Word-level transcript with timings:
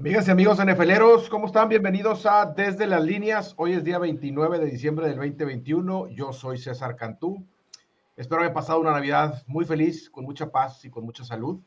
Amigas 0.00 0.26
y 0.28 0.30
amigos 0.30 0.58
NFLeros, 0.64 1.28
¿cómo 1.28 1.44
están? 1.44 1.68
Bienvenidos 1.68 2.24
a 2.24 2.46
Desde 2.46 2.86
las 2.86 3.04
Líneas. 3.04 3.52
Hoy 3.58 3.74
es 3.74 3.84
día 3.84 3.98
29 3.98 4.58
de 4.58 4.64
diciembre 4.64 5.06
del 5.06 5.18
2021. 5.18 6.08
Yo 6.08 6.32
soy 6.32 6.56
César 6.56 6.96
Cantú. 6.96 7.44
Espero 8.16 8.40
haber 8.40 8.54
pasado 8.54 8.80
una 8.80 8.92
Navidad 8.92 9.42
muy 9.46 9.66
feliz, 9.66 10.08
con 10.08 10.24
mucha 10.24 10.50
paz 10.50 10.82
y 10.86 10.90
con 10.90 11.04
mucha 11.04 11.22
salud. 11.22 11.60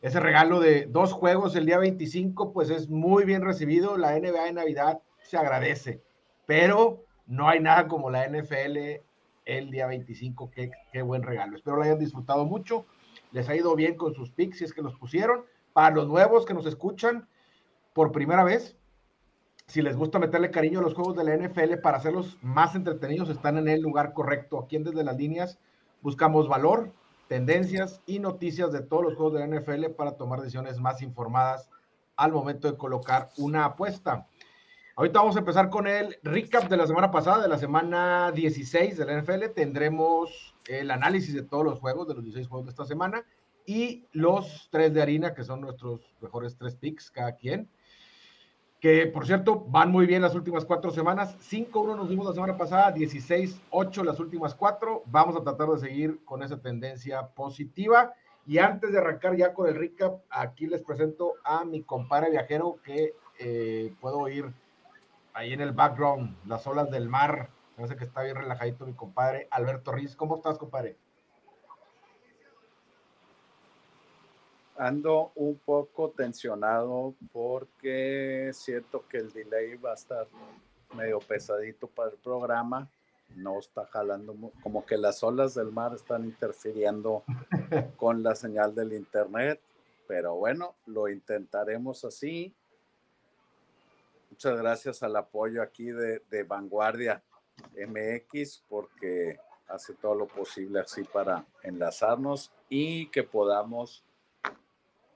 Ese 0.00 0.20
regalo 0.20 0.58
de 0.58 0.86
dos 0.86 1.12
juegos 1.12 1.54
el 1.54 1.66
día 1.66 1.76
25, 1.76 2.54
pues 2.54 2.70
es 2.70 2.88
muy 2.88 3.26
bien 3.26 3.42
recibido. 3.42 3.98
La 3.98 4.18
NBA 4.18 4.48
en 4.48 4.54
Navidad 4.54 5.02
se 5.22 5.36
agradece, 5.36 6.00
pero 6.46 7.04
no 7.26 7.46
hay 7.46 7.60
nada 7.60 7.88
como 7.88 8.08
la 8.08 8.26
NFL 8.26 9.02
el 9.44 9.70
día 9.70 9.86
25. 9.86 10.50
Qué, 10.50 10.70
qué 10.94 11.02
buen 11.02 11.22
regalo. 11.22 11.56
Espero 11.56 11.76
lo 11.76 11.82
hayan 11.82 11.98
disfrutado 11.98 12.46
mucho. 12.46 12.86
Les 13.32 13.50
ha 13.50 13.54
ido 13.54 13.76
bien 13.76 13.96
con 13.96 14.14
sus 14.14 14.30
picks, 14.30 14.56
si 14.56 14.64
es 14.64 14.72
que 14.72 14.80
los 14.80 14.94
pusieron. 14.94 15.44
Para 15.74 15.94
los 15.94 16.08
nuevos 16.08 16.46
que 16.46 16.54
nos 16.54 16.64
escuchan, 16.64 17.28
por 17.92 18.12
primera 18.12 18.44
vez, 18.44 18.76
si 19.66 19.82
les 19.82 19.96
gusta 19.96 20.18
meterle 20.18 20.50
cariño 20.50 20.80
a 20.80 20.82
los 20.82 20.94
juegos 20.94 21.16
de 21.16 21.24
la 21.24 21.36
NFL 21.36 21.76
para 21.82 21.98
hacerlos 21.98 22.38
más 22.42 22.74
entretenidos, 22.74 23.28
están 23.28 23.56
en 23.56 23.68
el 23.68 23.80
lugar 23.80 24.12
correcto. 24.12 24.58
Aquí 24.58 24.76
en 24.76 24.84
Desde 24.84 25.04
las 25.04 25.16
Líneas 25.16 25.58
buscamos 26.02 26.48
valor, 26.48 26.92
tendencias 27.28 28.00
y 28.06 28.18
noticias 28.18 28.72
de 28.72 28.82
todos 28.82 29.04
los 29.04 29.14
juegos 29.14 29.34
de 29.34 29.46
la 29.46 29.60
NFL 29.60 29.92
para 29.96 30.16
tomar 30.16 30.40
decisiones 30.40 30.78
más 30.78 31.02
informadas 31.02 31.70
al 32.16 32.32
momento 32.32 32.70
de 32.70 32.76
colocar 32.76 33.30
una 33.38 33.64
apuesta. 33.64 34.26
Ahorita 34.96 35.20
vamos 35.20 35.36
a 35.36 35.38
empezar 35.38 35.70
con 35.70 35.86
el 35.86 36.18
recap 36.22 36.68
de 36.68 36.76
la 36.76 36.86
semana 36.86 37.10
pasada, 37.10 37.40
de 37.40 37.48
la 37.48 37.56
semana 37.56 38.32
16 38.32 38.98
de 38.98 39.04
la 39.04 39.20
NFL. 39.20 39.54
Tendremos 39.54 40.54
el 40.66 40.90
análisis 40.90 41.32
de 41.32 41.42
todos 41.42 41.64
los 41.64 41.78
juegos, 41.78 42.08
de 42.08 42.14
los 42.14 42.24
16 42.24 42.48
juegos 42.48 42.66
de 42.66 42.70
esta 42.70 42.84
semana, 42.84 43.24
y 43.64 44.04
los 44.12 44.68
tres 44.72 44.92
de 44.92 45.00
harina, 45.00 45.32
que 45.32 45.44
son 45.44 45.60
nuestros 45.60 46.00
mejores 46.20 46.56
tres 46.56 46.74
picks 46.74 47.10
cada 47.10 47.36
quien 47.36 47.68
que 48.80 49.06
por 49.06 49.26
cierto 49.26 49.64
van 49.68 49.90
muy 49.90 50.06
bien 50.06 50.22
las 50.22 50.34
últimas 50.34 50.64
cuatro 50.64 50.90
semanas. 50.90 51.36
5-1 51.50 51.96
nos 51.96 52.08
dimos 52.08 52.26
la 52.26 52.32
semana 52.32 52.56
pasada, 52.56 52.94
16-8 52.94 54.02
las 54.04 54.18
últimas 54.18 54.54
cuatro. 54.54 55.02
Vamos 55.06 55.36
a 55.36 55.42
tratar 55.42 55.68
de 55.68 55.78
seguir 55.78 56.24
con 56.24 56.42
esa 56.42 56.60
tendencia 56.60 57.26
positiva. 57.28 58.14
Y 58.46 58.58
antes 58.58 58.90
de 58.90 58.98
arrancar 58.98 59.36
ya 59.36 59.52
con 59.52 59.68
el 59.68 59.76
recap, 59.76 60.22
aquí 60.30 60.66
les 60.66 60.82
presento 60.82 61.34
a 61.44 61.64
mi 61.64 61.82
compadre 61.82 62.30
viajero 62.30 62.78
que 62.82 63.14
eh, 63.38 63.94
puedo 64.00 64.18
oír 64.18 64.50
ahí 65.34 65.52
en 65.52 65.60
el 65.60 65.72
background, 65.72 66.36
las 66.46 66.66
olas 66.66 66.90
del 66.90 67.08
mar. 67.08 67.50
Parece 67.76 67.96
que 67.96 68.04
está 68.04 68.22
bien 68.22 68.36
relajadito 68.36 68.86
mi 68.86 68.94
compadre 68.94 69.46
Alberto 69.50 69.92
Riz. 69.92 70.16
¿Cómo 70.16 70.36
estás, 70.36 70.58
compadre? 70.58 70.96
Ando 74.80 75.30
un 75.34 75.58
poco 75.58 76.08
tensionado 76.10 77.14
porque 77.32 78.50
siento 78.54 79.06
que 79.06 79.18
el 79.18 79.30
delay 79.30 79.76
va 79.76 79.90
a 79.90 79.94
estar 79.94 80.26
medio 80.94 81.18
pesadito 81.18 81.86
para 81.86 82.12
el 82.12 82.16
programa. 82.16 82.88
No 83.36 83.58
está 83.58 83.84
jalando, 83.84 84.34
como 84.62 84.86
que 84.86 84.96
las 84.96 85.22
olas 85.22 85.54
del 85.54 85.70
mar 85.70 85.92
están 85.94 86.24
interfiriendo 86.24 87.24
con 87.98 88.22
la 88.22 88.34
señal 88.34 88.74
del 88.74 88.94
internet, 88.94 89.60
pero 90.08 90.36
bueno, 90.36 90.74
lo 90.86 91.08
intentaremos 91.10 92.06
así. 92.06 92.54
Muchas 94.30 94.56
gracias 94.56 95.02
al 95.02 95.14
apoyo 95.14 95.62
aquí 95.62 95.90
de, 95.90 96.22
de 96.30 96.42
Vanguardia 96.42 97.22
MX 97.86 98.64
porque 98.66 99.38
hace 99.68 99.92
todo 99.92 100.14
lo 100.14 100.26
posible 100.26 100.80
así 100.80 101.04
para 101.04 101.44
enlazarnos 101.62 102.50
y 102.70 103.08
que 103.08 103.22
podamos 103.22 104.04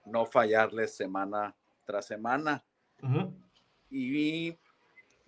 no 0.04 0.26
fallarles 0.26 0.94
semana 0.94 1.54
tras 1.84 2.06
semana. 2.06 2.64
Y 3.90 4.56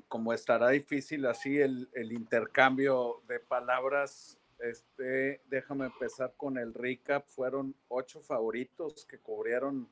como 0.08 0.32
estará 0.32 0.70
difícil 0.70 1.26
así 1.26 1.58
el, 1.58 1.88
intercambio 2.12 3.22
de 3.28 3.40
palabras, 3.40 4.38
este, 4.58 5.42
déjame 5.48 5.86
empezar 5.86 6.32
con 6.36 6.58
el 6.58 6.72
recap. 6.72 7.26
Fueron 7.26 7.74
ocho 7.88 8.20
favoritos 8.22 9.04
que 9.04 9.18
cubrieron 9.18 9.88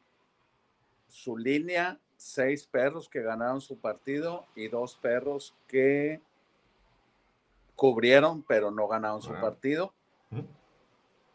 su 1.09 1.37
línea, 1.37 2.01
seis 2.17 2.67
perros 2.67 3.09
que 3.09 3.23
ganaron 3.23 3.61
su 3.61 3.79
partido 3.79 4.47
y 4.55 4.69
dos 4.69 4.97
perros 4.97 5.55
que 5.67 6.21
cubrieron 7.77 8.43
pero 8.43 8.71
no 8.71 8.89
ganaron 8.89 9.21
su 9.21 9.33
partido. 9.33 9.93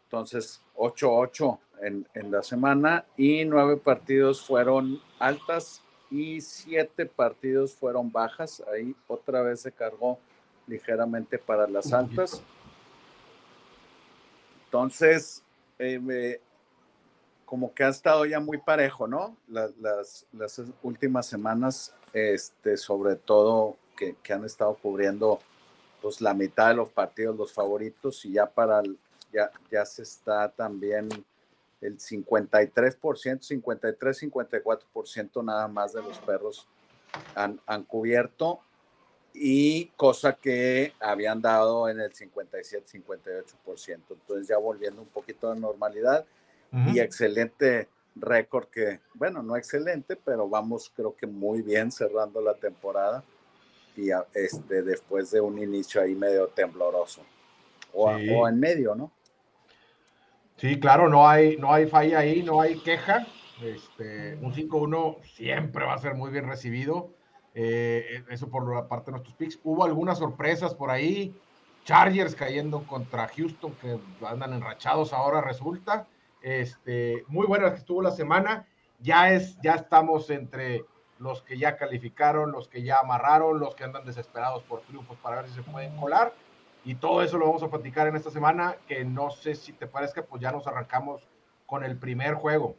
Entonces, 0.06 0.64
8-8 0.76 1.60
en, 1.82 2.32
la 2.32 2.44
semana 2.44 3.06
y 3.18 3.46
nueve 3.46 3.78
partidos 3.78 4.46
fueron 4.46 5.02
altas 5.20 5.82
y 6.12 6.42
siete 6.42 7.06
partidos 7.06 7.74
fueron 7.74 8.12
bajas. 8.12 8.64
Ahí 8.74 8.96
otra 9.08 9.42
vez 9.42 9.62
se 9.62 9.72
cargó 9.72 10.20
ligeramente 10.68 11.38
para 11.38 11.68
las 11.68 11.94
altas. 11.94 12.42
Entonces, 14.66 15.44
eh, 15.80 16.40
como 17.46 17.74
que 17.74 17.84
ha 17.84 17.90
estado 17.90 18.26
ya 18.26 18.40
muy 18.40 18.60
parejo, 18.60 19.08
¿no? 19.08 19.36
las, 19.48 20.26
últimas 20.84 21.26
semanas, 21.26 21.94
este, 22.14 22.78
sobre 22.78 23.16
todo 23.16 23.78
que, 23.98 24.16
han 24.32 24.46
estado 24.46 24.76
cubriendo 24.76 25.40
pues, 26.02 26.22
la 26.22 26.34
mitad 26.34 26.70
de 26.70 26.76
los 26.76 26.90
partidos, 26.90 27.36
los 27.36 27.52
favoritos, 27.52 28.24
y 28.26 28.34
ya 28.34 28.46
para 28.46 28.84
ya, 29.34 29.52
ya 29.72 29.86
se 29.86 30.04
está 30.04 30.50
también 30.50 31.10
el 31.82 31.98
53%, 31.98 33.42
53, 33.42 34.24
54% 34.24 35.44
nada 35.44 35.68
más 35.68 35.94
de 35.94 36.02
los 36.02 36.18
perros 36.20 36.68
han, 37.36 37.60
han, 37.66 37.84
cubierto 37.84 38.60
y 39.34 39.86
cosa 39.96 40.34
que 40.34 40.94
habían 41.00 41.42
dado 41.42 41.88
en 41.90 42.02
el 42.02 42.14
57, 42.14 43.00
58%. 43.00 44.02
Entonces 44.10 44.48
ya 44.48 44.58
volviendo 44.58 45.02
un 45.02 45.08
poquito 45.08 45.52
a 45.52 45.56
normalidad 45.56 46.26
y 46.94 47.00
excelente 47.00 47.88
récord 48.16 48.68
que, 48.68 49.00
bueno, 49.16 49.42
no 49.42 49.56
excelente, 49.56 50.16
pero 50.16 50.48
vamos 50.48 50.92
creo 50.96 51.16
que 51.16 51.26
muy 51.26 51.62
bien 51.62 51.92
cerrando 51.92 52.42
la 52.42 52.54
temporada 52.54 53.24
y 53.96 54.10
este, 54.34 54.84
después 54.84 55.32
de 55.32 55.42
un 55.42 55.58
inicio 55.58 56.02
ahí 56.02 56.14
medio 56.14 56.48
tembloroso 56.48 57.22
o, 57.94 58.06
o 58.08 58.48
en 58.48 58.60
medio, 58.60 58.94
¿no? 58.94 59.12
Sí, 60.60 60.78
claro, 60.78 61.08
no 61.08 61.26
hay, 61.26 61.56
no 61.56 61.74
hay 61.74 61.88
falla 61.88 62.20
ahí, 62.20 62.44
no 62.44 62.60
hay 62.60 62.78
queja. 62.80 63.26
Este, 63.64 64.36
un 64.42 64.54
5-1 64.54 65.24
siempre 65.24 65.86
va 65.86 65.94
a 65.94 66.00
ser 66.00 66.16
muy 66.16 66.32
bien 66.32 66.48
recibido. 66.48 67.12
Eh, 67.56 68.26
eso 68.30 68.50
por 68.50 68.74
la 68.74 68.86
parte 68.90 69.06
de 69.06 69.12
nuestros 69.14 69.36
picks. 69.36 69.58
Hubo 69.64 69.86
algunas 69.86 70.18
sorpresas 70.18 70.76
por 70.76 70.92
ahí. 70.92 71.34
Chargers 71.86 72.36
cayendo 72.36 72.86
contra 72.86 73.30
Houston, 73.30 73.74
que 73.76 74.00
andan 74.28 74.52
enrachados 74.52 75.14
ahora, 75.14 75.40
resulta. 75.40 76.08
Este, 76.42 77.24
muy 77.28 77.48
buena 77.48 77.72
que 77.72 77.78
estuvo 77.78 78.02
la 78.02 78.12
semana. 78.12 78.68
Ya, 79.00 79.32
es, 79.32 79.58
ya 79.62 79.76
estamos 79.76 80.30
entre 80.30 80.84
los 81.20 81.42
que 81.42 81.58
ya 81.58 81.78
calificaron, 81.78 82.52
los 82.52 82.68
que 82.68 82.84
ya 82.84 83.00
amarraron, 83.00 83.62
los 83.62 83.76
que 83.76 83.86
andan 83.86 84.04
desesperados 84.04 84.64
por 84.64 84.82
triunfos 84.82 85.18
para 85.20 85.38
ver 85.38 85.48
si 85.48 85.56
se 85.56 85.64
pueden 85.64 85.96
colar. 85.96 86.34
Y 86.90 86.96
todo 86.96 87.22
eso 87.22 87.38
lo 87.38 87.46
vamos 87.46 87.62
a 87.62 87.70
platicar 87.70 88.08
en 88.08 88.16
esta 88.16 88.32
semana, 88.32 88.76
que 88.88 89.06
no 89.06 89.30
sé 89.30 89.54
si 89.54 89.74
te 89.74 89.86
parezca, 89.86 90.24
pues 90.24 90.42
ya 90.42 90.52
nos 90.52 90.66
arrancamos 90.66 91.22
con 91.68 91.84
el 91.84 91.96
primer 91.96 92.34
juego. 92.34 92.76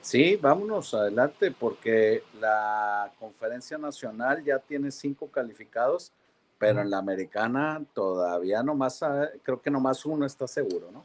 Sí, 0.00 0.36
vámonos 0.36 0.94
adelante 0.94 1.50
porque 1.50 2.22
la 2.38 3.10
conferencia 3.18 3.78
nacional 3.78 4.44
ya 4.44 4.60
tiene 4.60 4.92
cinco 4.92 5.26
calificados, 5.26 6.12
pero 6.56 6.80
en 6.80 6.90
la 6.90 6.98
americana 6.98 7.82
todavía 7.92 8.62
nomás, 8.62 9.00
creo 9.42 9.60
que 9.60 9.72
nomás 9.72 10.06
uno 10.06 10.24
está 10.24 10.46
seguro, 10.46 10.92
¿no? 10.92 11.02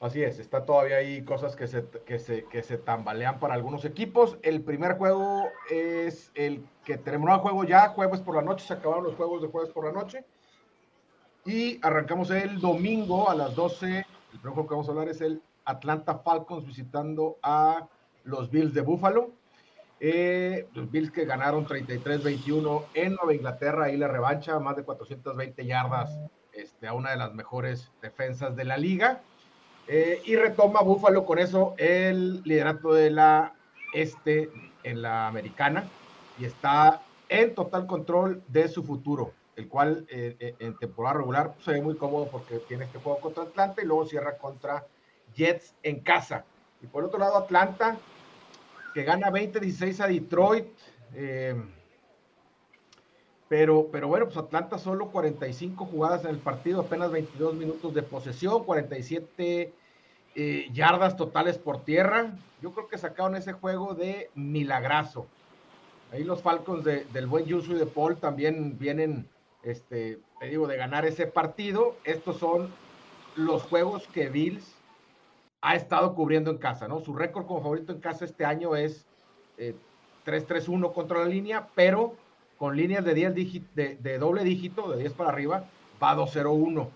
Así 0.00 0.22
es, 0.22 0.38
está 0.38 0.64
todavía 0.64 0.96
ahí 0.96 1.22
cosas 1.26 1.54
que 1.54 1.66
se, 1.66 1.84
que, 2.06 2.18
se, 2.18 2.44
que 2.44 2.62
se 2.62 2.78
tambalean 2.78 3.38
para 3.38 3.52
algunos 3.52 3.84
equipos. 3.84 4.38
El 4.40 4.62
primer 4.62 4.96
juego 4.96 5.44
es 5.70 6.32
el 6.34 6.64
que 6.86 6.96
tenemos 6.96 7.28
un 7.30 7.38
juego 7.40 7.64
ya, 7.64 7.90
jueves 7.90 8.20
por 8.20 8.34
la 8.34 8.40
noche, 8.40 8.66
se 8.66 8.72
acabaron 8.72 9.04
los 9.04 9.14
juegos 9.14 9.42
de 9.42 9.48
jueves 9.48 9.70
por 9.70 9.84
la 9.84 9.92
noche. 9.92 10.24
Y 11.44 11.78
arrancamos 11.82 12.30
el 12.30 12.60
domingo 12.60 13.28
a 13.28 13.34
las 13.34 13.54
12. 13.54 13.98
El 13.98 14.38
primer 14.40 14.54
juego 14.54 14.68
que 14.68 14.74
vamos 14.74 14.88
a 14.88 14.92
hablar 14.92 15.08
es 15.10 15.20
el 15.20 15.42
Atlanta 15.66 16.18
Falcons 16.20 16.64
visitando 16.64 17.36
a 17.42 17.86
los 18.24 18.50
Bills 18.50 18.72
de 18.72 18.80
Buffalo. 18.80 19.32
Eh, 20.00 20.66
los 20.72 20.90
Bills 20.90 21.10
que 21.10 21.26
ganaron 21.26 21.66
33-21 21.66 22.86
en 22.94 23.16
Nueva 23.16 23.34
Inglaterra, 23.34 23.84
ahí 23.84 23.98
la 23.98 24.08
revancha, 24.08 24.58
más 24.60 24.76
de 24.76 24.82
420 24.82 25.66
yardas 25.66 26.18
este, 26.54 26.88
a 26.88 26.94
una 26.94 27.10
de 27.10 27.18
las 27.18 27.34
mejores 27.34 27.92
defensas 28.00 28.56
de 28.56 28.64
la 28.64 28.78
liga. 28.78 29.20
Eh, 29.92 30.22
y 30.24 30.36
retoma 30.36 30.82
Buffalo 30.82 31.26
con 31.26 31.40
eso 31.40 31.74
el 31.76 32.44
liderato 32.44 32.92
de 32.92 33.10
la 33.10 33.54
este 33.92 34.48
en 34.84 35.02
la 35.02 35.26
americana 35.26 35.82
y 36.38 36.44
está 36.44 37.02
en 37.28 37.56
total 37.56 37.88
control 37.88 38.40
de 38.46 38.68
su 38.68 38.84
futuro, 38.84 39.32
el 39.56 39.66
cual 39.66 40.06
eh, 40.08 40.36
eh, 40.38 40.54
en 40.60 40.78
temporada 40.78 41.16
regular 41.16 41.54
pues, 41.54 41.64
se 41.64 41.72
ve 41.72 41.82
muy 41.82 41.96
cómodo 41.96 42.28
porque 42.28 42.58
tiene 42.68 42.84
este 42.84 43.00
juego 43.00 43.18
contra 43.18 43.42
Atlanta 43.42 43.82
y 43.82 43.86
luego 43.86 44.06
cierra 44.06 44.38
contra 44.38 44.86
Jets 45.34 45.74
en 45.82 45.98
casa. 45.98 46.44
Y 46.80 46.86
por 46.86 47.02
otro 47.02 47.18
lado, 47.18 47.38
Atlanta, 47.38 47.96
que 48.94 49.02
gana 49.02 49.28
20-16 49.32 50.04
a 50.04 50.06
Detroit. 50.06 50.68
Pero, 53.48 53.88
pero 53.90 54.06
bueno, 54.06 54.26
pues 54.26 54.36
Atlanta 54.36 54.78
solo 54.78 55.10
45 55.10 55.84
jugadas 55.84 56.24
en 56.24 56.30
el 56.30 56.38
partido, 56.38 56.82
apenas 56.82 57.10
22 57.10 57.54
minutos 57.54 57.92
de 57.92 58.04
posesión, 58.04 58.62
47 58.62 59.79
eh, 60.34 60.68
yardas 60.72 61.16
totales 61.16 61.58
por 61.58 61.84
tierra. 61.84 62.32
Yo 62.62 62.72
creo 62.72 62.88
que 62.88 62.98
sacaron 62.98 63.36
ese 63.36 63.52
juego 63.52 63.94
de 63.94 64.30
milagrazo. 64.34 65.26
Ahí 66.12 66.24
los 66.24 66.42
Falcons 66.42 66.84
del 66.84 67.26
buen 67.26 67.44
Yusu 67.46 67.72
y 67.72 67.78
de 67.78 67.86
Paul 67.86 68.16
también 68.16 68.78
vienen, 68.78 69.28
este, 69.62 70.18
te 70.40 70.46
digo, 70.46 70.66
de 70.66 70.76
ganar 70.76 71.04
ese 71.04 71.26
partido. 71.26 71.96
Estos 72.04 72.38
son 72.38 72.68
los 73.36 73.62
juegos 73.62 74.06
que 74.08 74.28
Bills 74.28 74.74
ha 75.60 75.76
estado 75.76 76.14
cubriendo 76.14 76.50
en 76.50 76.58
casa, 76.58 76.88
¿no? 76.88 77.00
Su 77.00 77.14
récord 77.14 77.46
como 77.46 77.62
favorito 77.62 77.92
en 77.92 78.00
casa 78.00 78.24
este 78.24 78.44
año 78.44 78.74
es 78.74 79.06
3-3-1 80.26 80.88
eh, 80.88 80.92
contra 80.92 81.18
la 81.20 81.26
línea, 81.26 81.68
pero 81.74 82.14
con 82.58 82.76
líneas 82.76 83.04
de, 83.04 83.14
10 83.14 83.34
de, 83.74 83.96
de, 83.96 84.18
doble 84.18 84.42
dígito, 84.42 84.90
de 84.90 84.98
10 84.98 85.12
para 85.12 85.30
arriba, 85.30 85.64
va 86.02 86.16
2-0-1. 86.16 86.88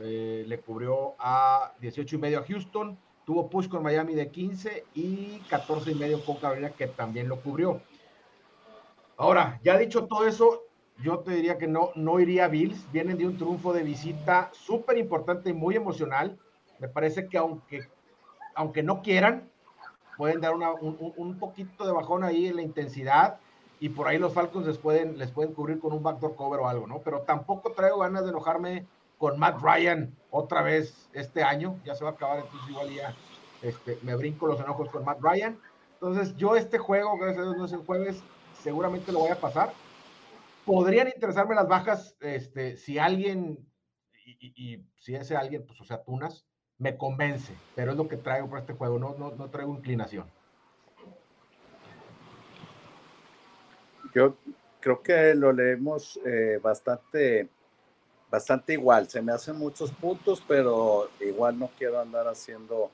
Eh, 0.00 0.44
le 0.46 0.60
cubrió 0.60 1.14
a 1.18 1.72
18 1.80 2.16
y 2.16 2.18
medio 2.18 2.40
a 2.40 2.44
Houston, 2.44 2.98
tuvo 3.24 3.48
push 3.50 3.68
con 3.68 3.82
Miami 3.82 4.14
de 4.14 4.30
15 4.30 4.84
y 4.94 5.40
14 5.50 5.92
y 5.92 5.94
medio 5.94 6.24
con 6.24 6.36
Carolina, 6.36 6.70
que 6.70 6.86
también 6.86 7.28
lo 7.28 7.40
cubrió. 7.40 7.80
Ahora, 9.16 9.60
ya 9.62 9.76
dicho 9.76 10.06
todo 10.06 10.26
eso, 10.26 10.62
yo 11.02 11.18
te 11.20 11.32
diría 11.32 11.58
que 11.58 11.66
no, 11.66 11.90
no 11.94 12.20
iría 12.20 12.46
a 12.46 12.48
Bills. 12.48 12.90
Vienen 12.92 13.18
de 13.18 13.26
un 13.26 13.36
triunfo 13.36 13.72
de 13.72 13.82
visita 13.82 14.50
súper 14.52 14.96
importante 14.98 15.50
y 15.50 15.52
muy 15.52 15.76
emocional. 15.76 16.38
Me 16.78 16.88
parece 16.88 17.28
que 17.28 17.36
aunque 17.36 17.88
aunque 18.54 18.82
no 18.82 19.02
quieran, 19.02 19.48
pueden 20.16 20.40
dar 20.40 20.52
un, 20.54 21.38
poquito 21.38 21.86
de 21.86 21.92
bajón 21.92 22.24
ahí 22.24 22.46
en 22.46 22.56
la 22.56 22.62
intensidad 22.62 23.38
y 23.78 23.88
por 23.88 24.06
ahí 24.06 24.18
los 24.18 24.34
Falcons 24.34 24.66
les 24.66 24.76
pueden, 24.76 25.16
les 25.16 25.30
pueden 25.30 25.54
cubrir 25.54 25.80
con 25.80 25.92
un 25.92 26.02
backdoor 26.02 26.36
cover 26.36 26.60
o 26.60 26.68
algo, 26.68 26.86
¿no? 26.86 26.98
Pero 26.98 27.22
tampoco 27.22 27.72
traigo 27.72 28.00
ganas 28.00 28.24
de 28.24 28.30
enojarme 28.30 28.86
con 29.20 29.38
Matt 29.38 29.60
Ryan 29.60 30.16
otra 30.30 30.62
vez 30.62 31.10
este 31.12 31.42
año, 31.42 31.78
ya 31.84 31.94
se 31.94 32.04
va 32.04 32.10
a 32.10 32.12
acabar, 32.14 32.38
entonces 32.38 32.70
igual 32.70 32.88
ya 32.88 33.14
este, 33.60 33.98
me 34.00 34.16
brinco 34.16 34.46
los 34.46 34.58
enojos 34.58 34.88
con 34.88 35.04
Matt 35.04 35.20
Ryan. 35.20 35.60
Entonces 35.92 36.34
yo 36.38 36.56
este 36.56 36.78
juego, 36.78 37.18
gracias 37.18 37.40
a 37.40 37.42
Dios 37.42 37.56
no 37.58 37.66
es 37.66 37.72
el 37.72 37.84
jueves, 37.84 38.22
seguramente 38.62 39.12
lo 39.12 39.18
voy 39.18 39.28
a 39.28 39.38
pasar. 39.38 39.74
Podrían 40.64 41.08
interesarme 41.08 41.54
las 41.54 41.68
bajas, 41.68 42.16
este, 42.20 42.78
si 42.78 42.98
alguien, 42.98 43.58
y, 44.24 44.86
si 44.98 45.14
ese 45.14 45.36
alguien, 45.36 45.66
pues 45.66 45.78
o 45.82 45.84
sea, 45.84 46.02
Tunas, 46.02 46.46
me 46.78 46.96
convence, 46.96 47.54
pero 47.74 47.90
es 47.90 47.98
lo 47.98 48.08
que 48.08 48.16
traigo 48.16 48.48
para 48.48 48.62
este 48.62 48.72
juego, 48.72 48.98
no, 48.98 49.14
no, 49.18 49.32
no 49.32 49.50
traigo 49.50 49.74
inclinación. 49.74 50.30
Yo 54.14 54.38
creo 54.80 55.02
que 55.02 55.34
lo 55.34 55.52
leemos 55.52 56.18
eh, 56.24 56.58
bastante, 56.62 57.50
bastante 58.30 58.74
igual. 58.74 59.08
Se 59.08 59.22
me 59.22 59.32
hacen 59.32 59.56
muchos 59.56 59.90
puntos, 59.92 60.42
pero 60.46 61.10
igual 61.20 61.58
no 61.58 61.70
quiero 61.76 62.00
andar 62.00 62.28
haciendo 62.28 62.90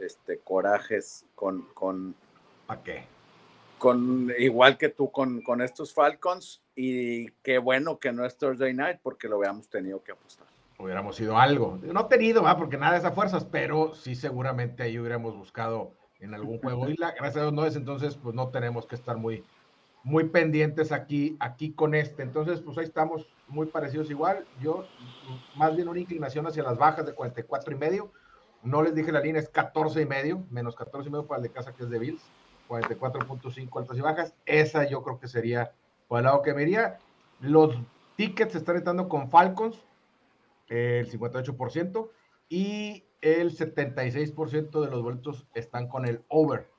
este 0.00 0.38
corajes 0.38 1.24
con, 1.34 1.62
con 1.74 2.14
¿Para 2.66 2.82
qué? 2.82 3.04
Con 3.78 4.32
igual 4.38 4.76
que 4.76 4.88
tú 4.88 5.10
con, 5.10 5.40
con 5.40 5.62
estos 5.62 5.94
Falcons 5.94 6.60
y 6.76 7.30
qué 7.42 7.58
bueno 7.58 7.98
que 7.98 8.12
no 8.12 8.26
es 8.26 8.36
Thursday 8.36 8.74
night 8.74 8.98
porque 9.02 9.28
lo 9.28 9.36
habíamos 9.36 9.68
tenido 9.68 10.02
que 10.02 10.12
apostar 10.12 10.46
hubiéramos 10.78 11.16
sido 11.16 11.36
algo. 11.36 11.78
No 11.82 12.06
tenido, 12.06 12.42
¿va? 12.42 12.56
porque 12.56 12.76
nada 12.76 12.92
de 12.92 12.98
esas 12.98 13.14
fuerzas, 13.14 13.44
pero 13.44 13.94
sí 13.94 14.14
seguramente 14.14 14.82
ahí 14.82 14.98
hubiéramos 14.98 15.36
buscado 15.36 15.92
en 16.20 16.34
algún 16.34 16.58
juego. 16.60 16.88
Y 16.88 16.96
la, 16.96 17.10
gracias 17.10 17.36
a 17.36 17.40
Dios 17.42 17.52
no 17.52 17.66
es, 17.66 17.76
entonces 17.76 18.16
pues 18.16 18.34
no 18.34 18.48
tenemos 18.48 18.86
que 18.86 18.94
estar 18.94 19.16
muy, 19.16 19.44
muy 20.04 20.24
pendientes 20.24 20.92
aquí, 20.92 21.36
aquí 21.40 21.72
con 21.72 21.94
este. 21.94 22.22
Entonces, 22.22 22.60
pues 22.60 22.78
ahí 22.78 22.84
estamos 22.84 23.26
muy 23.48 23.66
parecidos 23.66 24.10
igual. 24.10 24.46
Yo 24.60 24.86
más 25.56 25.74
bien 25.74 25.88
una 25.88 26.00
inclinación 26.00 26.46
hacia 26.46 26.62
las 26.62 26.76
bajas 26.78 27.06
de 27.06 27.14
44 27.14 27.74
y 27.74 27.76
medio. 27.76 28.12
No 28.62 28.82
les 28.82 28.94
dije 28.94 29.12
la 29.12 29.20
línea 29.20 29.40
es 29.40 29.48
14 29.48 30.02
y 30.02 30.06
medio, 30.06 30.44
menos 30.50 30.74
14 30.74 31.08
y 31.08 31.12
medio 31.12 31.26
para 31.26 31.38
el 31.38 31.44
de 31.44 31.52
casa 31.52 31.72
que 31.74 31.84
es 31.84 31.90
de 31.90 31.98
Bills. 31.98 32.22
44.5 32.68 33.80
altas 33.80 33.96
y 33.96 34.00
bajas. 34.00 34.34
Esa 34.44 34.86
yo 34.88 35.02
creo 35.02 35.18
que 35.18 35.26
sería 35.26 35.72
por 36.06 36.18
el 36.18 36.24
lado 36.24 36.42
que 36.42 36.52
me. 36.52 36.66
Los 37.40 37.74
tickets 38.16 38.54
están 38.54 38.76
entrando 38.76 39.08
con 39.08 39.30
Falcons 39.30 39.82
el 40.68 41.10
58%, 41.10 42.10
y 42.48 43.04
el 43.20 43.56
76% 43.56 44.80
de 44.80 44.90
los 44.90 45.02
boletos 45.02 45.46
están 45.54 45.88
con 45.88 46.06
el 46.06 46.22
over. 46.28 46.70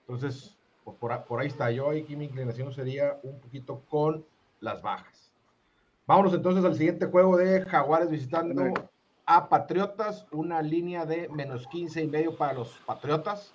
Entonces, 0.00 0.56
pues, 0.84 0.96
por, 0.98 1.40
ahí 1.40 1.48
está. 1.48 1.70
Yo 1.70 1.90
aquí 1.90 2.16
mi 2.16 2.26
inclinación 2.26 2.72
sería 2.72 3.18
un 3.22 3.40
poquito 3.40 3.82
con 3.88 4.24
las 4.60 4.80
bajas. 4.82 5.21
Vámonos 6.06 6.34
entonces 6.34 6.64
al 6.64 6.74
siguiente 6.74 7.06
juego 7.06 7.36
de 7.36 7.62
Jaguares 7.62 8.10
visitando 8.10 8.74
a 9.24 9.48
Patriotas, 9.48 10.26
una 10.32 10.60
línea 10.60 11.06
de 11.06 11.28
menos 11.28 11.66
15 11.68 12.02
y 12.02 12.08
medio 12.08 12.36
para 12.36 12.54
los 12.54 12.70
Patriotas 12.84 13.54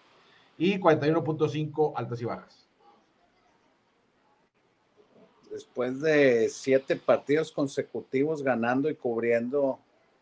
y 0.57 0.79
41.5 0.79 1.93
altas 1.95 2.21
y 2.21 2.25
bajas. 2.25 2.67
después 5.57 6.01
de 6.01 6.49
siete 6.49 6.95
partidos 6.95 7.51
consecutivos 7.51 8.43
ganando 8.43 8.91
y 8.91 8.95
cubriendo, 8.95 9.79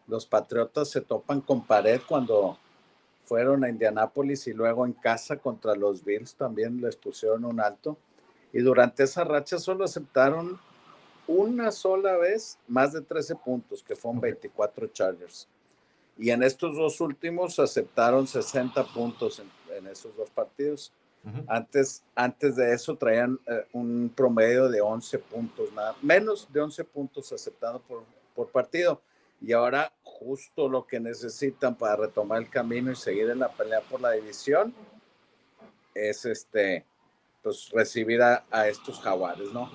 los 0.08 0.26
Patriotas 0.26 0.90
se 0.90 1.02
topan 1.02 1.42
con 1.42 1.66
pared 1.66 2.00
cuando 2.08 2.58
fueron 3.26 3.64
a 3.64 3.70
Indianápolis 3.70 4.48
y 4.48 4.54
luego 4.54 4.86
en 4.86 4.94
casa 4.94 5.36
contra 5.36 5.76
los 5.76 6.06
Bills 6.06 6.36
también 6.36 6.80
les 6.80 6.96
pusieron 6.96 7.44
un 7.44 7.60
alto. 7.60 7.98
Y 8.54 8.60
durante 8.60 9.04
esa 9.04 9.26
racha 9.26 9.58
solo 9.58 9.84
aceptaron 9.84 10.58
una 11.28 11.72
sola 11.72 12.18
vez 12.18 12.58
más 12.68 12.94
de 12.94 13.02
13 13.02 13.36
puntos, 13.36 13.84
que 13.84 13.96
fueron 13.96 14.22
24 14.22 14.88
Chargers. 14.88 15.48
Y 16.18 16.30
en 16.30 16.44
estos 16.44 16.76
dos 16.76 17.02
últimos 17.02 17.60
aceptaron 17.60 18.28
60 18.28 18.86
puntos 18.94 19.42
en 19.70 19.88
esos 19.88 20.16
dos 20.16 20.30
partidos. 20.30 20.92
Antes, 21.48 22.04
antes 22.14 22.56
de 22.56 22.72
eso 22.72 22.96
traían 22.96 23.40
eh, 23.48 23.66
un 23.74 24.14
promedio 24.16 24.70
de 24.70 24.80
11 24.80 25.18
puntos, 25.18 25.74
nada, 25.74 25.96
menos 26.04 26.48
de 26.54 26.62
11 26.62 26.84
puntos 26.84 27.32
aceptados 27.32 27.82
por, 27.82 28.04
por 28.36 28.50
partido. 28.50 29.02
Y 29.42 29.52
ahora 29.52 29.92
justo 30.04 30.70
lo 30.70 30.86
que 30.86 31.00
necesitan 31.00 31.76
para 31.76 31.96
retomar 31.96 32.42
el 32.44 32.50
camino 32.50 32.92
y 32.92 32.96
seguir 32.96 33.30
en 33.32 33.40
la 33.40 33.52
pelea 33.52 33.82
por 33.82 34.02
la 34.02 34.12
división 34.12 34.74
es 35.96 36.26
este, 36.26 36.86
pues 37.42 37.72
recibir 37.72 38.22
a, 38.22 38.46
a 38.52 38.68
estos 38.68 39.00
jaguares, 39.00 39.52
¿no? 39.52 39.72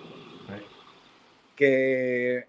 Que 1.60 2.46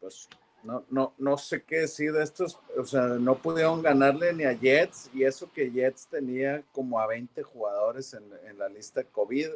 pues 0.00 0.28
no, 0.64 0.84
no, 0.90 1.14
no 1.18 1.38
sé 1.38 1.62
qué 1.62 1.80
decir 1.80 2.12
de 2.12 2.24
estos, 2.24 2.58
o 2.76 2.84
sea, 2.84 3.02
no 3.02 3.36
pudieron 3.36 3.80
ganarle 3.80 4.32
ni 4.32 4.44
a 4.44 4.52
Jets 4.52 5.08
y 5.14 5.22
eso 5.22 5.48
que 5.52 5.70
Jets 5.70 6.08
tenía 6.08 6.64
como 6.72 6.98
a 6.98 7.06
20 7.06 7.42
jugadores 7.44 8.12
en, 8.14 8.24
en 8.48 8.58
la 8.58 8.68
lista 8.68 9.04
COVID. 9.04 9.50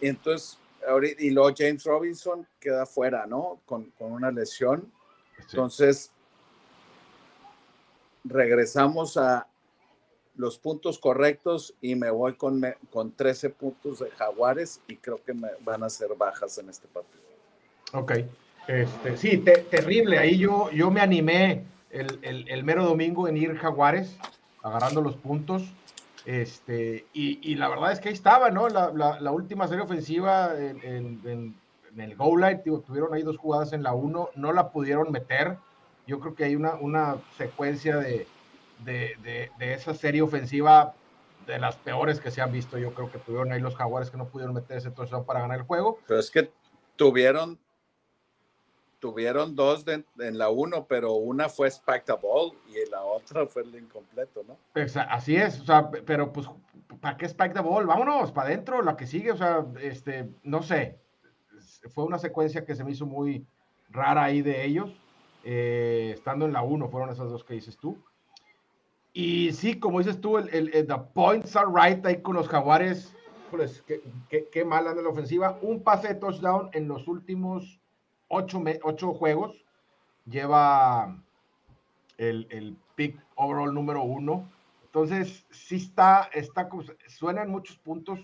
Y 0.00 0.06
entonces, 0.06 0.58
ahorita, 0.86 1.22
y 1.22 1.30
luego 1.30 1.52
James 1.56 1.84
Robinson 1.84 2.46
queda 2.60 2.86
fuera, 2.86 3.26
¿no? 3.26 3.60
Con, 3.66 3.90
con 3.98 4.12
una 4.12 4.30
lesión. 4.30 4.92
Entonces, 5.38 6.12
regresamos 8.24 9.16
a 9.16 9.48
los 10.36 10.58
puntos 10.58 10.98
correctos 10.98 11.74
y 11.80 11.94
me 11.94 12.10
voy 12.10 12.34
con, 12.36 12.62
con 12.90 13.12
13 13.12 13.50
puntos 13.50 13.98
de 14.00 14.10
Jaguares 14.10 14.80
y 14.86 14.96
creo 14.96 15.22
que 15.24 15.34
me 15.34 15.48
van 15.60 15.82
a 15.82 15.90
ser 15.90 16.14
bajas 16.14 16.58
en 16.58 16.68
este 16.68 16.86
partido. 16.88 17.25
Ok. 17.92 18.12
Este, 18.68 19.16
sí, 19.16 19.38
terrible. 19.70 20.18
Ahí 20.18 20.38
yo, 20.38 20.70
yo 20.72 20.90
me 20.90 21.00
animé 21.00 21.64
el, 21.90 22.64
mero 22.64 22.84
domingo 22.84 23.28
en 23.28 23.36
ir 23.36 23.56
Jaguares, 23.56 24.16
agarrando 24.62 25.00
los 25.00 25.16
puntos. 25.16 25.62
Este, 26.24 27.06
y, 27.12 27.54
la 27.54 27.68
verdad 27.68 27.92
es 27.92 28.00
que 28.00 28.08
ahí 28.08 28.14
estaba, 28.14 28.50
¿no? 28.50 28.68
La, 28.68 29.30
última 29.30 29.68
serie 29.68 29.84
ofensiva 29.84 30.52
en, 30.58 31.54
el 31.96 32.16
Go 32.16 32.36
Light, 32.36 32.62
tuvieron 32.62 33.14
ahí 33.14 33.22
dos 33.22 33.38
jugadas 33.38 33.72
en 33.72 33.82
la 33.82 33.94
1, 33.94 34.30
no 34.34 34.52
la 34.52 34.70
pudieron 34.70 35.12
meter. 35.12 35.56
Yo 36.06 36.20
creo 36.20 36.34
que 36.34 36.44
hay 36.44 36.56
una, 36.56 36.74
una 36.74 37.16
secuencia 37.38 37.96
de, 37.96 38.26
de, 38.84 39.50
esa 39.60 39.94
serie 39.94 40.22
ofensiva 40.22 40.94
de 41.46 41.58
las 41.60 41.76
peores 41.76 42.18
que 42.18 42.32
se 42.32 42.42
han 42.42 42.50
visto. 42.50 42.76
Yo 42.78 42.92
creo 42.92 43.10
que 43.10 43.18
tuvieron 43.18 43.52
ahí 43.52 43.60
los 43.60 43.76
Jaguares 43.76 44.10
que 44.10 44.16
no 44.16 44.26
pudieron 44.26 44.54
meter 44.54 44.78
ese 44.78 44.90
touchdown 44.90 45.24
para 45.24 45.40
ganar 45.40 45.58
el 45.58 45.64
juego. 45.64 46.00
Pero 46.06 46.18
es 46.18 46.30
que 46.30 46.50
tuvieron 46.96 47.58
tuvieron 49.06 49.54
dos 49.54 49.84
en 49.86 50.36
la 50.36 50.50
uno, 50.50 50.84
pero 50.88 51.12
una 51.12 51.48
fue 51.48 51.70
the 51.70 52.12
Ball 52.20 52.50
y 52.66 52.90
la 52.90 53.04
otra 53.04 53.46
fue 53.46 53.62
el 53.62 53.72
incompleto, 53.76 54.42
¿no? 54.42 54.58
así 55.08 55.36
es, 55.36 55.60
o 55.60 55.64
sea, 55.64 55.88
pero 56.04 56.32
pues, 56.32 56.48
¿para 57.00 57.16
qué 57.16 57.26
Spike 57.26 57.54
the 57.54 57.60
Ball? 57.60 57.86
Vámonos, 57.86 58.32
para 58.32 58.48
adentro, 58.48 58.82
la 58.82 58.96
que 58.96 59.06
sigue, 59.06 59.30
o 59.30 59.36
sea, 59.36 59.64
este, 59.80 60.28
no 60.42 60.60
sé, 60.60 60.98
fue 61.94 62.02
una 62.02 62.18
secuencia 62.18 62.64
que 62.64 62.74
se 62.74 62.82
me 62.82 62.90
hizo 62.90 63.06
muy 63.06 63.46
rara 63.90 64.24
ahí 64.24 64.42
de 64.42 64.64
ellos, 64.64 64.90
eh, 65.44 66.10
estando 66.12 66.44
en 66.44 66.52
la 66.52 66.62
uno, 66.62 66.88
fueron 66.88 67.10
esas 67.10 67.30
dos 67.30 67.44
que 67.44 67.54
dices 67.54 67.76
tú. 67.76 67.96
Y 69.12 69.52
sí, 69.52 69.78
como 69.78 70.00
dices 70.00 70.20
tú, 70.20 70.36
el, 70.36 70.72
the 70.72 70.98
points 71.14 71.54
are 71.54 71.68
right 71.72 72.04
ahí 72.04 72.20
con 72.22 72.34
los 72.34 72.48
jaguares. 72.48 73.14
Pues, 73.52 73.82
qué, 73.82 74.02
qué, 74.28 74.48
qué 74.50 74.64
mal 74.64 74.88
anda 74.88 75.00
la 75.00 75.10
ofensiva. 75.10 75.60
Un 75.62 75.84
pase 75.84 76.08
de 76.08 76.14
touchdown 76.16 76.70
en 76.72 76.88
los 76.88 77.06
últimos 77.06 77.80
ocho, 78.28 78.62
ocho 78.82 79.14
juegos. 79.14 79.64
Lleva 80.24 81.22
el, 82.18 82.46
el 82.50 82.76
pick 82.94 83.20
overall 83.36 83.72
número 83.72 84.02
uno. 84.02 84.48
Entonces, 84.84 85.46
sí 85.50 85.76
está, 85.76 86.28
está, 86.32 86.68
suenan 87.06 87.50
muchos 87.50 87.76
puntos. 87.78 88.18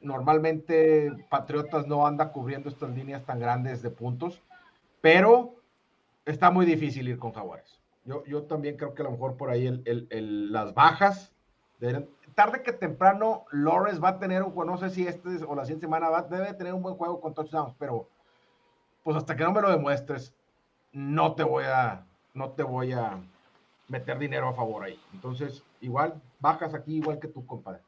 Normalmente 0.00 1.10
Patriotas 1.30 1.86
no 1.86 2.06
anda 2.06 2.32
cubriendo 2.32 2.68
estas 2.68 2.90
líneas 2.90 3.24
tan 3.24 3.38
grandes 3.38 3.80
de 3.80 3.90
puntos, 3.90 4.42
pero 5.00 5.54
está 6.26 6.50
muy 6.50 6.66
difícil 6.66 7.08
ir 7.08 7.18
con 7.18 7.32
Jaguares. 7.32 7.80
Yo, 8.04 8.22
yo 8.26 8.42
también 8.42 8.76
creo 8.76 8.94
que 8.94 9.02
a 9.02 9.06
lo 9.06 9.12
mejor 9.12 9.36
por 9.36 9.48
ahí 9.48 9.66
el, 9.66 9.82
el, 10.10 10.52
las 10.52 10.74
bajas, 10.74 11.32
tarde 12.34 12.62
que 12.62 12.72
temprano, 12.72 13.44
Lawrence 13.50 14.00
va 14.00 14.10
a 14.10 14.18
tener 14.18 14.42
un 14.42 14.66
no 14.66 14.76
sé 14.76 14.90
si 14.90 15.06
este 15.06 15.42
o 15.44 15.54
la 15.54 15.64
siguiente 15.64 15.86
semana 15.86 16.08
va, 16.08 16.22
debe 16.22 16.52
tener 16.54 16.74
un 16.74 16.82
buen 16.82 16.96
juego 16.96 17.20
con 17.20 17.34
touchdowns, 17.34 17.74
pero 17.78 18.08
pues 19.04 19.16
hasta 19.16 19.36
que 19.36 19.44
no 19.44 19.52
me 19.52 19.60
lo 19.60 19.70
demuestres, 19.70 20.34
no 20.92 21.34
te 21.34 21.44
voy 21.44 21.64
a, 21.64 22.04
no 22.32 22.50
te 22.52 22.64
voy 22.64 22.92
a 22.92 23.20
meter 23.86 24.18
dinero 24.18 24.48
a 24.48 24.54
favor 24.54 24.82
ahí. 24.84 24.98
Entonces, 25.12 25.62
igual, 25.80 26.20
bajas 26.40 26.74
aquí 26.74 26.96
igual 26.96 27.20
que 27.20 27.28
tú, 27.28 27.46
compadre. 27.46 27.82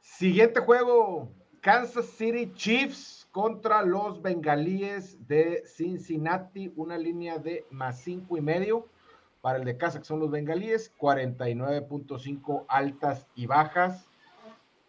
Siguiente 0.00 0.60
juego, 0.60 1.30
Kansas 1.62 2.06
City 2.06 2.52
Chiefs 2.54 3.26
contra 3.32 3.82
los 3.82 4.20
bengalíes 4.20 5.26
de 5.26 5.62
Cincinnati, 5.66 6.72
una 6.76 6.98
línea 6.98 7.38
de 7.38 7.64
más 7.70 8.00
cinco 8.00 8.36
y 8.36 8.42
medio 8.42 8.86
para 9.40 9.58
el 9.58 9.64
de 9.64 9.78
casa, 9.78 9.98
que 9.98 10.04
son 10.04 10.20
los 10.20 10.30
bengalíes, 10.30 10.92
49.5 10.98 12.66
altas 12.68 13.26
y 13.34 13.46
bajas. 13.46 14.06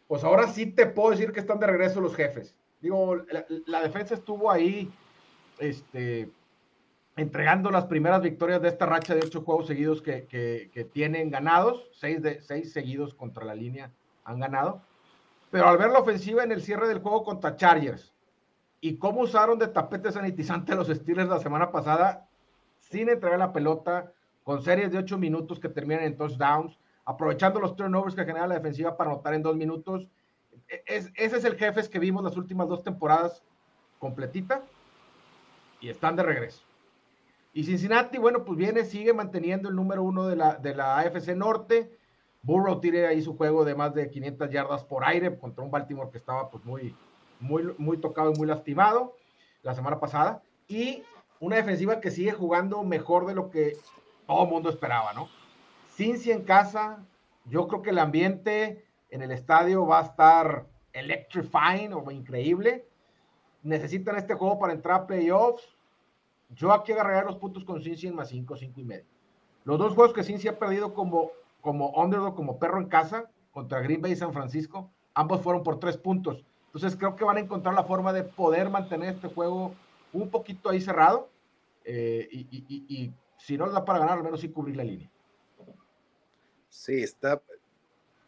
Pues 0.10 0.26
ahora 0.26 0.48
sí 0.48 0.66
te 0.66 0.86
puedo 0.86 1.12
decir 1.12 1.32
que 1.32 1.40
están 1.40 1.60
de 1.60 1.68
regreso 1.68 2.02
los 2.02 2.16
jefes. 2.16 2.54
Digo, 2.82 3.18
la, 3.66 3.82
defensa 3.82 4.16
estuvo 4.16 4.50
ahí, 4.50 4.92
este, 5.60 6.30
entregando 7.16 7.70
las 7.70 7.86
primeras 7.86 8.22
victorias 8.22 8.62
de 8.62 8.70
esta 8.70 8.86
racha 8.88 9.14
de 9.14 9.22
ocho 9.24 9.44
juegos 9.44 9.68
seguidos 9.68 10.02
que, 10.02 10.26
que, 10.28 10.84
tienen 10.86 11.30
ganados, 11.30 11.90
seis, 11.94 12.22
de, 12.22 12.42
seis 12.42 12.74
seguidos 12.74 13.14
contra 13.14 13.46
la 13.46 13.54
línea 13.54 13.92
han 14.24 14.40
ganado. 14.40 14.82
Pero 15.52 15.68
al 15.68 15.78
ver 15.78 15.92
la 15.92 16.00
ofensiva 16.00 16.44
en 16.44 16.52
el 16.52 16.62
cierre 16.62 16.88
del 16.88 17.00
juego 17.00 17.24
contra 17.24 17.56
Chargers 17.56 18.14
y 18.80 18.98
cómo 18.98 19.22
usaron 19.22 19.60
de 19.60 19.68
tapete 19.68 20.12
sanitizante 20.12 20.76
los 20.76 20.88
Steelers 20.88 21.30
la 21.30 21.40
semana 21.40 21.72
pasada, 21.72 22.28
sin 22.80 23.10
entregar 23.10 23.38
la 23.38 23.54
pelota, 23.54 24.12
con 24.44 24.64
series 24.64 24.92
de 24.92 24.98
ocho 24.98 25.18
minutos 25.18 25.60
que 25.60 25.70
terminan 25.70 26.04
en 26.04 26.18
touchdowns, 26.18 26.80
aprovechando 27.06 27.60
los 27.60 27.76
turnovers 27.76 28.16
que 28.16 28.26
genera 28.26 28.48
la 28.48 28.56
defensiva 28.56 28.98
para 28.98 29.12
anotar 29.12 29.36
en 29.36 29.44
dos 29.44 29.56
minutos. 29.56 30.08
Es, 30.86 31.12
ese 31.16 31.38
es 31.38 31.44
el 31.44 31.58
jefe 31.58 31.88
que 31.90 32.00
vimos 32.00 32.24
las 32.24 32.38
últimas 32.38 32.68
dos 32.70 32.84
temporadas 32.84 33.44
completita 34.00 34.63
y 35.82 35.90
están 35.90 36.16
de 36.16 36.24
regreso. 36.24 36.63
Y 37.54 37.66
Cincinnati, 37.66 38.18
bueno, 38.18 38.46
pues 38.46 38.58
viene, 38.58 38.86
sigue 38.86 39.13
manteniendo 39.13 39.68
el 39.68 39.75
número 39.75 40.04
uno 40.04 40.28
de 40.28 40.38
la, 40.38 40.56
de 40.56 40.74
la 40.74 41.00
AFC 41.00 41.36
Norte. 41.36 41.92
Burrow 42.44 42.80
tiene 42.80 43.06
ahí 43.06 43.22
su 43.22 43.36
juego 43.36 43.66
de 43.66 43.75
más 43.75 43.94
de 43.94 44.10
500 44.10 44.50
yardas 44.50 44.84
por 44.86 45.04
aire 45.04 45.38
contra 45.38 45.63
un 45.63 45.70
Baltimore 45.70 46.10
que 46.10 46.18
estaba 46.18 46.50
pues 46.50 46.63
muy, 46.63 46.96
muy, 47.40 47.75
muy 47.78 47.98
tocado 47.98 48.32
y 48.32 48.38
muy 48.38 48.48
lastimado 48.48 49.16
la 49.63 49.75
semana 49.75 50.00
pasada. 50.00 50.42
Y 50.68 51.04
una 51.42 51.58
defensiva 51.58 52.00
que 52.00 52.12
sigue 52.12 52.32
jugando 52.32 52.84
mejor 52.84 53.25
de 53.25 53.36
lo 53.36 53.50
que 53.50 53.78
todo 54.25 54.44
el 54.44 54.50
mundo 54.50 54.70
esperaba, 54.70 55.12
¿no? 55.13 55.28
Cincy 55.90 56.32
en 56.32 56.44
casa, 56.44 57.04
yo 57.46 57.68
creo 57.68 57.82
que 57.82 57.90
el 57.90 58.00
ambiente 58.00 58.86
en 59.12 59.22
el 59.22 59.32
estadio 59.32 59.86
va 59.86 60.00
a 60.00 60.06
estar 60.06 60.65
electrifying 60.94 61.94
o 61.94 62.10
increíble. 62.10 62.88
Necesitan 63.62 64.15
este 64.15 64.34
juego 64.34 64.58
para 64.58 64.74
entrar 64.74 65.01
a 65.01 65.08
playoffs 65.08 65.77
yo 66.56 66.72
aquí 66.74 66.91
agarraría 66.91 67.24
los 67.24 67.38
puntos 67.38 67.63
con 67.63 67.82
Cincy 67.82 68.08
en 68.08 68.15
más 68.15 68.30
5, 68.30 68.58
5 68.58 68.80
y 68.80 68.84
medio. 68.84 69.06
Los 69.63 69.80
dos 69.80 69.94
juegos 69.94 70.13
que 70.13 70.24
Cincy 70.24 70.48
ha 70.48 70.60
perdido 70.60 70.94
como, 70.94 71.32
como 71.62 71.89
underdog, 71.91 72.36
como 72.36 72.60
perro 72.60 72.80
en 72.80 72.88
casa, 72.88 73.30
contra 73.51 73.82
Green 73.82 74.01
Bay 74.01 74.13
y 74.13 74.15
San 74.15 74.34
Francisco, 74.34 74.89
ambos 75.13 75.41
fueron 75.41 75.63
por 75.63 75.80
tres 75.80 75.98
puntos. 75.98 76.44
Entonces 76.68 76.96
creo 76.96 77.15
que 77.15 77.24
van 77.24 77.38
a 77.38 77.41
encontrar 77.41 77.75
la 77.75 77.84
forma 77.84 78.13
de 78.13 78.24
poder 78.24 78.70
mantener 78.70 79.15
este 79.15 79.27
juego 79.27 79.74
un 80.13 80.30
poquito 80.30 80.70
ahí 80.70 80.82
cerrado. 80.82 81.30
Eh, 81.84 82.27
y, 82.32 83.12
si 83.38 83.58
no 83.58 83.68
da 83.70 83.84
para 83.84 83.98
ganar, 83.98 84.20
al 84.20 84.24
menos 84.24 84.39
sí 84.39 84.50
cubrir 84.50 84.75
la 84.77 84.84
línea. 84.84 85.10
Sí, 86.70 87.01
está, 87.01 87.41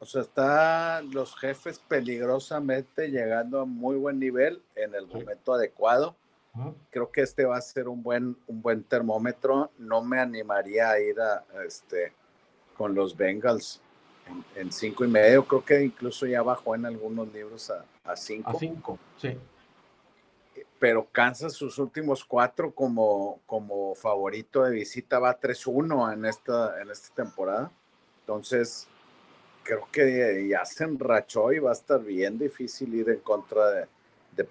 o 0.04 0.06
sea, 0.06 0.22
están 0.22 1.12
los 1.12 1.34
jefes 1.38 1.80
peligrosamente 1.80 3.08
llegando 3.10 3.62
a 3.62 3.66
muy 3.66 3.96
buen 3.96 4.20
nivel 4.20 4.62
en 4.76 4.94
el 4.96 5.08
momento 5.08 5.54
adecuado. 5.54 6.18
Creo 6.90 7.10
que 7.10 7.22
este 7.22 7.46
va 7.46 7.56
a 7.56 7.62
ser 7.62 7.88
un 7.88 8.04
buen, 8.04 8.36
un 8.48 8.62
buen 8.62 8.84
termómetro. 8.84 9.72
No 9.78 10.04
me 10.04 10.20
animaría 10.20 10.90
a 10.92 11.00
ir 11.00 11.22
a, 11.22 11.46
este, 11.66 12.12
con 12.76 12.94
los 12.94 13.16
Bengals 13.16 13.80
en, 14.56 14.74
cinco 14.74 15.06
y 15.06 15.08
medio. 15.08 15.48
Creo 15.48 15.64
que 15.64 15.82
incluso 15.82 16.26
ya 16.26 16.42
bajó 16.42 16.76
en 16.76 16.86
algunos 16.86 17.32
libros 17.34 17.72
a, 17.72 17.86
a 18.04 18.18
cinco. 18.18 18.50
A 18.50 18.60
cinco, 18.60 19.00
sí. 19.18 19.38
Pero 20.80 21.08
Kansas 21.14 21.54
sus 21.54 21.80
últimos 21.80 22.26
cuatro 22.26 22.76
como, 22.76 23.40
como 23.46 23.96
favorito 23.96 24.64
de 24.64 24.72
visita 24.72 25.18
va 25.18 25.40
3-1 25.40 26.14
en 26.14 26.26
esta, 26.26 26.82
en 26.82 26.92
esta 26.92 27.16
temporada. 27.16 27.72
Entonces, 28.20 28.90
creo 29.64 29.88
que 29.92 30.48
ya 30.48 30.66
se 30.66 30.84
enrachó 30.84 31.52
y 31.52 31.60
va 31.60 31.72
a 31.72 31.74
estar 31.74 32.02
bien 32.02 32.38
difícil 32.38 32.94
ir 32.94 33.10
en 33.10 33.20
contra 33.20 33.70
de, 33.72 33.88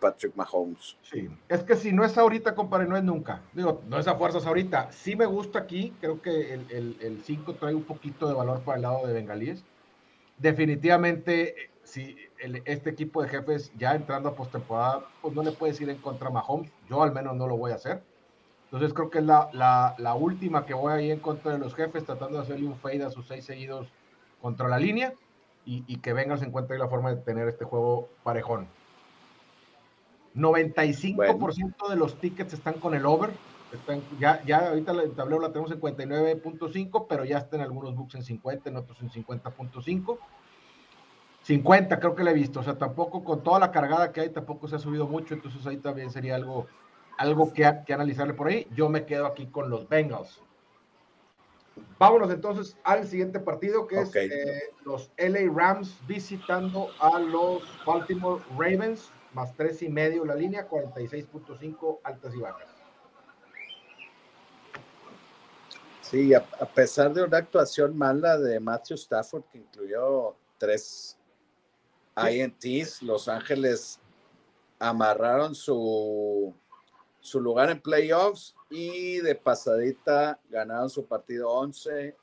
Patrick 0.01 0.37
Mahomes. 0.37 0.97
Sí, 1.03 1.29
es 1.49 1.65
que 1.65 1.75
si 1.75 1.93
no 1.93 2.05
es 2.05 2.17
ahorita, 2.17 2.55
compadre, 2.55 2.87
no 2.87 2.97
es 2.97 3.03
nunca. 3.03 3.43
Digo, 3.53 3.83
no 3.89 3.99
es 3.99 4.07
a 4.07 4.15
fuerzas 4.15 4.47
ahorita. 4.47 4.93
Sí 4.93 5.17
me 5.17 5.27
gusta 5.27 5.59
aquí, 5.59 5.93
creo 6.01 6.23
que 6.23 6.55
el 6.55 7.21
5 7.25 7.55
trae 7.55 7.75
un 7.75 7.83
poquito 7.83 8.29
de 8.29 8.35
valor 8.35 8.61
para 8.61 8.77
el 8.77 8.83
lado 8.83 9.05
de 9.07 9.13
Bengalíes. 9.13 9.65
Definitivamente, 10.39 11.71
si 11.83 12.17
este 12.65 12.91
equipo 12.91 13.23
de 13.23 13.29
jefes 13.29 13.73
ya 13.77 13.95
entrando 13.97 14.29
a 14.29 14.37
postemporada, 14.37 15.05
pues 15.21 15.35
no 15.35 15.43
le 15.43 15.51
puedes 15.51 15.81
ir 15.81 15.91
en 15.91 15.99
contra 15.99 16.29
a 16.29 16.31
Mahomes. 16.31 16.71
Yo 16.89 17.03
al 17.03 17.13
menos 17.13 17.35
no 17.35 17.49
lo 17.49 17.57
voy 17.57 17.73
a 17.73 17.75
hacer. 17.75 18.03
Entonces 18.67 18.95
creo 18.95 19.11
que 19.11 19.19
es 19.19 19.25
la, 19.25 19.51
la, 19.53 19.97
la 19.99 20.15
última 20.15 20.65
que 20.65 20.75
voy 20.75 20.93
a 20.93 21.01
ir 21.01 21.11
en 21.11 21.21
contra 21.21 21.53
de 21.53 21.59
los 21.59 21.75
jefes, 21.75 22.05
tratando 22.05 22.39
de 22.39 22.45
hacerle 22.45 22.67
un 22.67 22.79
fade 22.79 23.03
a 23.03 23.11
sus 23.11 23.27
seis 23.27 23.45
seguidos 23.45 23.89
contra 24.43 24.69
la 24.69 24.79
línea 24.79 25.15
y, 25.65 25.85
y 25.87 25.99
que 25.99 26.13
vengan 26.13 26.39
se 26.39 26.45
encuentre 26.45 26.77
la 26.77 26.89
forma 26.89 27.15
de 27.15 27.23
tener 27.23 27.49
este 27.49 27.65
juego 27.65 28.09
parejón. 28.25 28.67
95% 30.35 31.89
de 31.89 31.97
los 31.97 32.19
tickets 32.19 32.53
están 32.53 32.75
con 32.75 32.95
el 32.95 33.07
over. 33.07 33.31
Están, 33.73 34.03
ya, 34.19 34.43
ya 34.45 34.69
ahorita 34.69 34.93
el 34.93 35.13
tablero 35.13 35.41
la 35.41 35.49
tenemos 35.49 35.71
en 35.71 35.81
59.5, 35.81 37.07
pero 37.09 37.25
ya 37.25 37.39
está 37.39 37.57
en 37.57 37.63
algunos 37.63 37.95
books 37.95 38.17
en 38.17 38.23
50, 38.23 38.69
en 38.69 38.77
otros 38.77 39.01
en 39.01 39.11
50.5. 39.11 40.19
50 41.43 41.99
creo 41.99 42.15
que 42.15 42.23
la 42.23 42.31
he 42.31 42.35
visto, 42.35 42.61
o 42.61 42.63
sea, 42.63 42.79
tampoco 42.79 43.25
con 43.25 43.43
toda 43.43 43.59
la 43.59 43.73
cargada 43.73 44.13
que 44.13 44.21
hay, 44.21 44.29
tampoco 44.29 44.69
se 44.69 44.77
ha 44.77 44.79
subido 44.79 45.09
mucho, 45.09 45.35
entonces 45.35 45.67
ahí 45.67 45.79
también 45.79 46.11
sería 46.11 46.37
algo, 46.37 46.67
algo 47.19 47.53
que, 47.53 47.81
que 47.85 47.95
analizarle 47.95 48.35
por 48.35 48.49
ahí. 48.49 48.69
Yo 48.75 48.89
me 48.89 49.07
quedo 49.07 49.27
aquí 49.27 49.47
con 49.47 49.69
los 49.69 49.89
Bengals. 49.89 50.41
Vámonos 51.99 52.31
entonces 52.31 52.77
al 52.85 53.07
siguiente 53.07 53.39
partido, 53.39 53.87
que 53.87 54.01
es 54.01 54.15
eh, 54.15 54.75
los 54.85 55.11
LA 55.17 55.51
Rams 55.55 55.97
visitando 56.07 56.91
a 57.01 57.19
los 57.19 57.63
Baltimore 57.87 58.43
Ravens 58.59 59.11
más 59.35 59.55
tres 59.57 59.83
y 59.83 59.89
medio 59.89 60.25
la 60.25 60.35
línea, 60.35 60.69
46.5 60.69 62.01
altas 62.05 62.35
y 62.35 62.39
bajas. 62.39 62.69
Sí, 66.03 66.35
a, 66.35 66.45
pesar 66.75 67.15
de 67.15 67.23
una 67.23 67.39
actuación 67.39 67.97
mala 67.97 68.37
de 68.37 68.61
Matthew 68.61 68.97
Stafford, 68.97 69.45
que 69.45 69.59
incluyó 69.59 70.37
tres 70.59 71.17
INTs, 72.17 73.01
Los 73.03 73.29
Ángeles 73.29 73.99
amarraron 74.79 75.55
su, 75.55 76.55
su 77.21 77.41
lugar 77.41 77.71
en 77.71 77.81
playoffs 77.81 78.55
y 78.73 79.21
de 79.21 79.35
pasadita 79.35 80.41
ganaron 80.49 80.89
su 80.89 81.05
partido 81.05 81.51
11 81.51 82.17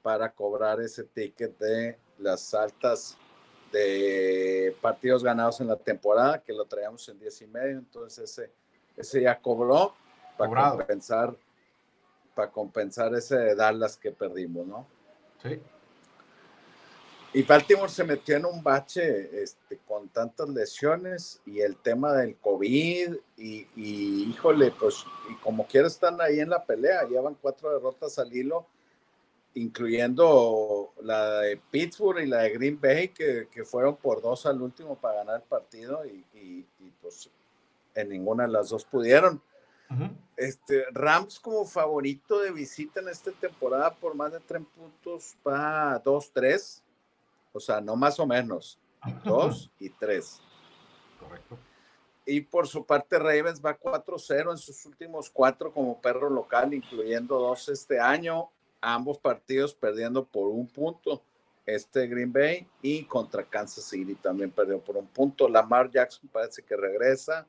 para 0.00 0.32
cobrar 0.32 0.80
ese 0.80 1.02
ticket 1.02 1.58
de 1.58 1.98
las 2.18 2.54
altas 2.54 3.18
de 3.72 4.76
partidos 4.80 5.24
ganados 5.24 5.60
en 5.60 5.66
la 5.66 5.76
temporada, 5.76 6.40
que 6.40 6.52
lo 6.52 6.64
traíamos 6.64 7.06
en 7.08 7.18
10 7.18 7.42
y 7.42 7.46
medio, 7.48 7.78
entonces 7.78 8.30
ese, 8.30 8.52
ese 8.96 9.22
ya 9.22 9.38
cobró 9.40 9.94
para 10.36 10.70
compensar 10.70 11.36
para 12.34 12.52
compensar 12.52 13.12
ese 13.14 13.36
de 13.36 13.56
Dallas 13.56 13.96
que 13.96 14.12
perdimos, 14.12 14.64
¿no? 14.64 14.86
Sí. 15.42 15.60
Y 17.34 17.42
Baltimore 17.42 17.90
se 17.90 18.04
metió 18.04 18.36
en 18.36 18.46
un 18.46 18.62
bache 18.62 19.42
este, 19.42 19.78
con 19.86 20.08
tantas 20.08 20.48
lesiones 20.48 21.40
y 21.44 21.60
el 21.60 21.76
tema 21.76 22.14
del 22.14 22.36
COVID 22.36 23.14
y, 23.36 23.66
y, 23.76 24.30
híjole, 24.30 24.70
pues 24.70 25.04
y 25.30 25.34
como 25.36 25.66
quiera 25.66 25.88
están 25.88 26.20
ahí 26.20 26.40
en 26.40 26.50
la 26.50 26.64
pelea, 26.64 27.06
llevan 27.06 27.36
cuatro 27.40 27.70
derrotas 27.70 28.18
al 28.18 28.34
hilo 28.34 28.66
incluyendo 29.54 30.92
la 31.02 31.40
de 31.40 31.56
Pittsburgh 31.56 32.20
y 32.20 32.26
la 32.26 32.42
de 32.42 32.50
Green 32.50 32.80
Bay, 32.80 33.08
que, 33.08 33.48
que 33.50 33.64
fueron 33.64 33.96
por 33.96 34.22
dos 34.22 34.46
al 34.46 34.60
último 34.62 34.96
para 34.96 35.16
ganar 35.16 35.36
el 35.36 35.42
partido 35.42 36.04
y, 36.06 36.24
y, 36.34 36.64
pues 37.02 37.30
en 37.94 38.08
ninguna 38.10 38.46
de 38.46 38.52
las 38.52 38.68
dos 38.68 38.84
pudieron. 38.84 39.42
este, 40.36 40.84
Rams 40.92 41.40
como 41.40 41.64
favorito 41.64 42.38
de 42.40 42.52
visita 42.52 43.00
en 43.00 43.08
esta 43.08 43.32
temporada 43.32 43.94
por 43.94 44.14
más 44.14 44.32
de 44.32 44.40
tres 44.40 44.62
puntos 44.76 45.34
va 45.46 46.02
2-3, 46.04 46.82
o 47.58 47.60
sea, 47.60 47.80
no 47.80 47.96
más 47.96 48.18
o 48.18 48.26
menos, 48.26 48.78
2 49.24 49.70
y 49.80 49.90
3. 49.90 50.40
Correcto. 51.20 51.58
Y 52.26 52.42
por 52.42 52.66
su 52.68 52.84
parte, 52.84 53.18
Ravens 53.18 53.64
va 53.64 53.78
4-0 53.78 54.50
en 54.50 54.58
sus 54.58 54.84
últimos 54.84 55.30
cuatro 55.30 55.72
como 55.72 55.98
perro 56.00 56.28
local, 56.28 56.74
incluyendo 56.74 57.38
dos 57.38 57.68
este 57.70 57.98
año 57.98 58.50
ambos 58.80 59.18
partidos 59.18 59.74
perdiendo 59.74 60.24
por 60.24 60.48
un 60.48 60.66
punto. 60.66 61.22
Este 61.66 62.06
Green 62.06 62.32
Bay 62.32 62.66
y 62.80 63.04
contra 63.04 63.44
Kansas 63.44 63.84
City 63.84 64.14
también 64.14 64.50
perdió 64.50 64.80
por 64.80 64.96
un 64.96 65.06
punto. 65.06 65.48
Lamar 65.48 65.90
Jackson 65.90 66.28
parece 66.32 66.62
que 66.62 66.76
regresa. 66.76 67.46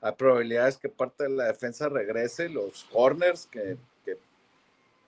Hay 0.00 0.12
probabilidades 0.12 0.76
que 0.76 0.88
parte 0.88 1.24
de 1.24 1.30
la 1.30 1.46
defensa 1.46 1.88
regrese. 1.88 2.48
Los 2.48 2.84
corners 2.84 3.46
que, 3.46 3.76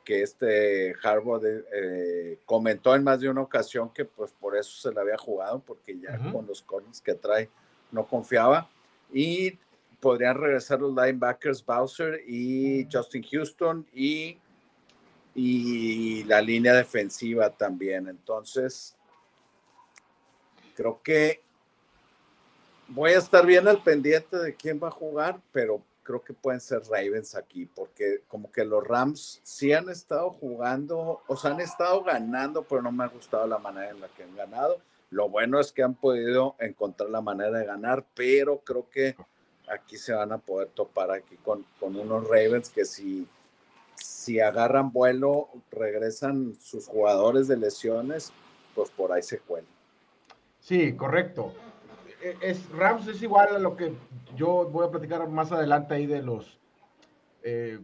que, 0.09 0.23
este 0.23 0.95
Harbaugh 1.03 1.43
eh, 1.45 2.39
comentó 2.47 2.95
en 2.95 3.05
más 3.05 3.21
de 3.21 3.29
una 3.29 3.43
ocasión 3.43 3.91
que 3.91 4.05
pues 4.07 4.33
por 4.33 4.57
eso 4.57 4.71
se 4.81 4.95
le 4.95 5.01
había 5.01 5.19
jugado, 5.19 5.61
porque 5.61 5.99
ya 5.99 6.19
con 6.33 6.47
los 6.47 6.63
corners 6.63 7.01
que 7.01 7.15
trae 7.15 7.51
no 7.93 8.07
confiaba. 8.07 8.69
Y 9.13 9.59
podrían 10.01 10.37
regresar 10.37 10.81
los 10.81 10.95
linebackers 10.95 11.65
Bowser 11.65 12.23
y 12.27 12.89
Justin 12.91 13.23
Houston 13.23 13.87
y 13.93 14.39
y 15.35 16.25
la 16.25 16.41
línea 16.41 16.75
defensiva 16.75 17.51
también. 17.51 18.09
Entonces, 18.09 18.97
creo 20.75 21.01
que 21.01 21.43
voy 22.89 23.13
a 23.13 23.19
estar 23.19 23.47
bien 23.47 23.69
al 23.69 23.81
pendiente 23.83 24.37
de 24.37 24.55
quién 24.55 24.81
va 24.83 24.89
a 24.89 24.93
jugar, 24.93 25.41
pero 25.53 25.81
creo 26.09 26.25
que 26.25 26.33
pueden 26.33 26.59
ser 26.59 26.81
Ravens 26.91 27.35
aquí, 27.35 27.67
porque 27.67 28.23
como 28.29 28.51
que 28.51 28.65
los 28.65 28.83
Rams 28.83 29.43
sí 29.43 29.75
han 29.75 29.91
estado 29.91 30.31
jugando, 30.31 31.21
o 31.27 31.37
sea, 31.37 31.51
han 31.51 31.61
estado 31.61 32.03
ganando, 32.03 32.63
pero 32.63 32.81
no 32.81 32.91
me 32.91 33.05
ha 33.05 33.09
gustado 33.09 33.47
la 33.47 33.59
manera 33.59 33.91
en 33.91 34.01
la 34.01 34.09
que 34.09 34.23
han 34.23 34.35
ganado. 34.35 34.79
Lo 35.11 35.29
bueno 35.29 35.61
es 35.61 35.71
que 35.71 35.83
han 35.83 35.95
podido 35.95 36.57
encontrar 36.61 37.11
la 37.11 37.21
manera 37.21 37.59
de 37.59 37.67
ganar, 37.67 38.07
pero 38.15 38.61
creo 38.61 38.89
que 38.89 39.17
aquí 39.69 39.99
se 39.99 40.15
van 40.15 40.33
a 40.33 40.39
poder 40.39 40.69
topar 40.69 41.11
aquí 41.11 41.37
con, 41.45 41.67
con 41.79 41.95
unos 41.95 42.27
Ravens 42.27 42.71
que 42.71 42.87
sí 42.87 43.29
si 43.97 44.41
agarran 44.41 44.93
vuelo, 44.93 45.51
regresan 45.71 46.55
sus 46.59 46.87
jugadores 46.87 47.49
de 47.49 47.59
lesiones, 47.59 48.33
pues 48.75 48.89
por 48.89 49.13
ahí 49.13 49.23
se 49.23 49.41
cuelan. 49.41 49.69
Sí, 50.61 50.97
correcto. 50.97 51.53
E, 52.23 52.37
es, 52.41 52.69
Rams 52.71 53.07
es 53.07 53.23
igual 53.23 53.55
a 53.55 53.59
lo 53.59 53.77
que 53.77 53.95
yo 54.37 54.69
voy 54.71 54.87
a 54.87 54.91
platicar 54.91 55.27
más 55.29 55.53
adelante 55.53 55.95
ahí 55.95 56.07
de 56.07 56.23
los 56.23 56.59
eh, 57.43 57.81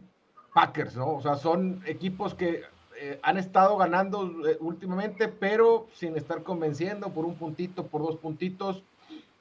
Packers, 0.53 0.95
¿no? 0.95 1.15
O 1.15 1.21
sea, 1.21 1.35
son 1.35 1.81
equipos 1.85 2.33
que 2.33 2.63
eh, 2.97 3.19
han 3.23 3.37
estado 3.37 3.77
ganando 3.77 4.47
eh, 4.47 4.57
últimamente, 4.59 5.27
pero 5.27 5.87
sin 5.93 6.15
estar 6.15 6.43
convenciendo 6.43 7.09
por 7.09 7.25
un 7.25 7.35
puntito, 7.35 7.87
por 7.87 8.01
dos 8.01 8.17
puntitos. 8.17 8.83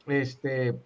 Este, 0.07 0.79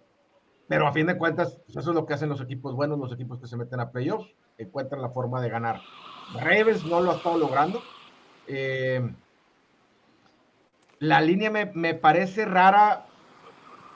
pero 0.67 0.87
a 0.87 0.93
fin 0.93 1.07
de 1.07 1.17
cuentas, 1.17 1.57
pues, 1.65 1.77
eso 1.77 1.89
es 1.91 1.95
lo 1.95 2.05
que 2.05 2.13
hacen 2.13 2.29
los 2.29 2.41
equipos 2.41 2.75
buenos, 2.75 2.99
los 2.99 3.11
equipos 3.11 3.39
que 3.39 3.47
se 3.47 3.57
meten 3.57 3.79
a 3.79 3.91
playoffs 3.91 4.29
encuentran 4.59 5.01
la 5.01 5.09
forma 5.09 5.41
de 5.41 5.49
ganar. 5.49 5.81
Ravens 6.35 6.85
no 6.85 7.01
lo 7.01 7.11
ha 7.11 7.15
estado 7.15 7.37
logrando. 7.37 7.81
Eh, 8.45 9.09
la 10.99 11.21
línea 11.21 11.49
me, 11.49 11.93
parece 11.95 12.45
rara. 12.45 13.05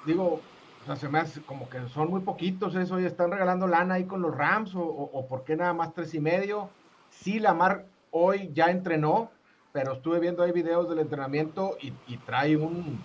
Digo, 0.05 0.41
o 0.81 0.85
sea, 0.85 0.95
se 0.95 1.07
me 1.09 1.19
hace 1.19 1.41
como 1.41 1.69
que 1.69 1.87
son 1.89 2.09
muy 2.09 2.21
poquitos 2.21 2.75
eso 2.75 2.99
y 2.99 3.05
están 3.05 3.31
regalando 3.31 3.67
lana 3.67 3.95
ahí 3.95 4.05
con 4.05 4.21
los 4.21 4.35
Rams 4.35 4.75
o, 4.75 4.81
o, 4.81 5.27
por 5.27 5.43
qué 5.43 5.55
nada 5.55 5.73
más 5.73 5.93
tres 5.93 6.13
y 6.13 6.19
medio. 6.19 6.69
Sí, 7.09 7.39
Lamar 7.39 7.85
hoy 8.11 8.51
ya 8.53 8.65
entrenó, 8.65 9.31
pero 9.71 9.93
estuve 9.93 10.19
viendo 10.19 10.43
ahí 10.43 10.51
videos 10.51 10.89
del 10.89 10.99
entrenamiento 10.99 11.77
y, 11.81 12.17
trae 12.17 12.57
un, 12.57 13.01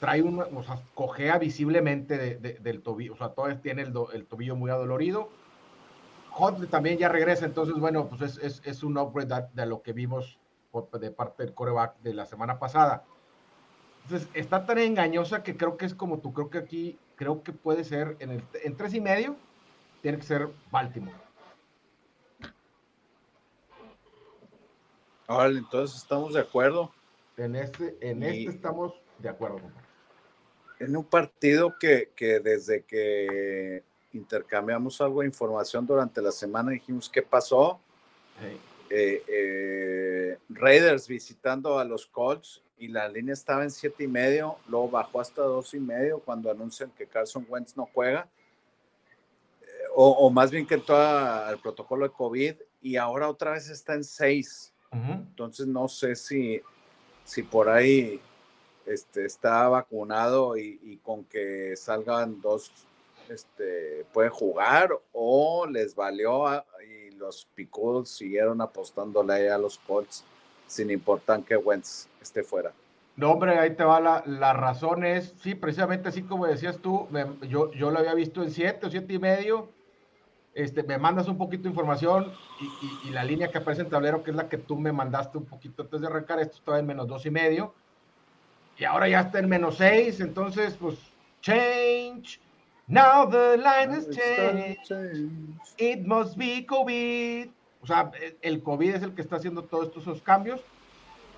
trae 0.00 0.22
un, 0.22 0.40
o 0.40 0.62
sea, 0.62 0.80
cojea 0.94 1.38
visiblemente 1.38 2.16
del 2.38 2.82
tobillo, 2.82 3.14
o 3.14 3.16
sea, 3.16 3.28
todavía 3.30 3.60
tiene 3.60 3.82
el, 3.82 3.92
el 4.12 4.26
tobillo 4.26 4.56
muy 4.56 4.70
adolorido 4.70 5.28
Huntley 6.36 6.68
también 6.68 6.98
ya 6.98 7.08
regresa, 7.08 7.46
entonces, 7.46 7.76
bueno, 7.76 8.08
pues 8.08 8.38
es, 8.38 8.82
un 8.82 8.98
upgrade 8.98 9.48
de, 9.54 9.66
lo 9.66 9.82
que 9.82 9.92
vimos 9.92 10.38
de 11.00 11.10
parte 11.10 11.42
del 11.42 11.54
coreback 11.54 11.98
de 12.00 12.12
la 12.12 12.26
semana 12.26 12.58
pasada. 12.58 13.04
Entonces, 14.06 14.28
está 14.34 14.64
tan 14.64 14.78
engañosa 14.78 15.42
que 15.42 15.56
creo 15.56 15.76
que 15.76 15.84
es 15.84 15.92
como 15.92 16.20
tú, 16.20 16.32
creo 16.32 16.48
que 16.48 16.58
aquí, 16.58 16.96
creo 17.16 17.42
que 17.42 17.52
puede 17.52 17.82
ser 17.82 18.16
en, 18.20 18.30
el, 18.30 18.44
en 18.62 18.76
tres 18.76 18.94
y 18.94 19.00
medio, 19.00 19.34
tiene 20.00 20.16
que 20.16 20.22
ser 20.22 20.48
Baltimore. 20.70 21.16
Vale, 25.26 25.58
entonces 25.58 25.96
estamos 25.96 26.34
de 26.34 26.40
acuerdo. 26.40 26.92
En 27.36 27.56
este, 27.56 27.96
en 28.00 28.22
este 28.22 28.50
estamos 28.50 28.94
de 29.18 29.28
acuerdo. 29.28 29.60
En 30.78 30.96
un 30.96 31.04
partido 31.04 31.74
que, 31.76 32.12
que 32.14 32.38
desde 32.38 32.84
que 32.84 33.82
intercambiamos 34.12 35.00
algo 35.00 35.22
de 35.22 35.26
información 35.26 35.84
durante 35.84 36.22
la 36.22 36.30
semana, 36.30 36.70
dijimos 36.70 37.08
qué 37.08 37.22
pasó. 37.22 37.80
Eh, 38.88 39.22
eh, 39.26 40.38
Raiders 40.48 41.08
visitando 41.08 41.78
a 41.78 41.84
los 41.84 42.06
Colts 42.06 42.62
y 42.78 42.88
la 42.88 43.08
línea 43.08 43.32
estaba 43.32 43.64
en 43.64 43.70
siete 43.70 44.04
y 44.04 44.08
medio, 44.08 44.58
luego 44.68 44.90
bajó 44.90 45.20
hasta 45.20 45.42
dos 45.42 45.74
y 45.74 45.80
medio 45.80 46.20
cuando 46.20 46.50
anuncian 46.50 46.90
que 46.90 47.06
Carson 47.06 47.46
Wentz 47.48 47.76
no 47.76 47.88
juega, 47.92 48.28
eh, 49.62 49.66
o, 49.94 50.30
más 50.30 50.50
bien 50.50 50.66
que 50.66 50.74
entró 50.74 50.96
al 50.96 51.58
protocolo 51.58 52.06
de 52.06 52.14
COVID 52.14 52.54
y 52.82 52.96
ahora 52.96 53.28
otra 53.28 53.52
vez 53.52 53.68
está 53.68 53.94
en 53.94 54.04
seis. 54.04 54.72
Entonces 54.92 55.66
no 55.66 55.88
sé 55.88 56.16
si, 56.16 56.62
si 57.22 57.42
por 57.42 57.68
ahí 57.68 58.18
este, 58.86 59.26
está 59.26 59.68
vacunado 59.68 60.56
y, 60.56 60.80
y 60.82 60.96
con 60.98 61.24
que 61.24 61.76
salgan 61.76 62.40
dos 62.40 62.72
este, 63.30 64.04
pueden 64.12 64.30
jugar 64.30 64.90
o 65.12 65.66
les 65.66 65.94
valió 65.94 66.44
y 66.86 67.10
los 67.12 67.46
picudos 67.54 68.10
siguieron 68.10 68.60
apostándole 68.60 69.50
a 69.50 69.58
los 69.58 69.78
Colts 69.78 70.24
sin 70.66 70.90
importar 70.90 71.42
que 71.42 71.56
Wentz 71.56 72.08
esté 72.20 72.42
fuera. 72.42 72.72
No, 73.16 73.32
hombre, 73.32 73.58
ahí 73.58 73.74
te 73.74 73.84
va 73.84 73.98
la, 74.00 74.22
la 74.26 74.52
razón 74.52 75.04
es, 75.04 75.34
sí, 75.40 75.54
precisamente 75.54 76.08
así 76.08 76.22
como 76.22 76.46
decías 76.46 76.78
tú, 76.78 77.08
yo, 77.48 77.72
yo 77.72 77.90
lo 77.90 77.98
había 77.98 78.14
visto 78.14 78.42
en 78.42 78.50
7 78.50 78.86
o 78.86 78.90
7 78.90 79.14
y 79.14 79.18
medio, 79.18 79.70
este, 80.54 80.82
me 80.82 80.98
mandas 80.98 81.28
un 81.28 81.38
poquito 81.38 81.64
de 81.64 81.70
información 81.70 82.32
y, 82.60 83.08
y, 83.08 83.10
la 83.12 83.24
línea 83.24 83.50
que 83.50 83.58
aparece 83.58 83.82
en 83.82 83.90
tablero, 83.90 84.22
que 84.22 84.30
es 84.30 84.36
la 84.36 84.48
que 84.48 84.58
tú 84.58 84.76
me 84.76 84.92
mandaste 84.92 85.38
un 85.38 85.46
poquito 85.46 85.82
antes 85.82 86.00
de 86.00 86.06
arrancar, 86.06 86.40
esto 86.40 86.56
estaba 86.56 86.78
en 86.78 86.86
menos 86.86 87.08
dos 87.08 87.24
y 87.24 87.30
medio, 87.30 87.74
y 88.78 88.84
ahora 88.84 89.08
ya 89.08 89.20
está 89.20 89.38
en 89.38 89.48
menos 89.48 89.76
6, 89.76 90.20
entonces, 90.20 90.76
pues, 90.78 90.98
change, 91.40 92.38
Now 92.88 93.26
the 93.26 93.56
line 93.56 93.90
has 93.90 94.06
changed. 94.06 94.92
It 95.76 96.06
must 96.06 96.38
be 96.38 96.64
COVID. 96.64 97.48
O 97.82 97.86
sea, 97.86 98.10
el 98.42 98.62
COVID 98.62 98.94
es 98.94 99.02
el 99.02 99.14
que 99.14 99.22
está 99.22 99.36
haciendo 99.36 99.62
todos 99.62 99.96
estos 99.96 100.22
cambios. 100.22 100.60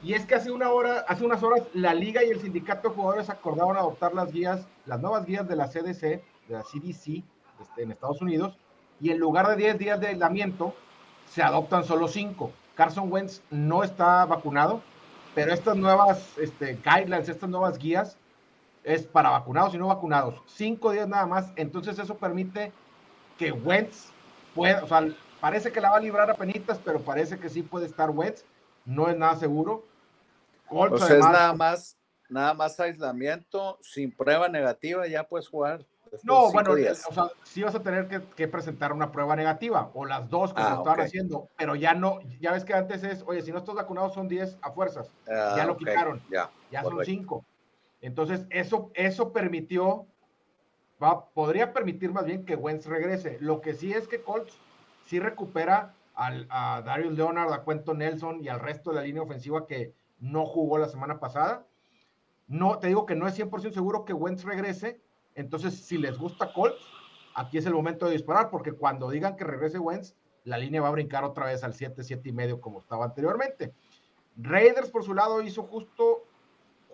Y 0.03 0.15
es 0.15 0.27
que 0.27 0.35
hace 0.35 0.51
una 0.51 0.71
hora, 0.71 1.05
hace 1.09 1.25
unas 1.25 1.43
horas, 1.43 1.63
la 1.75 1.93
liga 1.95 2.23
y 2.23 2.31
el 2.31 2.41
sindicato 2.41 2.89
de 2.89 2.95
jugadores 2.95 3.31
acordaron 3.31 3.77
adoptar 3.77 4.15
las 4.15 4.31
guías, 4.31 4.67
las 4.87 5.01
nuevas 5.01 5.27
guías 5.27 5.49
de 5.49 5.57
la 5.57 5.69
CDC, 5.69 6.01
de 6.01 6.23
la 6.49 6.63
CDC, 6.63 7.25
este, 7.61 7.83
en 7.83 7.91
Estados 7.91 8.23
Unidos, 8.23 8.57
y 9.01 9.11
en 9.11 9.19
lugar 9.19 9.49
de 9.49 9.57
10 9.57 9.79
días 9.79 10.01
de 10.01 10.09
aislamiento, 10.09 10.75
se 11.29 11.43
adoptan 11.43 11.85
solo 11.85 12.07
5. 12.07 12.53
Carson 12.77 13.11
Wentz 13.11 13.43
no 13.51 13.83
está 13.83 14.25
vacunado, 14.25 14.83
pero 15.35 15.53
estas 15.53 15.77
nuevas 15.77 16.39
este, 16.39 16.79
guidelines, 16.85 17.29
estas 17.29 17.51
nuevas 17.51 17.77
guías, 17.77 18.17
es 18.85 19.07
para 19.07 19.31
vacunados 19.31 19.75
y 19.75 19.79
no 19.79 19.89
vacunados. 19.89 20.43
Cinco 20.47 20.93
días 20.93 21.09
nada 21.09 21.27
más. 21.27 21.53
Entonces 21.57 21.99
eso 21.99 22.17
permite 22.17 22.73
que 23.37 23.53
Wentz 23.53 24.11
pueda, 24.55 24.85
o 24.85 24.89
sea, 24.89 25.07
parece 25.41 25.73
que 25.73 25.81
la 25.81 25.91
va 25.91 25.99
a 25.99 26.01
librar 26.01 26.31
a 26.31 26.35
penitas, 26.35 26.81
pero 26.85 27.01
parece 27.01 27.39
que 27.39 27.49
sí 27.49 27.63
puede 27.63 27.87
estar 27.87 28.11
Wentz. 28.11 28.45
No 28.85 29.09
es 29.09 29.17
nada 29.17 29.37
seguro. 29.37 29.85
o 30.71 30.99
sea, 30.99 31.17
es 31.17 31.25
nada 31.25 31.53
más, 31.53 31.99
nada 32.29 32.55
más 32.55 32.79
aislamiento, 32.81 33.79
sin 33.83 34.15
prueba 34.15 34.49
negativa, 34.49 35.07
ya 35.07 35.25
puedes 35.25 35.49
jugar. 35.49 35.85
No, 36.23 36.51
bueno, 36.53 36.73
o 36.73 37.13
sea, 37.13 37.31
sí 37.43 37.63
vas 37.63 37.75
a 37.75 37.83
tener 37.83 38.09
que, 38.09 38.49
presentar 38.49 38.93
una 38.93 39.13
prueba 39.13 39.37
negativa, 39.37 39.91
o 39.95 40.07
las 40.07 40.29
dos 40.29 40.55
que 40.55 40.63
se 40.63 40.69
ah, 40.69 40.75
estaban 40.79 41.01
haciendo, 41.01 41.49
pero 41.57 41.75
ya 41.75 41.95
no, 41.95 42.21
ya 42.41 42.53
ves 42.53 42.65
que 42.65 42.75
antes 42.75 43.03
es, 43.05 43.23
oye, 43.27 43.43
si 43.43 43.53
no 43.53 43.59
estás 43.59 43.75
vacunado 43.75 44.11
son 44.11 44.29
10 44.29 44.59
a 44.63 44.71
fuerzas, 44.71 45.11
ya 45.27 45.63
ah, 45.63 45.67
lo 45.67 45.77
quitaron, 45.77 46.23
ya, 46.31 46.51
ya 46.71 46.83
son 46.83 47.05
5. 47.05 47.45
Entonces, 48.01 48.47
eso, 48.51 48.91
eso 48.95 49.33
permitió, 49.33 50.07
podría 51.35 51.73
permitir 51.73 52.13
más 52.13 52.25
bien 52.25 52.45
que 52.45 52.57
Wentz 52.57 52.87
regrese. 52.87 53.39
Lo 53.41 53.61
que 53.61 53.75
sí 53.75 53.93
es 53.93 54.07
que 54.07 54.23
Colts 54.23 54.59
sí 55.07 55.19
recupera 55.19 55.95
a 56.15 56.83
Darius 56.85 57.15
Leonard, 57.15 57.53
a 57.53 57.63
Cuento 57.63 57.95
Nelson 57.95 58.43
y 58.43 58.49
al 58.49 58.61
resto 58.61 58.91
de 58.91 58.97
la 58.97 59.03
línea 59.03 59.23
ofensiva 59.23 59.67
que 59.67 59.95
no 60.21 60.47
jugó 60.47 60.79
la 60.79 60.89
semana 60.89 61.21
pasada. 61.21 61.67
No, 62.49 62.79
te 62.79 62.89
digo 62.89 63.07
que 63.07 63.15
no 63.15 63.29
es 63.29 63.39
100% 63.39 63.73
seguro 63.73 64.05
que 64.05 64.13
Wentz 64.13 64.45
regrese. 64.45 65.01
Entonces, 65.35 65.75
si 65.75 65.99
les 65.99 66.19
gusta 66.19 66.53
Colts, 66.53 66.83
aquí 67.35 67.59
es 67.59 67.67
el 67.67 67.75
momento 67.75 68.07
de 68.07 68.13
disparar, 68.13 68.51
porque 68.51 68.73
cuando 68.73 69.11
digan 69.11 69.37
que 69.37 69.45
regrese 69.45 69.79
Wentz, 69.79 70.17
la 70.45 70.59
línea 70.59 70.81
va 70.81 70.89
a 70.89 70.93
brincar 70.93 71.25
otra 71.25 71.47
vez 71.47 71.63
al 71.63 71.75
7, 71.75 72.03
7 72.03 72.29
y 72.29 72.33
medio 72.33 72.61
como 72.61 72.81
estaba 72.81 73.05
anteriormente. 73.05 73.75
Raiders, 74.37 74.91
por 74.91 75.05
su 75.05 75.15
lado, 75.15 75.43
hizo 75.43 75.63
justo, 75.65 76.25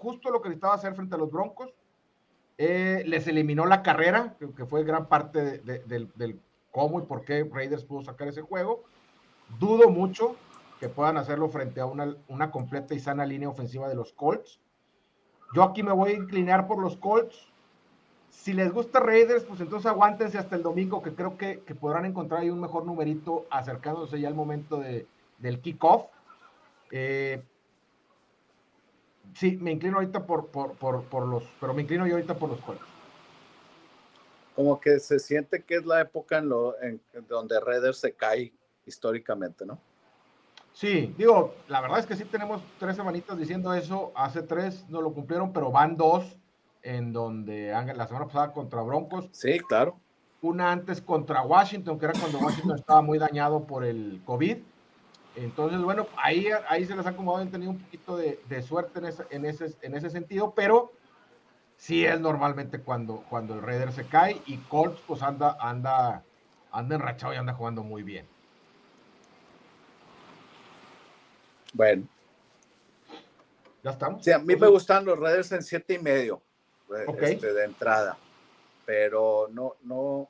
justo 0.04 0.30
lo 0.30 0.42
que 0.42 0.50
necesitaba 0.50 0.74
hacer 0.74 0.94
frente 0.94 1.14
a 1.14 1.18
los 1.18 1.32
Broncos. 1.32 1.72
Eh, 2.58 3.02
les 3.06 3.26
eliminó 3.26 3.66
la 3.66 3.82
carrera, 3.82 4.36
que, 4.38 4.66
fue 4.66 4.84
gran 4.84 5.08
parte 5.08 5.58
del, 5.58 6.40
cómo 6.70 7.00
y 7.00 7.02
por 7.02 7.24
qué 7.24 7.48
Raiders 7.50 7.84
pudo 7.84 8.02
sacar 8.02 8.28
ese 8.28 8.42
juego. 8.42 8.84
Dudo 9.58 9.88
mucho 9.88 10.36
que 10.78 10.88
puedan 10.88 11.16
hacerlo 11.16 11.48
frente 11.48 11.80
a 11.80 11.86
una, 11.86 12.50
completa 12.50 12.94
y 12.94 13.00
sana 13.00 13.24
línea 13.24 13.48
ofensiva 13.48 13.88
de 13.88 13.94
los 13.94 14.12
Colts. 14.12 14.60
Yo 15.54 15.62
aquí 15.64 15.82
me 15.82 15.92
voy 15.92 16.12
a 16.12 16.16
inclinar 16.16 16.68
por 16.68 16.78
los 16.78 16.96
Colts. 16.96 17.48
Si 18.30 18.52
les 18.52 18.72
gusta 18.72 19.00
Raiders, 19.00 19.44
pues 19.44 19.60
entonces 19.60 19.90
aguántense 19.90 20.38
hasta 20.38 20.56
el 20.56 20.62
domingo, 20.62 21.02
que 21.02 21.14
creo 21.14 21.36
que, 21.36 21.58
podrán 21.80 22.04
encontrar 22.04 22.42
ahí 22.42 22.50
un 22.50 22.60
mejor 22.60 22.84
numerito 22.84 23.46
acercándose 23.50 24.20
ya 24.20 24.28
al 24.28 24.34
momento 24.34 24.76
de, 24.76 25.06
del 25.38 25.60
kickoff. 25.60 26.06
Eh, 26.90 27.42
sí, 29.32 29.56
me 29.60 29.72
inclino 29.72 29.96
ahorita 29.96 30.26
por, 30.26 30.48
por, 30.48 31.26
los, 31.26 31.44
pero 31.60 31.72
me 31.74 31.82
inclino 31.82 32.06
yo 32.06 32.14
ahorita 32.14 32.36
por 32.36 32.50
los 32.50 32.60
Colts. 32.60 32.84
Como 34.54 34.80
que 34.80 35.00
se 35.00 35.18
siente 35.18 35.62
que 35.64 35.76
es 35.76 35.86
la 35.86 36.00
época 36.00 36.38
en, 36.38 36.48
lo, 36.48 36.80
en 36.80 37.00
donde 37.28 37.58
Raiders 37.58 37.98
se 37.98 38.12
cae 38.12 38.52
históricamente, 38.86 39.66
¿no? 39.66 39.78
Sí, 40.74 41.14
digo, 41.16 41.54
la 41.68 41.80
verdad 41.80 42.00
es 42.00 42.06
que 42.06 42.16
sí 42.16 42.24
tenemos 42.24 42.60
tres 42.80 42.96
semanitas 42.96 43.38
diciendo 43.38 43.72
eso. 43.74 44.12
Hace 44.16 44.42
tres 44.42 44.84
no 44.88 45.00
lo 45.00 45.12
cumplieron, 45.12 45.52
pero 45.52 45.70
van 45.70 45.96
dos 45.96 46.36
en 46.82 47.12
donde 47.12 47.68
la 47.70 48.06
semana 48.08 48.26
pasada 48.26 48.52
contra 48.52 48.82
Broncos. 48.82 49.28
Sí, 49.30 49.60
claro. 49.60 49.96
Una 50.42 50.72
antes 50.72 51.00
contra 51.00 51.42
Washington, 51.42 51.98
que 51.98 52.06
era 52.06 52.20
cuando 52.20 52.38
Washington 52.38 52.76
estaba 52.76 53.02
muy 53.02 53.18
dañado 53.18 53.64
por 53.64 53.84
el 53.84 54.20
COVID. 54.24 54.58
Entonces, 55.36 55.80
bueno, 55.80 56.06
ahí, 56.16 56.48
ahí 56.68 56.84
se 56.86 56.94
les 56.94 57.04
ha 57.06 57.10
acomodado, 57.10 57.42
han 57.42 57.50
tenido 57.50 57.72
un 57.72 57.78
poquito 57.78 58.16
de, 58.16 58.62
suerte 58.62 59.00
en 59.00 59.06
ese, 59.06 59.24
en, 59.30 59.44
ese, 59.44 59.74
en 59.82 59.96
ese 59.96 60.10
sentido, 60.10 60.54
pero 60.54 60.92
sí 61.76 62.04
es 62.04 62.20
normalmente 62.20 62.80
cuando, 62.80 63.24
cuando 63.28 63.54
el 63.54 63.62
Raider 63.62 63.92
se 63.92 64.06
cae 64.06 64.40
y 64.46 64.58
Colts 64.58 65.00
pues 65.06 65.22
anda, 65.22 65.56
anda, 65.60 66.22
anda 66.70 66.94
enrachado 66.94 67.34
y 67.34 67.36
anda 67.36 67.52
jugando 67.52 67.82
muy 67.82 68.02
bien. 68.02 68.26
Bueno. 71.72 72.06
¿Ya 73.82 73.90
estamos? 73.90 74.24
Sí, 74.24 74.30
a 74.30 74.38
mí 74.38 74.56
me 74.56 74.68
gustan 74.68 75.04
los 75.04 75.18
Raiders 75.18 75.52
en 75.52 75.62
siete 75.62 75.94
y 75.94 75.98
medio 75.98 76.40
eh, 76.96 77.04
este, 77.20 77.52
de 77.52 77.64
entrada, 77.64 78.16
pero 78.86 79.48
no, 79.50 79.74
no, 79.82 80.28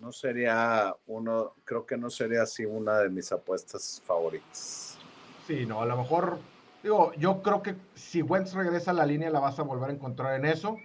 no 0.00 0.12
sería 0.12 0.96
uno, 1.06 1.52
creo 1.64 1.84
que 1.84 1.96
no 1.96 2.10
sería 2.10 2.42
así 2.42 2.64
una 2.64 2.98
de 2.98 3.10
mis 3.10 3.30
apuestas 3.32 4.02
favoritas. 4.04 4.98
Sí, 5.46 5.66
no, 5.66 5.82
a 5.82 5.86
lo 5.86 5.96
mejor, 5.96 6.38
digo, 6.82 7.12
yo 7.14 7.42
creo 7.42 7.62
que 7.62 7.76
si 7.94 8.22
Wentz 8.22 8.54
regresa 8.54 8.92
a 8.92 8.94
la 8.94 9.06
línea 9.06 9.30
la 9.30 9.40
vas 9.40 9.58
a 9.58 9.62
volver 9.62 9.90
a 9.90 9.92
encontrar 9.92 10.34
en 10.34 10.46
eso. 10.46 10.76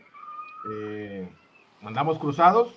Eh, 0.69 1.29
mandamos 1.81 2.19
cruzados 2.19 2.73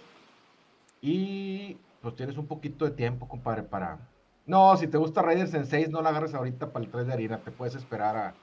y 1.01 1.77
pues 2.03 2.15
tienes 2.15 2.37
un 2.37 2.47
poquito 2.47 2.85
de 2.85 2.93
tiempo, 2.93 3.27
compadre, 3.27 3.65
para, 3.65 3.99
no, 4.47 4.77
si 4.77 4.87
te 4.87 4.99
gusta 4.99 5.23
Raiders 5.23 5.55
en 5.55 5.67
6, 5.67 5.91
no 5.91 6.03
la 6.03 6.11
agarres 6.11 6.35
ahorita 6.35 6.73
para 6.73 6.85
el 6.85 6.91
3 6.91 7.07
de 7.07 7.13
harina, 7.13 7.43
te 7.43 7.51
puedes 7.51 7.75
esperar 7.75 8.17
a... 8.17 8.35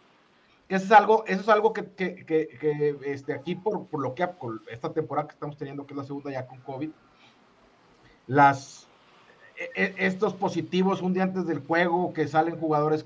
Eso 0.68 0.86
es 0.86 0.92
algo, 0.92 1.24
eso 1.28 1.42
es 1.42 1.50
algo 1.50 1.72
que, 1.74 1.92
que, 1.92 2.26
que, 2.26 2.98
este, 3.06 3.34
aquí 3.34 3.56
por, 3.56 3.86
por, 3.88 4.02
lo 4.02 4.16
que 4.16 4.28
por 4.28 4.64
esta 4.70 4.92
temporada 4.92 5.28
que 5.28 5.36
estamos 5.36 5.58
teniendo, 5.58 5.86
que 5.86 5.94
es 5.94 5.98
la 5.98 6.04
segunda 6.04 6.32
ya 6.32 6.48
con 6.48 6.60
COVID, 6.62 6.90
las, 8.28 8.88
e, 9.58 9.70
e, 9.76 10.06
estos 10.06 10.34
positivos 10.34 11.02
un 11.02 11.14
día 11.14 11.24
antes 11.24 11.46
del 11.46 11.60
juego, 11.60 12.14
que 12.14 12.28
salen 12.28 12.60
jugadores 12.60 13.06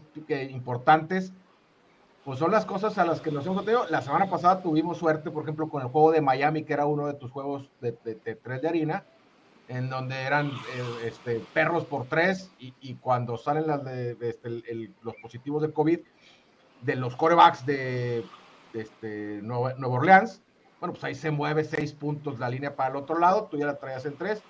importantes, 0.50 1.34
pues 2.26 2.40
son 2.40 2.52
las 2.52 2.66
cosas 2.66 2.98
a 2.98 3.06
las 3.06 3.22
que 3.22 3.32
nos 3.32 3.46
hemos 3.46 3.66
tenido. 3.66 3.88
La 3.90 4.02
semana 4.02 4.30
pasada 4.30 4.62
tuvimos 4.62 4.98
suerte, 4.98 5.32
por 5.32 5.44
ejemplo, 5.44 5.70
con 5.70 5.82
el 5.82 5.88
juego 5.88 6.12
de 6.12 6.22
Miami, 6.22 6.64
que 6.64 6.74
era 6.74 6.86
uno 6.86 7.08
de 7.08 7.14
tus 7.14 7.32
juegos 7.32 7.70
de, 7.82 7.98
de, 8.04 8.16
de 8.16 8.36
3 8.36 8.62
de 8.62 8.68
harina, 8.68 9.06
en 9.70 9.88
donde 9.90 10.16
eran 10.24 10.48
eh, 10.48 11.06
este, 11.06 11.40
perros 11.54 11.86
por 11.86 12.08
tres 12.08 12.52
y, 12.60 12.96
cuando 12.96 13.38
salen 13.38 13.68
las 13.68 13.86
de, 13.86 14.18
este, 14.20 14.50
los 15.04 15.16
positivos 15.22 15.62
de 15.62 15.72
COVID 15.72 16.00
de 16.82 16.96
los 16.96 17.16
corebacks 17.16 17.66
de, 17.66 18.26
este, 18.74 19.42
Nueva, 19.44 19.76
Orleans, 19.88 20.42
bueno, 20.80 20.94
pues 20.94 21.04
ahí 21.04 21.14
se 21.14 21.30
mueve 21.30 21.64
seis 21.64 21.94
puntos 21.94 22.40
la 22.40 22.50
línea 22.50 22.76
para 22.76 22.90
el 22.90 22.96
otro 22.96 23.20
lado, 23.20 23.48
tú 23.50 23.58
ya 23.58 23.68
la 23.68 23.78
traías 23.78 24.06
en 24.06 24.18
tres 24.18 24.42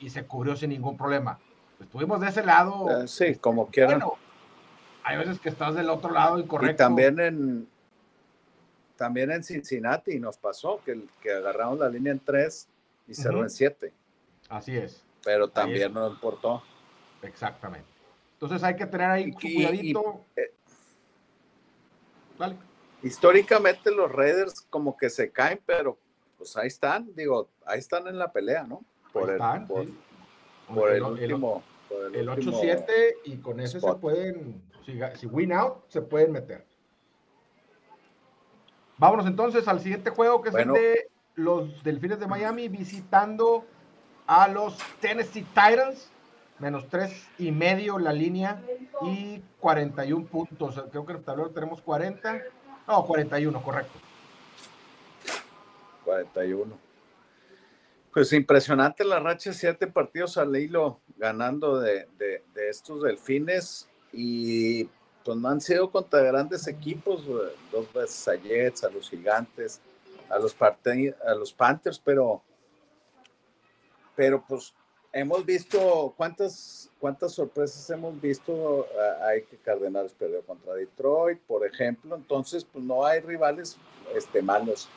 y 0.00 0.10
se 0.10 0.24
cubrió 0.24 0.56
sin 0.56 0.70
ningún 0.70 0.96
problema. 0.96 1.38
Estuvimos 1.78 2.20
de 2.20 2.28
ese 2.28 2.44
lado. 2.44 3.02
Eh, 3.02 3.08
sí, 3.08 3.36
como 3.36 3.68
quieran. 3.68 4.00
Bueno, 4.00 4.14
hay 5.04 5.18
veces 5.18 5.38
que 5.38 5.48
estás 5.48 5.74
del 5.74 5.88
otro 5.90 6.10
lado 6.10 6.38
incorrecto. 6.38 6.72
Y 6.72 6.76
también 6.76 7.20
en, 7.20 7.68
también 8.96 9.30
en 9.30 9.44
Cincinnati 9.44 10.18
nos 10.18 10.36
pasó 10.36 10.80
que, 10.84 11.06
que 11.22 11.32
agarramos 11.32 11.78
la 11.78 11.88
línea 11.88 12.12
en 12.12 12.20
tres 12.20 12.68
y 13.06 13.14
cerró 13.14 13.42
en 13.42 13.50
siete. 13.50 13.92
Así 14.48 14.76
es. 14.76 15.04
Pero 15.24 15.48
también 15.48 15.92
no 15.92 16.08
importó. 16.08 16.62
Exactamente. 17.22 17.86
Entonces 18.34 18.62
hay 18.62 18.76
que 18.76 18.86
tener 18.86 19.10
ahí 19.10 19.32
cuidadito. 19.32 20.24
Eh, 20.36 20.52
históricamente 23.02 23.90
los 23.90 24.10
Raiders 24.10 24.62
como 24.70 24.96
que 24.96 25.10
se 25.10 25.30
caen, 25.30 25.60
pero 25.64 25.98
pues 26.38 26.56
ahí 26.56 26.68
están, 26.68 27.14
digo, 27.14 27.48
ahí 27.66 27.78
están 27.78 28.06
en 28.06 28.18
la 28.18 28.32
pelea, 28.32 28.64
¿no? 28.64 28.82
Por 29.12 29.30
el, 29.30 29.38
por, 30.68 30.90
el, 30.90 31.02
último. 31.02 31.62
El, 32.14 32.28
8-7 32.28 32.86
y 33.24 33.36
con 33.38 33.58
ese 33.58 33.80
se 33.80 33.94
pueden, 33.94 34.62
si, 35.16 35.26
win 35.26 35.52
out, 35.52 35.84
se 35.88 36.00
pueden 36.00 36.32
meter. 36.32 36.64
Vámonos 38.98 39.26
entonces 39.26 39.66
al 39.66 39.80
siguiente 39.80 40.10
juego 40.10 40.42
que 40.42 40.50
es 40.50 40.54
el 40.54 40.72
de 40.72 41.10
los 41.34 41.82
Delfines 41.82 42.20
de 42.20 42.26
Miami 42.26 42.68
visitando 42.68 43.64
a 44.26 44.46
los 44.46 44.78
Tennessee 45.00 45.42
Titans, 45.42 46.10
menos 46.58 46.86
tres 46.88 47.26
y 47.38 47.50
medio 47.50 47.98
la 47.98 48.12
línea 48.12 48.62
y 49.02 49.42
41 49.58 50.26
puntos. 50.26 50.80
Creo 50.90 51.04
que 51.04 51.12
en 51.12 51.18
el 51.18 51.24
tablero 51.24 51.50
tenemos 51.50 51.80
40, 51.80 52.40
no, 52.86 53.06
41, 53.06 53.62
correcto. 53.62 53.98
41. 56.04 56.89
Pues 58.12 58.32
impresionante 58.32 59.04
la 59.04 59.20
racha, 59.20 59.52
siete 59.52 59.86
partidos 59.86 60.36
al 60.36 60.56
hilo 60.56 61.00
ganando 61.16 61.78
de, 61.78 62.08
de, 62.18 62.68
estos 62.68 63.02
delfines 63.02 63.88
y 64.12 64.84
pues 65.24 65.36
no 65.36 65.48
han 65.48 65.60
sido 65.60 65.90
contra 65.90 66.20
grandes 66.22 66.66
equipos, 66.66 67.24
dos 67.70 67.92
veces 67.92 68.28
a 68.28 68.34
Jets, 68.34 68.84
a 68.84 68.90
los 68.90 69.08
Gigantes, 69.08 69.80
a 70.28 70.38
los, 70.38 70.56
a 70.60 71.34
los 71.34 71.52
Panthers, 71.52 72.00
pero 72.04 72.42
pero 74.20 74.44
pues 74.46 74.74
hemos 75.12 75.46
visto 75.46 76.12
cuántas, 76.14 76.90
cuántas 76.98 77.32
sorpresas 77.32 77.88
hemos 77.90 78.20
visto. 78.20 78.86
Hay 79.22 79.42
que 79.44 79.56
Cardenales 79.56 80.12
perdió 80.12 80.42
contra 80.42 80.74
Detroit, 80.74 81.40
por 81.46 81.66
ejemplo. 81.66 82.16
Entonces, 82.16 82.64
pues 82.64 82.84
no 82.84 83.06
hay 83.06 83.20
rivales 83.20 83.78
este, 84.14 84.42
malos. 84.42 84.90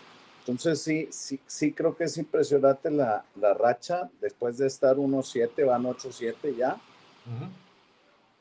Entonces, 0.46 0.82
sí, 0.82 1.08
sí, 1.10 1.40
sí 1.48 1.72
creo 1.72 1.96
que 1.96 2.04
es 2.04 2.18
impresionante 2.18 2.92
la, 2.92 3.24
la 3.36 3.54
racha. 3.54 4.10
Después 4.20 4.58
de 4.58 4.68
estar 4.68 4.98
1-7, 4.98 5.66
van 5.66 5.84
8-7 5.84 6.54
ya. 6.54 6.76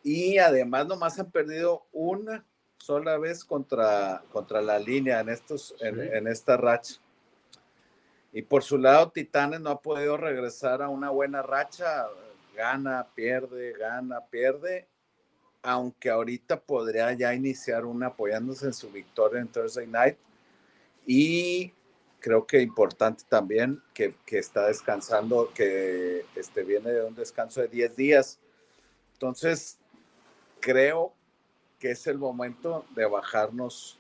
Y 0.02 0.38
además, 0.38 0.88
nomás 0.88 1.20
han 1.20 1.30
perdido 1.30 1.86
una 1.92 2.44
sola 2.78 3.18
vez 3.18 3.44
contra, 3.44 4.24
contra 4.32 4.60
la 4.60 4.80
línea 4.80 5.20
en, 5.20 5.28
estos, 5.28 5.76
en, 5.78 6.00
en 6.00 6.26
esta 6.26 6.56
racha. 6.56 6.96
Y 8.32 8.42
por 8.42 8.64
su 8.64 8.78
lado, 8.78 9.12
Titanes 9.12 9.60
no 9.60 9.70
ha 9.70 9.80
podido 9.80 10.16
regresar 10.16 10.82
a 10.82 10.88
una 10.88 11.10
buena 11.10 11.40
racha. 11.40 12.06
Gana, 12.56 13.06
pierde, 13.14 13.74
gana, 13.78 14.22
pierde. 14.28 14.88
Aunque 15.62 16.10
ahorita 16.10 16.58
podría 16.58 17.12
ya 17.12 17.32
iniciar 17.32 17.84
una 17.84 18.08
apoyándose 18.08 18.66
en 18.66 18.74
su 18.74 18.90
victoria 18.90 19.40
en 19.40 19.46
Thursday 19.46 19.86
Night. 19.86 20.16
Y 21.06 21.72
creo 22.22 22.46
que 22.46 22.62
importante 22.62 23.24
también 23.28 23.82
que, 23.92 24.14
que 24.24 24.38
está 24.38 24.68
descansando, 24.68 25.52
que 25.52 26.24
este, 26.36 26.62
viene 26.62 26.90
de 26.90 27.04
un 27.04 27.14
descanso 27.14 27.60
de 27.60 27.68
10 27.68 27.96
días. 27.96 28.38
Entonces, 29.14 29.78
creo 30.60 31.12
que 31.80 31.90
es 31.90 32.06
el 32.06 32.18
momento 32.18 32.86
de 32.94 33.06
bajarnos 33.06 33.98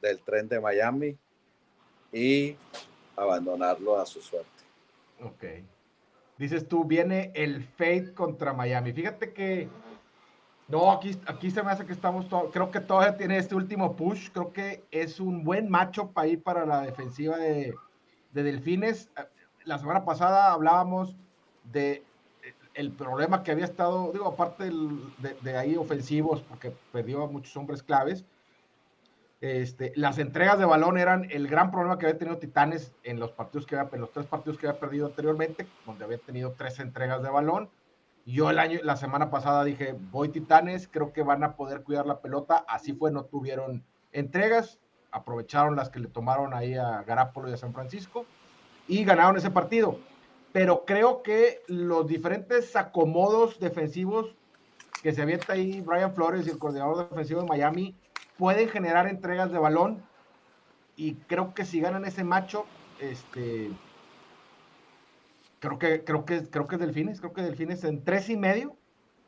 del 0.00 0.20
tren 0.20 0.48
de 0.48 0.60
Miami 0.60 1.18
y 2.12 2.56
abandonarlo 3.16 3.98
a 3.98 4.06
su 4.06 4.20
suerte. 4.20 4.48
Ok. 5.22 5.44
dices 6.38 6.68
tú, 6.68 6.84
viene 6.84 7.32
el 7.34 7.64
Fade 7.64 8.14
contra 8.14 8.52
Miami. 8.52 8.92
Fíjate 8.92 9.32
que 9.32 9.68
no, 10.68 10.90
aquí, 10.90 11.16
aquí 11.26 11.50
se 11.50 11.62
me 11.62 11.70
hace 11.70 11.86
que 11.86 11.92
estamos, 11.92 12.26
creo 12.52 12.70
que 12.72 12.80
todavía 12.80 13.16
tiene 13.16 13.38
este 13.38 13.54
último 13.54 13.94
push, 13.94 14.30
creo 14.32 14.52
que 14.52 14.84
es 14.90 15.20
un 15.20 15.44
buen 15.44 15.70
macho 15.70 16.10
para 16.10 16.26
ir 16.26 16.42
para 16.42 16.66
la 16.66 16.82
defensiva 16.82 17.36
de, 17.36 17.74
Delfines. 18.32 19.08
La 19.64 19.78
semana 19.78 20.04
pasada 20.04 20.52
hablábamos 20.52 21.16
de 21.72 22.02
el 22.74 22.92
problema 22.92 23.42
que 23.42 23.52
había 23.52 23.64
estado, 23.64 24.12
digo, 24.12 24.26
aparte 24.26 24.70
de, 25.42 25.56
ahí 25.56 25.76
ofensivos, 25.76 26.42
porque 26.42 26.72
perdió 26.92 27.22
a 27.22 27.26
muchos 27.26 27.56
hombres 27.56 27.82
claves, 27.82 28.24
este, 29.40 29.92
las 29.96 30.18
entregas 30.18 30.58
de 30.58 30.66
balón 30.66 30.98
eran 30.98 31.28
el 31.30 31.48
gran 31.48 31.70
problema 31.70 31.98
que 31.98 32.06
había 32.06 32.18
tenido 32.18 32.38
Titanes 32.38 32.92
en 33.04 33.18
los 33.18 33.32
partidos 33.32 33.66
que 33.66 33.76
había, 33.76 33.90
en 33.94 34.00
los 34.00 34.12
tres 34.12 34.26
partidos 34.26 34.58
que 34.58 34.66
había 34.66 34.80
perdido 34.80 35.06
anteriormente, 35.06 35.66
donde 35.86 36.04
había 36.04 36.18
tenido 36.18 36.52
tres 36.52 36.78
entregas 36.80 37.22
de 37.22 37.30
balón 37.30 37.70
yo 38.32 38.50
el 38.50 38.58
año, 38.58 38.80
la 38.82 38.96
semana 38.96 39.30
pasada 39.30 39.62
dije, 39.64 39.94
voy 40.10 40.30
Titanes, 40.30 40.88
creo 40.88 41.12
que 41.12 41.22
van 41.22 41.44
a 41.44 41.54
poder 41.54 41.82
cuidar 41.82 42.06
la 42.06 42.20
pelota. 42.20 42.64
Así 42.68 42.92
fue, 42.92 43.12
no 43.12 43.24
tuvieron 43.24 43.84
entregas, 44.12 44.80
aprovecharon 45.12 45.76
las 45.76 45.90
que 45.90 46.00
le 46.00 46.08
tomaron 46.08 46.52
ahí 46.52 46.74
a 46.74 47.02
Garapolo 47.02 47.48
y 47.48 47.52
a 47.52 47.56
San 47.56 47.72
Francisco 47.72 48.26
y 48.88 49.04
ganaron 49.04 49.36
ese 49.36 49.50
partido. 49.50 50.00
Pero 50.52 50.84
creo 50.84 51.22
que 51.22 51.62
los 51.68 52.08
diferentes 52.08 52.74
acomodos 52.74 53.60
defensivos 53.60 54.34
que 55.02 55.12
se 55.12 55.22
avienta 55.22 55.52
ahí 55.52 55.80
Brian 55.80 56.14
Flores 56.14 56.46
y 56.46 56.50
el 56.50 56.58
coordinador 56.58 57.08
defensivo 57.08 57.42
de 57.42 57.46
Miami 57.46 57.94
pueden 58.38 58.68
generar 58.68 59.06
entregas 59.06 59.52
de 59.52 59.58
balón 59.58 60.02
y 60.96 61.14
creo 61.14 61.54
que 61.54 61.64
si 61.64 61.80
ganan 61.80 62.04
ese 62.06 62.24
macho, 62.24 62.64
este, 63.00 63.70
Creo 65.60 65.78
que, 65.78 66.04
creo 66.04 66.24
que, 66.24 66.42
creo 66.48 66.66
que 66.66 66.74
es 66.76 66.80
Delfines, 66.80 67.20
creo 67.20 67.32
que 67.32 67.42
Delfines 67.42 67.84
en 67.84 68.04
tres 68.04 68.28
y 68.28 68.36
medio, 68.36 68.76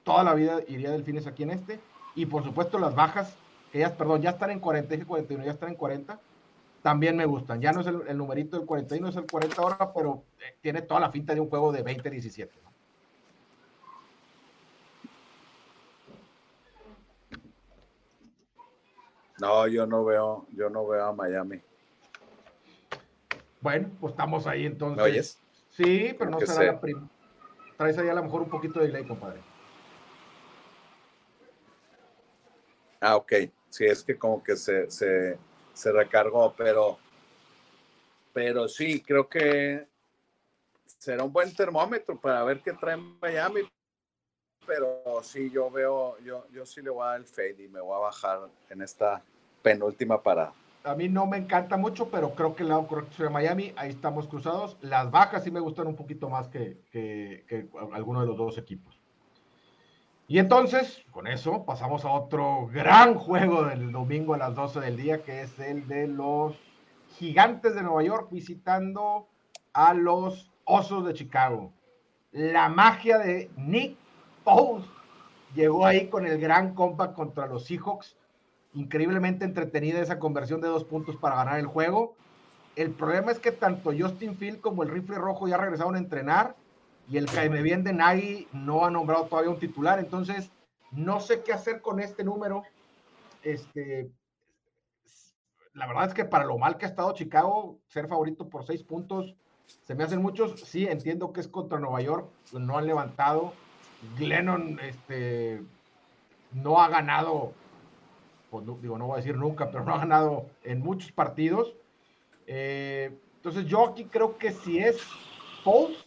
toda 0.05 0.23
la 0.25 0.35
vida 0.35 0.61
iría 0.69 0.91
Delfines 0.91 1.27
aquí 1.27 1.43
en 1.43 1.51
este. 1.51 1.81
Y 2.15 2.27
por 2.27 2.45
supuesto 2.45 2.79
las 2.79 2.95
bajas, 2.95 3.35
que 3.73 3.79
ya, 3.79 3.97
perdón, 3.97 4.23
ya 4.23 4.31
están 4.31 4.51
en 4.51 4.61
40, 4.61 4.95
y 4.95 5.03
41, 5.03 5.45
ya 5.45 5.53
están 5.53 5.71
en 5.71 5.75
40, 5.77 6.21
también 6.83 7.17
me 7.17 7.27
gustan. 7.27 7.61
Ya 7.61 7.73
no 7.73 7.81
es 7.81 7.87
el, 7.87 8.17
numerito 8.17 8.57
del 8.57 8.67
41, 8.67 9.09
es 9.09 9.17
el 9.17 9.27
40 9.27 9.63
ahora, 9.63 9.93
pero 9.93 10.23
eh, 10.41 10.57
tiene 10.61 10.83
toda 10.83 11.01
la 11.01 11.11
finta 11.11 11.35
de 11.35 11.41
un 11.41 11.49
juego 11.49 11.73
de 11.73 11.85
20-17. 11.85 12.49
¿no? 19.41 19.67
yo 19.69 19.87
no 19.87 20.05
veo, 20.05 20.47
yo 20.53 20.69
no 20.69 20.87
veo 20.87 21.05
a 21.07 21.13
Miami. 21.13 21.61
Bueno, 23.61 23.91
pues 24.01 24.13
estamos 24.13 24.47
ahí 24.47 24.67
entonces. 24.67 25.39
Sí, 25.79 26.13
pero 26.19 26.33
no 26.33 26.41
será 26.41 26.73
la 26.73 26.81
prima. 26.81 27.09
Traes 27.77 27.97
ahí 27.99 28.09
a 28.09 28.15
lo 28.15 28.25
mejor 28.25 28.43
un 28.43 28.51
poquito 28.51 28.81
de 28.81 28.89
delay, 28.89 29.07
compadre. 29.07 29.41
Ah, 33.01 33.15
ok. 33.15 33.33
Sí, 33.71 33.85
es 33.85 34.03
que 34.03 34.19
como 34.19 34.43
que 34.43 34.57
se, 34.57 34.91
se, 34.91 35.39
se 35.73 35.93
recargó, 35.93 36.53
pero, 36.57 36.99
pero 38.33 38.67
sí, 38.67 39.01
creo 39.01 39.29
que 39.29 39.87
será 40.85 41.23
un 41.23 41.33
buen 41.33 41.55
termómetro 41.55 42.19
para 42.19 42.43
ver 42.43 42.61
qué 42.61 42.73
trae 42.73 42.97
Miami. 42.97 43.61
Pero 44.67 45.01
sí, 45.23 45.49
yo 45.49 45.71
veo, 45.71 46.19
yo, 46.25 46.45
yo 46.51 46.67
sí 46.67 46.83
le 46.83 46.91
voy 46.91 47.05
a 47.05 47.11
dar 47.11 47.21
el 47.21 47.27
fade 47.27 47.63
y 47.63 47.69
me 47.69 47.81
voy 47.81 47.95
a 47.95 48.01
bajar 48.01 48.49
en 48.69 48.83
esta 48.83 49.23
penúltima 49.63 50.21
parada 50.21 50.53
a 50.85 50.95
mí 50.95 51.09
no 51.09 51.27
me 51.27 51.37
encanta 51.37 51.77
mucho, 51.77 52.11
pero 52.11 52.35
creo 52.35 52.55
que 52.55 52.63
el 52.63 52.71
lado 52.71 52.87
correcto 52.87 53.23
de 53.23 53.31
Miami, 53.31 53.73
ahí 53.77 53.91
estamos 53.91 54.27
cruzados. 54.27 54.77
Las 54.81 55.11
bajas 55.11 55.45
sí 55.45 55.51
me 55.51 55.61
gustan 55.61 55.87
un 55.87 55.97
poquito 55.97 56.29
más 56.29 56.49
que, 56.49 56.81
que, 56.91 57.69
alguno 57.93 58.21
de 58.21 58.27
los 58.27 58.37
dos 58.37 58.59
equipos. 58.59 58.99
Y 60.29 60.39
entonces, 60.39 61.03
con 61.11 61.27
eso, 61.27 61.65
pasamos 61.65 62.05
a 62.05 62.11
otro 62.11 62.69
gran 62.73 63.15
juego 63.15 63.65
del 63.65 63.91
domingo 63.93 64.35
a 64.35 64.39
las 64.39 64.55
12 64.55 64.81
del 64.81 64.97
día, 64.97 65.23
que 65.23 65.43
es 65.43 65.59
el 65.59 65.89
de 65.89 66.07
los 66.07 66.55
gigantes 67.17 67.75
de 67.75 67.83
Nueva 67.83 68.03
York 68.03 68.29
visitando 68.31 69.27
a 69.73 69.95
los 69.95 70.51
osos 70.65 71.07
de 71.07 71.15
Chicago. 71.15 71.73
La 72.31 72.69
magia 72.69 73.19
de 73.19 73.51
Nick 73.57 73.97
Foles 74.45 74.85
llegó 75.55 75.87
ahí 75.87 76.09
con 76.09 76.27
el 76.27 76.39
gran 76.39 76.75
compa 76.75 77.15
contra 77.15 77.47
los 77.47 77.65
Seahawks 77.65 78.17
increíblemente 78.75 79.45
entretenida 79.45 80.01
esa 80.01 80.19
conversión 80.19 80.61
de 80.61 80.69
dos 80.69 80.85
puntos 80.85 81.17
para 81.17 81.37
ganar 81.37 81.59
el 81.59 81.67
juego. 81.67 82.15
El 82.77 82.93
problema 82.93 83.33
es 83.33 83.39
que 83.39 83.53
tanto 83.53 83.93
Justin 83.99 84.37
Field 84.37 84.61
como 84.61 84.83
el 84.83 84.91
rifle 84.91 85.19
rojo 85.19 85.49
ya 85.49 85.57
regresaron 85.57 85.97
a 85.97 85.99
entrenar 85.99 86.55
y 87.11 87.17
el 87.17 87.29
Jaime 87.29 87.63
Bien 87.63 87.83
de 87.83 87.93
Nagy 87.93 88.49
no 88.53 88.85
ha 88.85 88.91
nombrado 88.91 89.27
todavía 89.27 89.51
un 89.51 89.59
titular. 89.59 89.99
Entonces, 89.99 90.51
no 90.93 91.21
sé 91.21 91.43
qué 91.43 91.53
hacer 91.53 91.81
con 91.81 92.01
este 92.01 92.23
número. 92.23 92.63
Este, 93.43 94.11
la 95.73 95.87
verdad 95.87 96.09
es 96.09 96.15
que 96.15 96.25
para 96.25 96.45
lo 96.45 96.59
mal 96.59 96.77
que 96.77 96.85
ha 96.85 96.89
estado 96.89 97.15
Chicago, 97.15 97.79
ser 97.89 98.09
favorito 98.09 98.49
por 98.49 98.67
seis 98.67 98.83
puntos, 98.83 99.35
se 99.85 99.95
me 99.95 100.05
hacen 100.05 100.21
muchos. 100.21 100.61
Sí, 100.61 100.87
entiendo 100.87 101.33
que 101.33 101.41
es 101.41 101.49
contra 101.49 101.79
Nueva 101.79 102.01
York, 102.03 102.29
no 102.53 102.79
han 102.79 102.87
levantado. 102.87 103.55
Glennon 104.17 104.79
este, 104.81 105.63
no 106.53 106.81
ha 106.81 106.89
ganado 106.89 107.53
pues, 108.51 108.65
digo, 108.81 108.99
no 108.99 109.07
voy 109.07 109.15
a 109.15 109.17
decir 109.19 109.37
nunca, 109.37 109.71
pero 109.71 109.85
no 109.85 109.95
ha 109.95 109.99
ganado 109.99 110.47
en 110.65 110.81
muchos 110.81 111.13
partidos. 111.13 111.75
Eh, 112.47 113.19
entonces 113.37 113.67
yo 113.67 113.87
aquí 113.87 114.07
creo 114.07 114.39
que 114.39 114.53
si 114.53 114.79
es 114.79 115.01
Foles, 115.63 116.07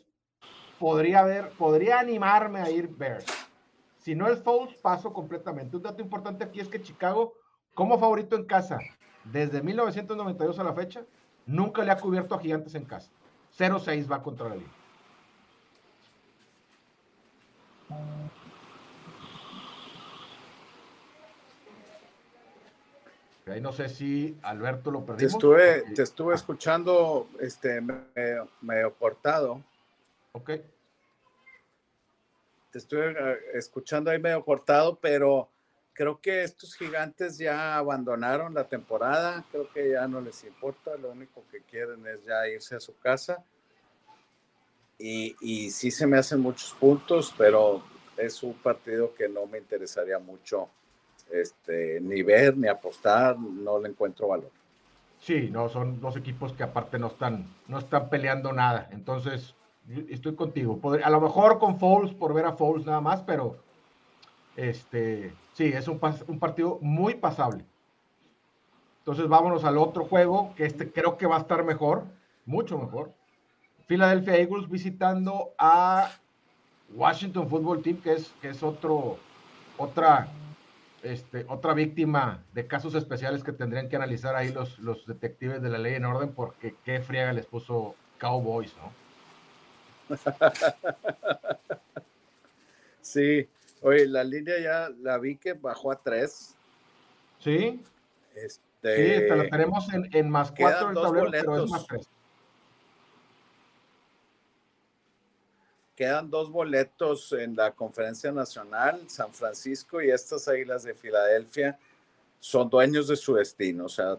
podría 0.79 1.19
haber, 1.19 1.49
podría 1.51 1.99
animarme 1.99 2.59
a 2.59 2.69
ir 2.69 2.87
Bears. 2.87 3.25
Si 3.97 4.15
no 4.15 4.27
es 4.27 4.41
Foles, 4.41 4.73
paso 4.75 5.13
completamente. 5.13 5.77
Un 5.77 5.83
dato 5.83 6.01
importante 6.01 6.43
aquí 6.43 6.59
es 6.59 6.67
que 6.67 6.81
Chicago, 6.81 7.33
como 7.75 7.99
favorito 7.99 8.35
en 8.35 8.45
casa, 8.45 8.79
desde 9.23 9.61
1992 9.61 10.57
a 10.57 10.63
la 10.63 10.73
fecha, 10.73 11.03
nunca 11.45 11.83
le 11.83 11.91
ha 11.91 11.97
cubierto 11.97 12.33
a 12.33 12.39
Gigantes 12.39 12.73
en 12.75 12.85
casa. 12.85 13.11
0-6 13.57 14.11
va 14.11 14.23
contra 14.23 14.49
la 14.49 14.55
liga. 14.55 14.71
Ahí 23.47 23.59
no 23.59 23.73
sé 23.73 23.89
si 23.89 24.37
Alberto 24.43 24.91
lo 24.91 25.05
perdimos. 25.05 25.33
Te 25.33 25.37
estuve, 25.37 25.83
te 25.95 26.03
estuve 26.03 26.35
escuchando 26.35 27.27
este, 27.39 27.81
medio, 27.81 28.93
cortado. 28.99 29.63
Ok. 30.33 30.51
Te 32.71 32.77
estuve 32.77 33.11
eh, 33.11 33.39
escuchando 33.55 34.11
ahí 34.11 34.19
medio 34.19 34.45
cortado, 34.45 34.95
pero 34.95 35.49
creo 35.93 36.21
que 36.21 36.43
estos 36.43 36.75
gigantes 36.75 37.37
ya 37.37 37.77
abandonaron 37.77 38.53
la 38.53 38.67
temporada. 38.67 39.43
Creo 39.51 39.69
que 39.71 39.89
ya 39.89 40.07
no 40.07 40.21
les 40.21 40.43
importa. 40.43 40.95
Lo 40.97 41.09
único 41.09 41.43
que 41.51 41.61
quieren 41.63 42.05
es 42.07 42.23
ya 42.23 42.47
irse 42.47 42.75
a 42.75 42.79
su 42.79 42.95
casa. 42.99 43.43
Y, 44.99 45.35
y 45.41 45.71
sí 45.71 45.89
se 45.89 46.05
me 46.05 46.19
hacen 46.19 46.39
muchos 46.39 46.73
puntos, 46.79 47.33
pero 47.35 47.83
es 48.17 48.43
un 48.43 48.53
partido 48.53 49.15
que 49.15 49.27
no 49.27 49.47
me 49.47 49.57
interesaría 49.57 50.19
mucho 50.19 50.69
este, 51.33 51.99
ni 52.01 52.21
ver 52.21 52.57
ni 52.57 52.67
apostar, 52.67 53.37
no 53.39 53.79
le 53.79 53.89
encuentro 53.89 54.27
valor. 54.27 54.51
Sí, 55.19 55.49
no, 55.51 55.69
son 55.69 56.01
dos 56.01 56.17
equipos 56.17 56.53
que 56.53 56.63
aparte 56.63 56.97
no 56.97 57.07
están, 57.07 57.45
no 57.67 57.77
están 57.77 58.09
peleando 58.09 58.51
nada. 58.53 58.89
Entonces, 58.91 59.53
estoy 60.09 60.35
contigo. 60.35 60.79
a 61.03 61.09
lo 61.09 61.21
mejor 61.21 61.59
con 61.59 61.77
Fouls, 61.79 62.13
por 62.13 62.33
ver 62.33 62.45
a 62.45 62.53
Fouls 62.53 62.85
nada 62.85 63.01
más, 63.01 63.21
pero 63.21 63.57
este, 64.55 65.33
sí, 65.53 65.65
es 65.65 65.87
un, 65.87 65.99
un 66.27 66.39
partido 66.39 66.79
muy 66.81 67.15
pasable. 67.15 67.63
Entonces, 68.99 69.27
vámonos 69.27 69.63
al 69.63 69.77
otro 69.77 70.05
juego, 70.05 70.53
que 70.55 70.65
este 70.65 70.91
creo 70.91 71.17
que 71.17 71.27
va 71.27 71.37
a 71.37 71.41
estar 71.41 71.63
mejor, 71.63 72.03
mucho 72.45 72.77
mejor. 72.77 73.11
Philadelphia 73.87 74.37
Eagles 74.37 74.69
visitando 74.69 75.51
a 75.57 76.09
Washington 76.95 77.47
Football 77.49 77.81
Team, 77.81 78.01
que 78.01 78.13
es, 78.13 78.31
que 78.41 78.49
es 78.49 78.63
otro, 78.63 79.17
otra 79.77 80.27
este, 81.03 81.45
otra 81.47 81.73
víctima 81.73 82.43
de 82.53 82.67
casos 82.67 82.95
especiales 82.95 83.43
que 83.43 83.51
tendrían 83.51 83.89
que 83.89 83.95
analizar 83.95 84.35
ahí 84.35 84.51
los, 84.51 84.79
los 84.79 85.05
detectives 85.05 85.61
de 85.61 85.69
la 85.69 85.77
ley 85.77 85.95
en 85.95 86.05
orden, 86.05 86.33
porque 86.33 86.75
qué 86.83 86.99
friega 87.01 87.33
les 87.33 87.45
puso 87.45 87.95
Cowboys, 88.19 88.73
¿no? 88.77 88.91
Sí, 93.01 93.49
oye, 93.81 94.05
la 94.05 94.23
línea 94.23 94.59
ya 94.59 94.89
la 95.01 95.17
vi 95.17 95.35
que 95.35 95.53
bajó 95.53 95.91
a 95.91 95.95
tres. 95.95 96.55
Sí. 97.39 97.83
Este, 98.35 99.27
sí, 99.27 99.35
la 99.35 99.49
tenemos 99.49 99.91
en, 99.91 100.07
en 100.15 100.29
más 100.29 100.51
cuatro 100.51 100.89
el 100.89 100.95
tablero, 100.95 101.31
pero 101.31 101.65
es 101.65 101.71
más 101.71 101.87
tres. 101.87 102.07
Quedan 106.01 106.31
dos 106.31 106.49
boletos 106.49 107.31
en 107.33 107.55
la 107.55 107.73
conferencia 107.73 108.31
nacional, 108.31 109.07
San 109.07 109.31
Francisco 109.31 110.01
y 110.01 110.09
estas 110.09 110.47
Águilas 110.47 110.81
de 110.81 110.95
Filadelfia 110.95 111.77
son 112.39 112.71
dueños 112.71 113.07
de 113.07 113.15
su 113.15 113.35
destino, 113.35 113.85
o 113.85 113.89
sea, 113.89 114.17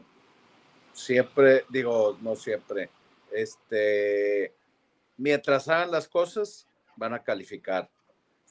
siempre, 0.93 1.65
digo, 1.71 2.17
no 2.21 2.37
siempre, 2.37 2.89
este, 3.33 4.55
mientras 5.17 5.67
hagan 5.67 5.91
las 5.91 6.07
cosas, 6.07 6.69
van 6.95 7.15
a 7.15 7.25
calificar. 7.25 7.91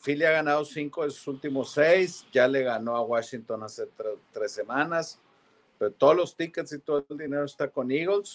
Philly 0.03 0.25
ha 0.25 0.31
ganado 0.31 0.65
cinco 0.65 1.05
de 1.05 1.11
sus 1.11 1.25
últimos 1.27 1.71
seis, 1.71 2.25
ya 2.33 2.49
le 2.49 2.63
ganó 2.63 2.97
a 2.97 3.01
Washington 3.01 3.63
hace 3.63 3.87
tres 4.33 4.51
semanas, 4.51 5.21
pero 5.79 5.93
todos 5.93 6.17
los 6.17 6.35
tickets 6.35 6.73
y 6.73 6.79
todo 6.79 7.05
el 7.09 7.17
dinero 7.17 7.45
está 7.45 7.69
con 7.69 7.91
Eagles. 7.91 8.33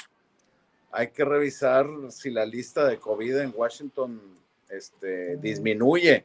Hay 0.90 1.10
que 1.10 1.22
revisar 1.22 1.86
si 2.08 2.30
la 2.30 2.46
lista 2.46 2.86
de 2.86 2.98
COVID 2.98 3.36
en 3.36 3.52
Washington 3.54 4.45
este, 4.68 5.36
disminuye, 5.36 6.24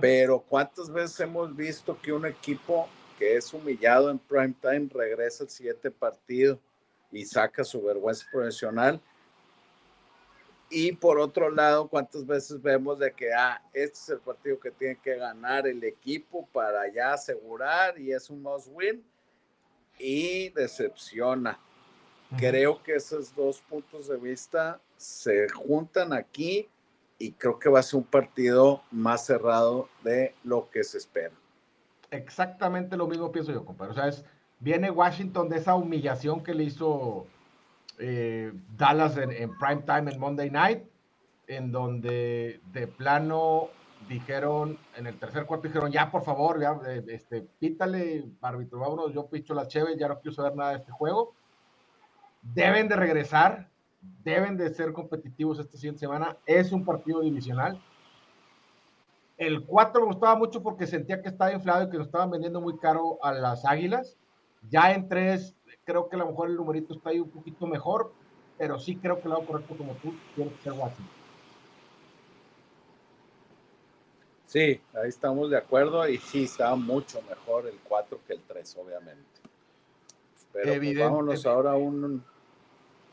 pero 0.00 0.40
¿cuántas 0.40 0.90
veces 0.90 1.18
hemos 1.20 1.54
visto 1.54 1.98
que 2.00 2.12
un 2.12 2.26
equipo 2.26 2.88
que 3.18 3.36
es 3.36 3.52
humillado 3.52 4.10
en 4.10 4.18
prime 4.18 4.54
time 4.60 4.88
regresa 4.92 5.44
al 5.44 5.50
siguiente 5.50 5.90
partido 5.90 6.58
y 7.10 7.24
saca 7.24 7.64
su 7.64 7.82
vergüenza 7.82 8.26
profesional? 8.30 9.00
Y 10.72 10.92
por 10.92 11.18
otro 11.18 11.50
lado, 11.50 11.88
¿cuántas 11.88 12.24
veces 12.24 12.62
vemos 12.62 13.00
de 13.00 13.12
que, 13.12 13.32
ah, 13.32 13.60
este 13.72 13.98
es 13.98 14.08
el 14.10 14.20
partido 14.20 14.60
que 14.60 14.70
tiene 14.70 14.96
que 15.02 15.16
ganar 15.16 15.66
el 15.66 15.82
equipo 15.82 16.48
para 16.52 16.86
ya 16.92 17.14
asegurar 17.14 17.98
y 17.98 18.12
es 18.12 18.30
un 18.30 18.40
must 18.40 18.68
win? 18.70 19.04
Y 19.98 20.50
decepciona. 20.50 21.58
Creo 22.38 22.80
que 22.80 22.94
esos 22.94 23.34
dos 23.34 23.60
puntos 23.62 24.06
de 24.06 24.16
vista 24.16 24.80
se 24.96 25.48
juntan 25.48 26.12
aquí 26.12 26.68
y 27.20 27.32
creo 27.32 27.58
que 27.58 27.68
va 27.68 27.80
a 27.80 27.82
ser 27.82 27.98
un 27.98 28.04
partido 28.04 28.82
más 28.90 29.26
cerrado 29.26 29.88
de 30.02 30.34
lo 30.42 30.70
que 30.70 30.82
se 30.82 30.96
espera. 30.96 31.34
Exactamente 32.10 32.96
lo 32.96 33.06
mismo 33.06 33.30
pienso 33.30 33.52
yo, 33.52 33.64
compadre. 33.64 33.92
O 33.92 33.94
sea, 33.94 34.08
es, 34.08 34.24
viene 34.58 34.90
Washington 34.90 35.50
de 35.50 35.58
esa 35.58 35.74
humillación 35.74 36.42
que 36.42 36.54
le 36.54 36.64
hizo 36.64 37.26
eh, 37.98 38.52
Dallas 38.74 39.18
en, 39.18 39.56
prime 39.58 39.82
time 39.82 40.10
en 40.10 40.18
Monday 40.18 40.50
Night, 40.50 40.82
en 41.46 41.70
donde 41.70 42.58
de 42.72 42.86
plano 42.86 43.68
dijeron, 44.08 44.78
en 44.96 45.06
el 45.06 45.18
tercer 45.18 45.44
cuarto 45.44 45.68
dijeron, 45.68 45.92
ya 45.92 46.10
por 46.10 46.24
favor, 46.24 46.58
ya, 46.58 46.80
eh, 46.86 47.04
este, 47.08 47.42
pítale, 47.42 48.24
árbitro, 48.40 48.78
vámonos, 48.78 49.12
yo 49.12 49.26
picho 49.26 49.52
la 49.52 49.68
cheve, 49.68 49.94
ya 49.98 50.08
no 50.08 50.18
quiero 50.20 50.34
saber 50.34 50.56
nada 50.56 50.70
de 50.70 50.78
este 50.78 50.90
juego. 50.90 51.34
Deben 52.40 52.88
de 52.88 52.96
regresar, 52.96 53.68
deben 54.00 54.56
de 54.56 54.72
ser 54.72 54.92
competitivos 54.92 55.58
esta 55.58 55.76
siguiente 55.76 56.00
semana, 56.00 56.36
es 56.46 56.72
un 56.72 56.84
partido 56.84 57.20
divisional. 57.20 57.80
El 59.36 59.64
4 59.64 60.00
me 60.02 60.06
gustaba 60.06 60.36
mucho 60.36 60.62
porque 60.62 60.86
sentía 60.86 61.22
que 61.22 61.28
estaba 61.28 61.52
inflado 61.52 61.84
y 61.84 61.90
que 61.90 61.96
lo 61.96 62.04
estaban 62.04 62.30
vendiendo 62.30 62.60
muy 62.60 62.78
caro 62.78 63.18
a 63.22 63.32
las 63.32 63.64
Águilas. 63.64 64.16
Ya 64.68 64.92
en 64.92 65.08
3 65.08 65.54
creo 65.84 66.08
que 66.08 66.16
a 66.16 66.18
lo 66.18 66.26
mejor 66.26 66.50
el 66.50 66.56
numerito 66.56 66.94
está 66.94 67.10
ahí 67.10 67.20
un 67.20 67.30
poquito 67.30 67.66
mejor, 67.66 68.12
pero 68.58 68.78
sí 68.78 68.96
creo 68.96 69.16
que 69.16 69.24
el 69.24 69.30
lado 69.30 69.46
correcto 69.46 69.76
como 69.76 69.94
tú 69.94 70.12
tiene 70.34 70.50
que 70.50 70.62
ser 70.62 70.72
Washington. 70.72 71.20
Sí, 74.46 74.80
ahí 74.94 75.08
estamos 75.08 75.48
de 75.48 75.56
acuerdo 75.56 76.06
y 76.08 76.18
sí 76.18 76.44
está 76.44 76.74
mucho 76.74 77.22
mejor 77.22 77.66
el 77.66 77.78
4 77.88 78.20
que 78.26 78.32
el 78.32 78.40
3, 78.42 78.76
obviamente. 78.84 79.40
Pero 80.52 80.74
pues, 80.76 80.98
vámonos 80.98 81.46
ahora 81.46 81.72
a, 81.72 81.76
un, 81.76 82.24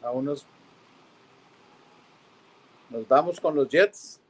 a 0.01 0.11
unos... 0.11 0.47
Nos 2.89 3.07
vamos 3.07 3.39
con 3.39 3.55
los 3.55 3.67
Jets. 3.67 4.21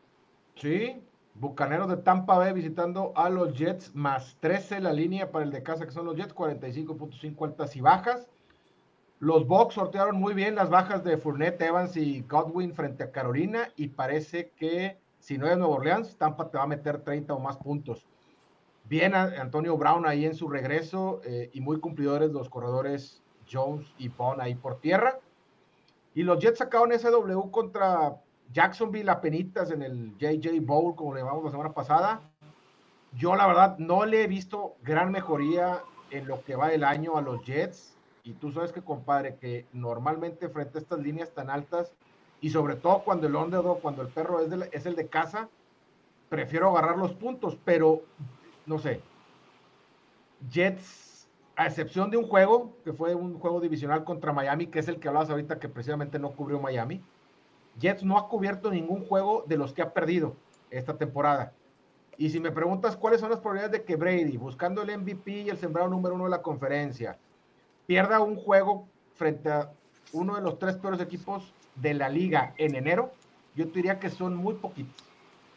Sí, 0.55 0.99
Bucaneros 1.35 1.87
de 1.89 1.97
Tampa 1.97 2.39
Bay 2.39 2.53
visitando 2.53 3.13
a 3.15 3.29
los 3.29 3.53
Jets, 3.53 3.93
más 3.93 4.35
13 4.39 4.81
la 4.81 4.91
línea 4.91 5.31
para 5.31 5.45
el 5.45 5.51
de 5.51 5.61
casa 5.61 5.85
que 5.85 5.91
son 5.91 6.07
los 6.07 6.15
Jets, 6.15 6.33
45.5 6.33 7.45
altas 7.45 7.75
y 7.75 7.81
bajas. 7.81 8.27
Los 9.19 9.45
Bucks 9.45 9.75
sortearon 9.75 10.19
muy 10.19 10.33
bien 10.33 10.55
las 10.55 10.71
bajas 10.71 11.03
de 11.03 11.17
Fournette, 11.17 11.61
Evans 11.61 11.95
y 11.97 12.21
Godwin 12.21 12.73
frente 12.73 13.03
a 13.03 13.11
Carolina 13.11 13.69
y 13.75 13.89
parece 13.89 14.49
que 14.57 14.97
si 15.19 15.37
no 15.37 15.47
es 15.47 15.57
Nuevo 15.57 15.75
Orleans, 15.75 16.17
Tampa 16.17 16.49
te 16.49 16.57
va 16.57 16.63
a 16.63 16.67
meter 16.67 17.01
30 17.01 17.33
o 17.33 17.39
más 17.39 17.57
puntos. 17.57 18.05
Bien 18.85 19.13
Antonio 19.13 19.77
Brown 19.77 20.07
ahí 20.07 20.25
en 20.25 20.33
su 20.33 20.49
regreso 20.49 21.21
eh, 21.25 21.51
y 21.53 21.61
muy 21.61 21.79
cumplidores 21.79 22.31
los 22.31 22.49
corredores 22.49 23.21
Jones 23.51 23.85
y 23.99 24.07
Bond 24.07 24.41
ahí 24.41 24.55
por 24.55 24.79
tierra. 24.79 25.19
Y 26.15 26.23
los 26.23 26.39
Jets 26.39 26.59
sacaron 26.59 26.97
SW 26.97 27.51
contra 27.51 28.21
Jacksonville 28.53 29.09
a 29.09 29.21
penitas 29.21 29.71
en 29.71 29.81
el 29.81 30.17
JJ 30.17 30.59
Bowl, 30.61 30.95
como 30.95 31.13
le 31.13 31.21
llamamos 31.21 31.45
la 31.45 31.51
semana 31.51 31.73
pasada. 31.73 32.21
Yo 33.13 33.35
la 33.35 33.47
verdad 33.47 33.77
no 33.77 34.05
le 34.05 34.23
he 34.23 34.27
visto 34.27 34.75
gran 34.83 35.11
mejoría 35.11 35.81
en 36.11 36.27
lo 36.27 36.43
que 36.43 36.55
va 36.55 36.69
del 36.69 36.83
año 36.83 37.17
a 37.17 37.21
los 37.21 37.43
Jets 37.43 37.97
y 38.27 38.33
tú 38.33 38.51
sabes 38.51 38.73
que, 38.73 38.81
compadre, 38.81 39.37
que 39.37 39.65
normalmente 39.71 40.49
frente 40.49 40.77
a 40.77 40.81
estas 40.81 40.99
líneas 40.99 41.31
tan 41.33 41.49
altas, 41.49 41.93
y 42.41 42.49
sobre 42.49 42.75
todo 42.75 42.99
cuando 42.99 43.25
el 43.25 43.35
underdog, 43.35 43.79
cuando 43.79 44.01
el 44.01 44.09
perro 44.09 44.41
es, 44.41 44.51
es 44.73 44.85
el 44.85 44.95
de 44.95 45.07
casa, 45.07 45.49
prefiero 46.27 46.69
agarrar 46.69 46.97
los 46.97 47.13
puntos, 47.13 47.57
pero 47.63 48.01
no 48.65 48.79
sé. 48.79 49.01
Jets, 50.51 51.29
a 51.55 51.67
excepción 51.67 52.11
de 52.11 52.17
un 52.17 52.27
juego, 52.27 52.75
que 52.83 52.91
fue 52.91 53.15
un 53.15 53.39
juego 53.39 53.61
divisional 53.61 54.03
contra 54.03 54.33
Miami, 54.33 54.67
que 54.67 54.79
es 54.79 54.89
el 54.89 54.99
que 54.99 55.07
hablabas 55.07 55.29
ahorita, 55.29 55.57
que 55.57 55.69
precisamente 55.69 56.19
no 56.19 56.31
cubrió 56.31 56.59
Miami. 56.59 57.01
Jets 57.79 58.03
no 58.03 58.17
ha 58.17 58.27
cubierto 58.27 58.71
ningún 58.71 59.05
juego 59.05 59.43
de 59.47 59.57
los 59.57 59.73
que 59.73 59.81
ha 59.81 59.93
perdido 59.93 60.35
esta 60.69 60.97
temporada. 60.97 61.53
Y 62.17 62.29
si 62.29 62.39
me 62.39 62.51
preguntas 62.51 62.97
cuáles 62.97 63.19
son 63.19 63.29
las 63.29 63.39
probabilidades 63.39 63.79
de 63.79 63.85
que 63.85 63.95
Brady, 63.95 64.37
buscando 64.37 64.81
el 64.81 64.97
MVP 64.97 65.31
y 65.31 65.49
el 65.49 65.57
sembrado 65.57 65.87
número 65.89 66.15
uno 66.15 66.23
de 66.23 66.31
la 66.31 66.41
conferencia, 66.41 67.17
pierda 67.85 68.19
un 68.19 68.35
juego 68.35 68.87
frente 69.15 69.51
a 69.51 69.71
uno 70.13 70.35
de 70.35 70.41
los 70.41 70.57
tres 70.57 70.77
peores 70.77 70.99
equipos 70.99 71.53
de 71.75 71.93
la 71.93 72.09
liga 72.09 72.53
en 72.57 72.75
enero, 72.75 73.11
yo 73.55 73.67
te 73.67 73.73
diría 73.73 73.99
que 73.99 74.09
son 74.09 74.35
muy 74.35 74.55
poquitos. 74.55 75.03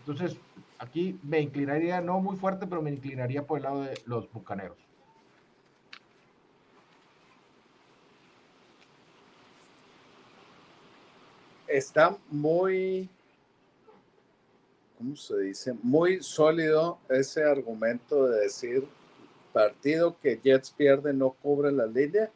Entonces, 0.01 0.39
aquí 0.79 1.19
me 1.23 1.41
inclinaría, 1.41 2.01
no 2.01 2.21
muy 2.21 2.37
fuerte, 2.37 2.67
pero 2.67 2.83
me 2.83 2.91
inclinaría 2.91 3.47
por 3.47 3.59
el 3.59 3.65
lado 3.65 3.83
de 3.83 4.01
los 4.07 4.31
bucaneros. 4.33 4.90
Está 11.71 12.17
muy, 12.31 13.09
¿cómo 14.99 15.15
se 15.15 15.39
dice? 15.39 15.73
Muy 15.83 16.23
sólido 16.23 16.99
ese 17.09 17.45
argumento 17.45 18.27
de 18.27 18.41
decir 18.41 18.89
partido 19.53 20.17
que 20.21 20.41
Jets 20.43 20.71
pierde 20.71 21.13
no 21.13 21.31
cubre 21.31 21.73
la 21.73 21.87
línea 21.87 22.31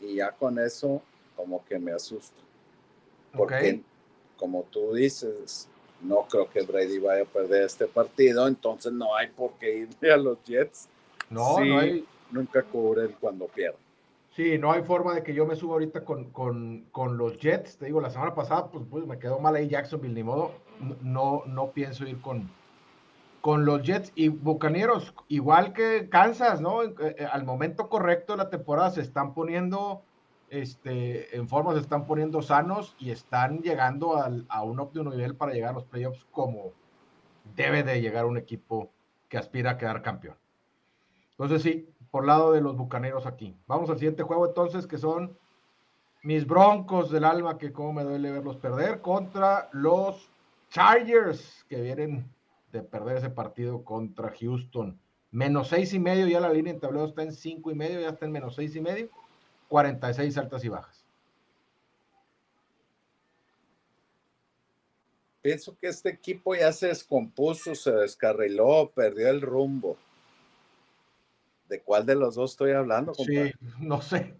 y 0.00 0.16
ya 0.16 0.32
con 0.32 0.58
eso 0.58 1.02
como 1.36 1.64
que 1.64 1.78
me 1.78 1.92
asusta. 1.92 2.40
Porque 3.36 3.82
como 4.36 4.64
tú 4.70 4.94
dices, 4.94 5.68
no 6.00 6.26
creo 6.28 6.50
que 6.50 6.62
Brady 6.62 6.98
vaya 6.98 7.22
a 7.22 7.26
perder 7.26 7.64
este 7.64 7.86
partido, 7.86 8.46
entonces 8.46 8.92
no 8.92 9.14
hay 9.14 9.28
por 9.28 9.52
qué 9.54 9.78
irle 9.78 10.12
a 10.12 10.16
los 10.16 10.42
Jets. 10.44 10.88
No, 11.30 11.58
no 11.64 11.78
hay. 11.78 12.06
Nunca 12.30 12.62
cubre 12.62 13.08
cuando 13.20 13.46
pierde. 13.46 13.81
Sí, 14.34 14.56
no 14.58 14.72
hay 14.72 14.82
forma 14.82 15.14
de 15.14 15.22
que 15.22 15.34
yo 15.34 15.44
me 15.44 15.56
suba 15.56 15.74
ahorita 15.74 16.04
con, 16.04 16.30
con, 16.30 16.86
con, 16.90 17.18
los 17.18 17.38
Jets. 17.38 17.76
Te 17.76 17.86
digo, 17.86 18.00
la 18.00 18.08
semana 18.08 18.34
pasada, 18.34 18.70
pues, 18.70 18.84
pues 18.90 19.06
me 19.06 19.18
quedó 19.18 19.38
mal 19.38 19.54
ahí 19.54 19.68
Jacksonville, 19.68 20.14
ni 20.14 20.22
modo. 20.22 20.52
No, 21.02 21.42
no 21.46 21.72
pienso 21.72 22.06
ir 22.06 22.18
con, 22.22 22.50
con 23.42 23.66
los 23.66 23.82
Jets 23.82 24.10
y 24.14 24.28
Bucaneros, 24.28 25.14
igual 25.28 25.74
que 25.74 26.08
Kansas, 26.08 26.60
¿no? 26.62 26.82
Eh, 26.82 26.94
eh, 27.00 27.26
al 27.30 27.44
momento 27.44 27.90
correcto 27.90 28.32
de 28.32 28.38
la 28.38 28.50
temporada 28.50 28.90
se 28.90 29.02
están 29.02 29.34
poniendo 29.34 30.02
este, 30.48 31.36
en 31.36 31.48
forma, 31.48 31.74
se 31.74 31.80
están 31.80 32.06
poniendo 32.06 32.40
sanos 32.40 32.94
y 32.98 33.10
están 33.10 33.60
llegando 33.62 34.16
al, 34.16 34.46
a 34.48 34.62
un 34.62 34.78
óptimo 34.80 35.10
nivel 35.10 35.34
para 35.34 35.52
llegar 35.52 35.70
a 35.70 35.74
los 35.74 35.84
playoffs 35.84 36.24
como 36.30 36.72
debe 37.56 37.82
de 37.82 38.00
llegar 38.00 38.26
un 38.26 38.38
equipo 38.38 38.90
que 39.28 39.38
aspira 39.38 39.72
a 39.72 39.78
quedar 39.78 40.02
campeón. 40.02 40.36
Entonces 41.32 41.62
sí, 41.62 41.88
por 42.12 42.26
lado 42.26 42.52
de 42.52 42.60
los 42.60 42.76
Bucaneros 42.76 43.26
aquí. 43.26 43.56
Vamos 43.66 43.90
al 43.90 43.96
siguiente 43.96 44.22
juego 44.22 44.46
entonces, 44.46 44.86
que 44.86 44.98
son 44.98 45.36
mis 46.22 46.46
Broncos 46.46 47.10
del 47.10 47.24
alma, 47.24 47.58
que 47.58 47.72
como 47.72 47.94
me 47.94 48.04
duele 48.04 48.30
verlos 48.30 48.58
perder, 48.58 49.00
contra 49.00 49.70
los 49.72 50.30
Chargers, 50.68 51.64
que 51.68 51.80
vienen 51.80 52.30
de 52.70 52.82
perder 52.82 53.16
ese 53.16 53.30
partido 53.30 53.82
contra 53.82 54.32
Houston. 54.38 55.00
Menos 55.30 55.68
seis 55.68 55.94
y 55.94 55.98
medio, 55.98 56.28
ya 56.28 56.38
la 56.38 56.52
línea 56.52 56.74
en 56.74 56.80
tablero 56.80 57.06
está 57.06 57.22
en 57.22 57.32
cinco 57.32 57.70
y 57.70 57.74
medio, 57.74 57.98
ya 57.98 58.10
está 58.10 58.26
en 58.26 58.32
menos 58.32 58.54
seis 58.54 58.76
y 58.76 58.80
medio. 58.82 59.08
46 59.68 60.36
altas 60.36 60.62
y 60.64 60.68
bajas. 60.68 61.02
Pienso 65.40 65.74
que 65.78 65.88
este 65.88 66.10
equipo 66.10 66.54
ya 66.54 66.70
se 66.72 66.88
descompuso, 66.88 67.74
se 67.74 67.90
descarriló, 67.90 68.92
perdió 68.94 69.28
el 69.28 69.40
rumbo. 69.40 69.96
¿De 71.72 71.80
cuál 71.80 72.04
de 72.04 72.14
los 72.14 72.34
dos 72.34 72.50
estoy 72.50 72.72
hablando? 72.72 73.14
Sí, 73.14 73.50
no 73.78 74.02
sé. 74.02 74.36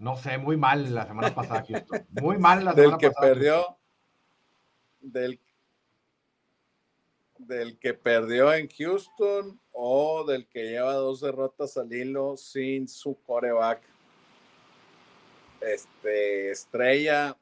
No 0.00 0.16
sé, 0.16 0.36
muy 0.36 0.56
mal 0.56 0.92
la 0.92 1.06
semana 1.06 1.32
pasada, 1.32 1.64
Houston. 1.64 2.04
Muy 2.20 2.38
mal 2.38 2.64
la 2.64 2.72
semana 2.72 2.98
pasada. 2.98 3.00
Del 3.00 3.12
que 3.12 3.20
perdió, 3.20 3.78
del 5.00 5.40
del 7.38 7.78
que 7.78 7.94
perdió 7.94 8.52
en 8.52 8.68
Houston 8.68 9.60
o 9.70 10.24
del 10.24 10.48
que 10.48 10.70
lleva 10.70 10.94
dos 10.94 11.20
derrotas 11.20 11.76
al 11.76 11.92
hilo 11.92 12.36
sin 12.36 12.88
su 12.88 13.16
coreback 13.22 13.80
este, 15.60 16.50
estrella. 16.50 17.38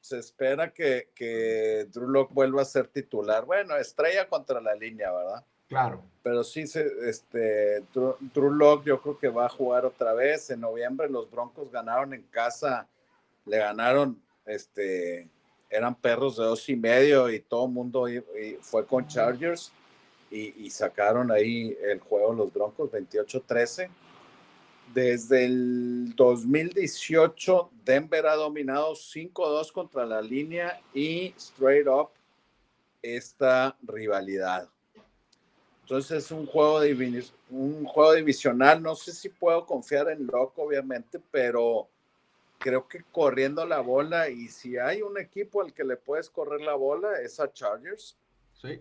se 0.00 0.18
espera 0.18 0.72
que, 0.72 1.10
que 1.14 1.86
Drew 1.88 2.26
vuelva 2.30 2.62
a 2.62 2.64
ser 2.64 2.88
titular. 2.88 3.44
Bueno, 3.44 3.76
estrella 3.76 4.28
contra 4.28 4.60
la 4.60 4.74
línea, 4.74 5.12
¿verdad? 5.12 5.46
Claro. 5.68 6.02
Pero 6.22 6.42
sí, 6.42 6.66
se, 6.66 6.86
este, 7.08 7.82
Drew, 7.92 8.50
Lock 8.50 8.84
yo 8.84 9.00
creo 9.00 9.18
que 9.18 9.28
va 9.28 9.46
a 9.46 9.48
jugar 9.48 9.84
otra 9.84 10.14
vez. 10.14 10.50
En 10.50 10.60
noviembre 10.60 11.08
los 11.08 11.30
Broncos 11.30 11.70
ganaron 11.70 12.14
en 12.14 12.22
casa, 12.30 12.88
le 13.44 13.58
ganaron, 13.58 14.20
este, 14.46 15.28
eran 15.68 15.94
perros 15.94 16.36
de 16.36 16.44
dos 16.44 16.68
y 16.68 16.76
medio 16.76 17.30
y 17.30 17.40
todo 17.40 17.66
el 17.66 17.72
mundo 17.72 18.06
fue 18.60 18.86
con 18.86 19.06
Chargers 19.06 19.72
y, 20.30 20.64
y 20.64 20.70
sacaron 20.70 21.30
ahí 21.30 21.76
el 21.82 22.00
juego 22.00 22.32
los 22.32 22.52
Broncos 22.52 22.90
28-13 22.90 23.90
desde 24.94 25.46
el 25.46 26.14
2018, 26.14 27.70
Denver 27.84 28.26
ha 28.26 28.36
dominado 28.36 28.92
5-2 28.92 29.72
contra 29.72 30.06
la 30.06 30.22
línea 30.22 30.80
y 30.94 31.34
straight 31.36 31.88
up 31.88 32.10
esta 33.02 33.76
rivalidad. 33.82 34.68
Entonces 35.84 36.24
es 36.24 36.30
un 36.30 36.46
juego, 36.46 36.80
un 37.50 37.84
juego 37.84 38.12
divisional. 38.14 38.82
No 38.82 38.94
sé 38.94 39.12
si 39.12 39.28
puedo 39.28 39.64
confiar 39.64 40.10
en 40.10 40.26
Loco, 40.26 40.62
obviamente, 40.62 41.20
pero 41.30 41.88
creo 42.58 42.88
que 42.88 43.04
corriendo 43.12 43.64
la 43.66 43.80
bola 43.80 44.28
y 44.28 44.48
si 44.48 44.78
hay 44.78 45.02
un 45.02 45.18
equipo 45.18 45.60
al 45.60 45.72
que 45.72 45.84
le 45.84 45.96
puedes 45.96 46.30
correr 46.30 46.62
la 46.62 46.74
bola 46.74 47.20
es 47.20 47.38
a 47.38 47.52
Chargers. 47.52 48.16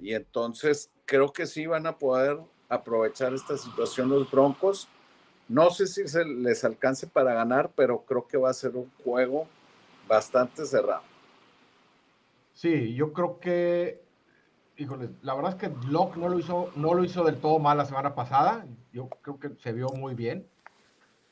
Y 0.01 0.14
entonces 0.14 0.89
creo 1.06 1.34
que 1.34 1.45
sí 1.45 1.66
van 1.66 1.86
a 1.88 1.97
poder 1.97 2.39
aprovechar 2.70 3.34
esta 3.34 3.58
situación 3.58 4.08
los 4.08 4.32
Broncos 4.32 4.88
no 5.47 5.70
sé 5.72 5.88
si 5.88 6.08
se 6.08 6.24
les 6.26 6.64
alcance 6.64 7.06
para 7.08 7.34
ganar, 7.34 7.70
pero 7.76 7.99
creo 8.06 8.26
que 8.28 8.38
va 8.38 8.49
a 8.49 8.54
ser 8.54 8.76
un 8.76 8.89
juego 9.04 9.47
bastante 10.08 10.66
cerrado. 10.66 11.04
Sí, 12.54 12.93
yo 12.93 13.12
creo 13.12 13.39
que, 13.39 14.01
híjole, 14.78 15.09
la 15.21 15.34
verdad 15.36 15.51
es 15.53 15.57
que 15.57 15.88
Locke 15.88 16.17
no 16.17 16.30
lo 16.30 16.39
hizo, 16.39 16.71
no 16.76 16.93
lo 16.93 17.03
hizo 17.03 17.24
del 17.24 17.38
todo 17.38 17.59
mal 17.59 17.78
la 17.78 17.86
semana 17.86 18.15
pasada. 18.15 18.65
Yo 18.91 19.09
creo 19.21 19.39
que 19.39 19.49
se 19.61 19.74
vio 19.74 19.88
muy 19.89 20.15
bien. 20.15 20.47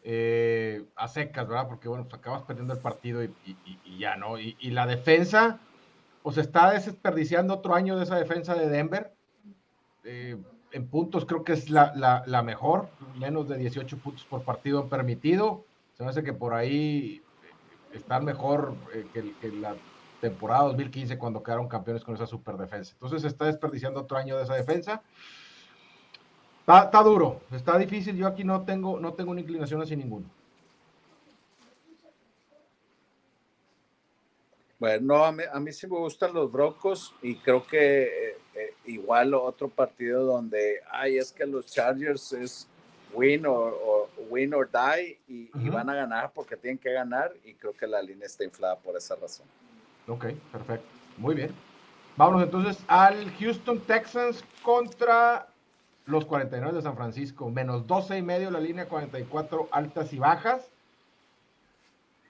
Eh, 0.04 0.84
a 0.96 1.08
secas, 1.08 1.48
¿verdad? 1.48 1.68
Porque 1.68 1.88
bueno, 1.88 2.06
pues 2.06 2.16
acabas 2.16 2.44
perdiendo 2.44 2.74
el 2.74 2.80
partido 2.80 3.24
y, 3.24 3.34
ya, 4.00 4.16
¿no? 4.16 4.40
Y, 4.40 4.56
la 4.72 4.88
defensa, 4.88 5.60
pues 6.24 6.38
está 6.38 6.72
desperdiciando 6.72 7.54
otro 7.54 7.76
año 7.76 7.98
de 7.98 8.04
esa 8.04 8.16
defensa 8.16 8.56
de 8.56 8.68
Denver. 8.68 9.14
Eh, 10.04 10.38
en 10.72 10.88
puntos 10.88 11.26
creo 11.26 11.44
que 11.44 11.54
es 11.54 11.70
la, 11.70 12.42
mejor, 12.44 12.90
menos 13.20 13.48
de 13.48 13.58
18 13.58 13.98
puntos 13.98 14.26
por 14.26 14.44
partido 14.44 14.88
permitido. 14.88 15.66
Se 15.94 16.04
me 16.04 16.10
hace 16.10 16.24
que 16.24 16.34
por 16.34 16.54
ahí 16.54 17.22
eh, 17.44 17.98
están 17.98 18.26
mejor 18.26 18.74
eh, 18.94 19.06
que, 19.14 19.52
la 19.52 19.76
temporada 20.22 20.64
2015 20.66 21.18
cuando 21.18 21.44
quedaron 21.44 21.68
campeones 21.68 22.04
con 22.04 22.16
esa 22.16 22.28
super 22.28 22.56
defensa. 22.56 22.94
Entonces 22.94 23.24
está 23.24 23.46
desperdiciando 23.46 24.00
otro 24.00 24.18
año 24.18 24.38
de 24.38 24.44
esa 24.44 24.56
defensa. 24.56 25.02
Está, 26.62 26.84
está, 26.86 27.04
duro, 27.04 27.42
está 27.52 27.78
difícil. 27.78 28.16
Yo 28.16 28.28
aquí 28.28 28.44
no 28.44 28.64
tengo, 28.64 29.00
no 29.00 29.14
tengo 29.14 29.32
una 29.32 29.42
inclinación 29.42 29.82
hacia 29.82 29.98
ninguno. 29.98 30.30
Bueno, 34.80 35.24
a 35.24 35.32
mí, 35.32 35.44
a 35.52 35.60
mí 35.60 35.72
sí 35.74 35.86
me 35.88 35.98
gustan 35.98 36.34
los 36.34 36.52
Broncos 36.52 37.14
y 37.22 37.36
creo 37.36 37.66
que 37.66 38.04
eh, 38.04 38.38
eh, 38.56 38.74
igual 38.86 39.34
otro 39.34 39.70
partido 39.70 40.26
donde, 40.26 40.80
ay, 40.90 41.18
es 41.18 41.32
que 41.32 41.46
los 41.46 41.68
Chargers 41.68 42.34
es 42.34 42.68
win 43.14 43.46
or, 43.46 44.10
win 44.30 44.54
or 44.54 44.68
die 44.68 45.20
y, 45.28 45.70
van 45.70 45.90
a 45.90 45.96
ganar 45.96 46.32
porque 46.34 46.56
tienen 46.56 46.78
que 46.78 46.92
ganar 46.92 47.32
y 47.44 47.54
creo 47.54 47.74
que 47.74 47.86
la 47.86 48.02
línea 48.02 48.26
está 48.26 48.44
inflada 48.44 48.78
por 48.78 48.96
esa 48.98 49.16
razón. 49.16 49.46
Ok, 50.08 50.26
perfecto. 50.52 50.88
Muy 51.18 51.36
bien. 51.36 51.52
Vámonos 52.18 52.44
entonces 52.44 52.84
al 52.88 53.32
Houston 53.40 53.80
Texans 53.82 54.44
contra 54.64 55.48
los 56.06 56.26
49 56.26 56.76
de 56.76 56.82
San 56.82 56.96
Francisco. 56.96 57.50
Menos 57.50 57.88
12 57.88 58.18
y 58.18 58.22
medio 58.22 58.52
la 58.52 58.60
línea 58.60 58.88
44 58.88 59.70
altas 59.72 60.14
y 60.14 60.20
bajas. 60.20 60.70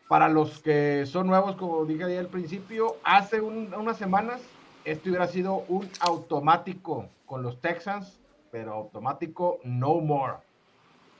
Para 0.08 0.28
los 0.28 0.60
que 0.60 1.06
son 1.06 1.28
nuevos, 1.28 1.56
como 1.56 1.86
dije 1.86 2.04
ahí 2.04 2.18
al 2.18 2.28
principio, 2.28 2.98
hace 3.04 3.40
unas 3.42 3.98
semanas 3.98 4.42
esto 4.84 5.10
hubiera 5.10 5.28
sido 5.28 5.64
un 5.68 5.90
automático 6.02 7.08
con 7.26 7.44
los 7.44 7.62
Texans, 7.62 8.20
pero 8.52 8.74
automático 8.74 9.60
no 9.64 9.96
more. 9.96 10.34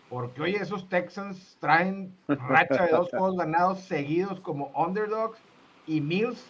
Porque 0.10 0.42
oye, 0.42 0.58
esos 0.58 0.90
Texans 0.90 1.56
traen 1.62 2.14
racha 2.28 2.86
de 2.86 2.92
dos 2.92 3.10
juegos 3.12 3.38
ganados 3.38 3.80
seguidos 3.80 4.42
como 4.42 4.72
underdogs 4.76 5.40
y 5.88 6.02
Mills 6.02 6.44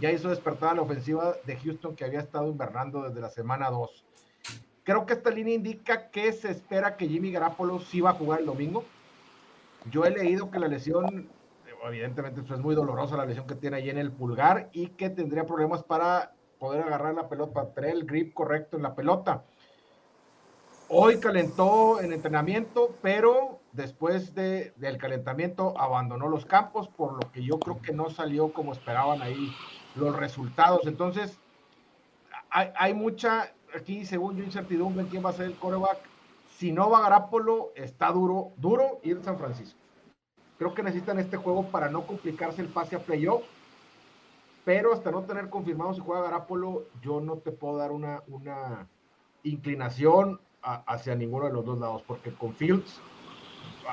ya 0.00 0.10
hizo 0.10 0.28
despertar 0.28 0.70
a 0.70 0.74
la 0.74 0.82
ofensiva 0.82 1.34
de 1.44 1.56
Houston 1.56 1.94
que 1.94 2.04
había 2.04 2.20
estado 2.20 2.48
invernando 2.48 3.02
desde 3.02 3.20
la 3.20 3.30
semana 3.30 3.70
2. 3.70 4.04
Creo 4.82 5.06
que 5.06 5.14
esta 5.14 5.30
línea 5.30 5.54
indica 5.54 6.10
que 6.10 6.32
se 6.32 6.50
espera 6.50 6.96
que 6.96 7.08
Jimmy 7.08 7.32
Garapolo 7.32 7.80
sí 7.80 8.00
va 8.00 8.10
a 8.10 8.14
jugar 8.14 8.40
el 8.40 8.46
domingo. 8.46 8.84
Yo 9.90 10.04
he 10.04 10.10
leído 10.10 10.50
que 10.50 10.58
la 10.58 10.68
lesión, 10.68 11.28
evidentemente 11.86 12.40
es 12.40 12.60
muy 12.60 12.74
dolorosa 12.74 13.16
la 13.16 13.24
lesión 13.24 13.46
que 13.46 13.54
tiene 13.54 13.76
ahí 13.76 13.90
en 13.90 13.98
el 13.98 14.12
pulgar 14.12 14.68
y 14.72 14.88
que 14.88 15.10
tendría 15.10 15.44
problemas 15.44 15.82
para 15.82 16.32
poder 16.58 16.82
agarrar 16.82 17.14
la 17.14 17.28
pelota, 17.28 17.72
tener 17.74 17.90
el 17.90 18.04
grip 18.04 18.34
correcto 18.34 18.76
en 18.76 18.82
la 18.82 18.94
pelota. 18.94 19.44
Hoy 20.88 21.18
calentó 21.18 22.00
en 22.00 22.12
entrenamiento, 22.12 22.94
pero 23.00 23.60
después 23.74 24.34
de, 24.34 24.72
del 24.76 24.98
calentamiento 24.98 25.78
abandonó 25.78 26.28
los 26.28 26.46
campos, 26.46 26.88
por 26.88 27.12
lo 27.12 27.30
que 27.32 27.42
yo 27.42 27.58
creo 27.58 27.80
que 27.82 27.92
no 27.92 28.10
salió 28.10 28.52
como 28.52 28.72
esperaban 28.72 29.20
ahí 29.22 29.52
los 29.94 30.16
resultados. 30.16 30.86
Entonces, 30.86 31.38
hay, 32.50 32.70
hay 32.76 32.94
mucha, 32.94 33.52
aquí 33.76 34.06
según 34.06 34.36
yo, 34.36 34.44
incertidumbre 34.44 35.02
en 35.02 35.08
quién 35.08 35.24
va 35.24 35.30
a 35.30 35.34
ser 35.34 35.46
el 35.46 35.56
coreback. 35.56 35.98
Si 36.56 36.72
no 36.72 36.88
va 36.88 37.02
Garapolo, 37.02 37.72
está 37.74 38.10
duro, 38.10 38.52
duro 38.56 39.00
ir 39.02 39.20
San 39.22 39.38
Francisco. 39.38 39.78
Creo 40.56 40.72
que 40.72 40.82
necesitan 40.82 41.18
este 41.18 41.36
juego 41.36 41.66
para 41.66 41.90
no 41.90 42.06
complicarse 42.06 42.62
el 42.62 42.68
pase 42.68 42.96
a 42.96 43.00
playoff 43.00 43.42
pero 44.64 44.94
hasta 44.94 45.10
no 45.10 45.22
tener 45.22 45.50
confirmado 45.50 45.92
si 45.94 46.00
juega 46.00 46.22
Garapolo, 46.22 46.84
yo 47.02 47.20
no 47.20 47.36
te 47.36 47.52
puedo 47.52 47.76
dar 47.76 47.92
una, 47.92 48.22
una 48.28 48.88
inclinación 49.42 50.40
hacia 50.62 51.14
ninguno 51.14 51.46
de 51.46 51.52
los 51.52 51.64
dos 51.66 51.78
lados, 51.78 52.02
porque 52.06 52.32
con 52.32 52.54
Fields, 52.54 52.98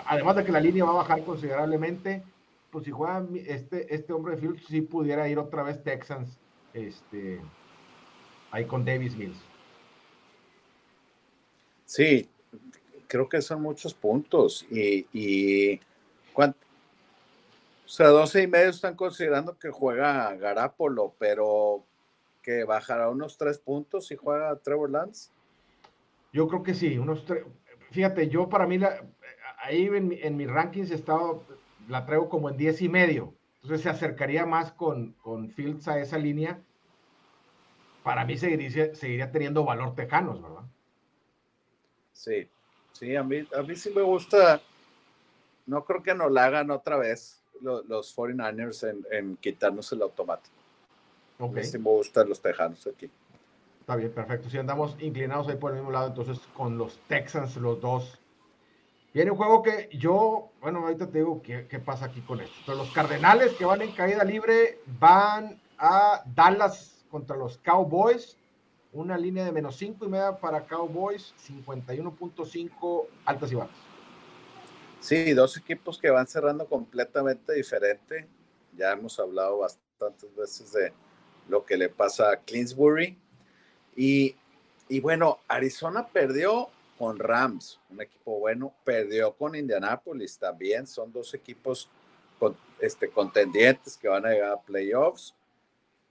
además 0.06 0.36
de 0.36 0.46
que 0.46 0.52
la 0.52 0.60
línea 0.60 0.86
va 0.86 0.92
a 0.92 0.96
bajar 0.96 1.24
considerablemente, 1.24 2.24
pues 2.72 2.86
si 2.86 2.92
juega 2.92 3.26
este, 3.46 3.94
este 3.94 4.14
hombre 4.14 4.36
de 4.36 4.42
Fields, 4.42 4.66
sí 4.68 4.82
pudiera 4.82 5.28
ir 5.28 5.38
otra 5.38 5.64
vez 5.64 5.84
Texans, 5.84 6.38
este, 6.74 7.42
ahí 8.52 8.66
con 8.66 8.86
Davis 8.86 9.16
Mills. 9.16 9.38
Sí, 11.86 12.30
creo 13.08 13.28
que 13.28 13.42
son 13.42 13.62
muchos 13.62 13.94
puntos 13.94 14.66
y, 14.72 15.06
y 15.12 15.82
o 17.92 17.94
sea, 17.94 18.08
12 18.08 18.44
y 18.44 18.48
medio 18.48 18.70
están 18.70 18.96
considerando 18.96 19.60
que 19.60 19.70
juega 19.70 20.34
Garapolo, 20.36 21.14
pero 21.20 21.84
que 22.42 22.64
bajará 22.64 23.10
unos 23.10 23.38
tres 23.38 23.58
puntos 23.60 24.08
si 24.08 24.16
juega 24.16 24.56
Trevor 24.56 24.92
Lance. 24.92 25.30
Yo 26.32 26.48
creo 26.48 26.64
que 26.64 26.74
sí, 26.74 26.98
unos 26.98 27.26
tres. 27.26 27.44
Fíjate, 27.92 28.30
yo 28.30 28.48
para 28.48 28.66
mí, 28.66 28.78
la, 28.78 29.02
ahí 29.62 29.86
en, 29.86 30.18
en 30.22 30.38
mi 30.38 30.46
rankings 30.46 30.92
estaba, 30.92 31.40
la 31.88 32.06
traigo 32.06 32.30
como 32.30 32.50
en 32.50 32.58
10 32.58 32.82
y 32.82 32.90
medio. 32.90 33.34
Entonces 33.56 33.82
se 33.82 33.90
acercaría 33.90 34.46
más 34.46 34.72
con, 34.72 35.14
con 35.22 35.50
Fields 35.52 35.88
a 35.88 36.00
esa 36.00 36.18
línea. 36.18 36.60
Para 38.04 38.26
mí 38.26 38.38
seguiría, 38.38 38.96
seguiría 38.96 39.32
teniendo 39.32 39.64
valor 39.64 39.94
tejanos, 39.94 40.42
¿verdad? 40.42 40.64
Sí, 42.12 42.50
sí, 42.94 43.16
a 43.16 43.24
mí, 43.24 43.48
a 43.56 43.62
mí 43.62 43.76
sí 43.76 43.92
me 43.96 44.02
gusta. 44.02 44.62
No 45.68 45.86
creo 45.86 46.02
que 46.02 46.16
nos 46.16 46.32
la 46.32 46.46
hagan 46.46 46.72
otra 46.72 46.98
vez 46.98 47.42
los, 47.62 48.16
49ers 48.16 48.90
en, 48.90 49.06
en, 49.12 49.38
quitarnos 49.38 49.92
el 49.92 50.02
automático. 50.02 50.56
Ok. 51.40 51.58
me 51.74 51.80
gustan 51.80 52.30
los 52.30 52.42
Tejanos 52.42 52.86
aquí. 52.88 53.10
Está 53.80 53.96
bien, 53.96 54.12
perfecto. 54.12 54.50
Si 54.50 54.58
andamos 54.58 54.96
inclinados 55.00 55.48
ahí 55.48 55.56
por 55.56 55.72
el 55.72 55.78
mismo 55.78 55.92
lado, 55.92 56.08
entonces 56.08 56.40
con 56.56 56.78
los 56.78 57.00
Texans, 57.08 57.56
los 57.58 57.82
dos. 57.82 58.20
Viene 59.14 59.32
un 59.32 59.38
juego 59.38 59.62
que 59.62 59.90
yo, 59.92 60.52
bueno, 60.62 60.80
ahorita 60.80 61.08
te 61.08 61.18
digo 61.18 61.42
qué, 61.42 61.80
pasa 61.84 62.06
aquí 62.06 62.22
con 62.22 62.40
esto. 62.40 62.74
Los 62.76 62.92
Cardenales 62.92 63.52
que 63.54 63.66
van 63.66 63.82
en 63.82 63.92
caída 63.92 64.24
libre 64.24 64.80
van 65.00 65.62
a 65.78 66.24
Dallas 66.34 67.04
contra 67.10 67.36
los 67.36 67.58
Cowboys. 67.58 68.38
Una 68.94 69.18
línea 69.18 69.44
de 69.44 69.52
menos 69.52 69.76
5 69.76 70.06
y 70.06 70.08
media 70.08 70.38
para 70.38 70.66
Cowboys, 70.66 71.34
51.5 71.46 73.06
altas 73.26 73.52
y 73.52 73.56
bajas. 73.56 73.76
Sí, 75.02 75.34
dos 75.34 75.58
equipos 75.58 75.98
que 75.98 76.10
van 76.10 76.28
cerrando 76.28 76.66
completamente 76.68 77.54
diferente. 77.54 78.28
Ya 78.78 78.92
hemos 78.92 79.20
hablado 79.20 79.60
bastantes 79.60 80.34
veces 80.36 80.72
de 80.72 80.94
lo 81.50 81.66
que 81.66 81.76
le 81.76 81.90
pasa 81.90 82.32
a 82.32 82.38
Clinsbury. 82.38 83.18
Y, 83.96 84.36
y 84.88 85.00
bueno, 85.02 85.40
Arizona 85.50 86.08
perdió 86.08 86.70
con 87.02 87.18
Rams, 87.18 87.80
un 87.90 88.00
equipo 88.00 88.38
bueno, 88.38 88.76
perdió 88.84 89.34
con 89.34 89.56
Indianapolis 89.56 90.38
también. 90.38 90.86
Son 90.86 91.12
dos 91.12 91.34
equipos 91.34 91.90
con, 92.38 92.56
este, 92.80 93.10
contendientes 93.10 93.98
que 93.98 94.08
van 94.08 94.24
a 94.24 94.30
llegar 94.30 94.52
a 94.52 94.62
playoffs. 94.62 95.34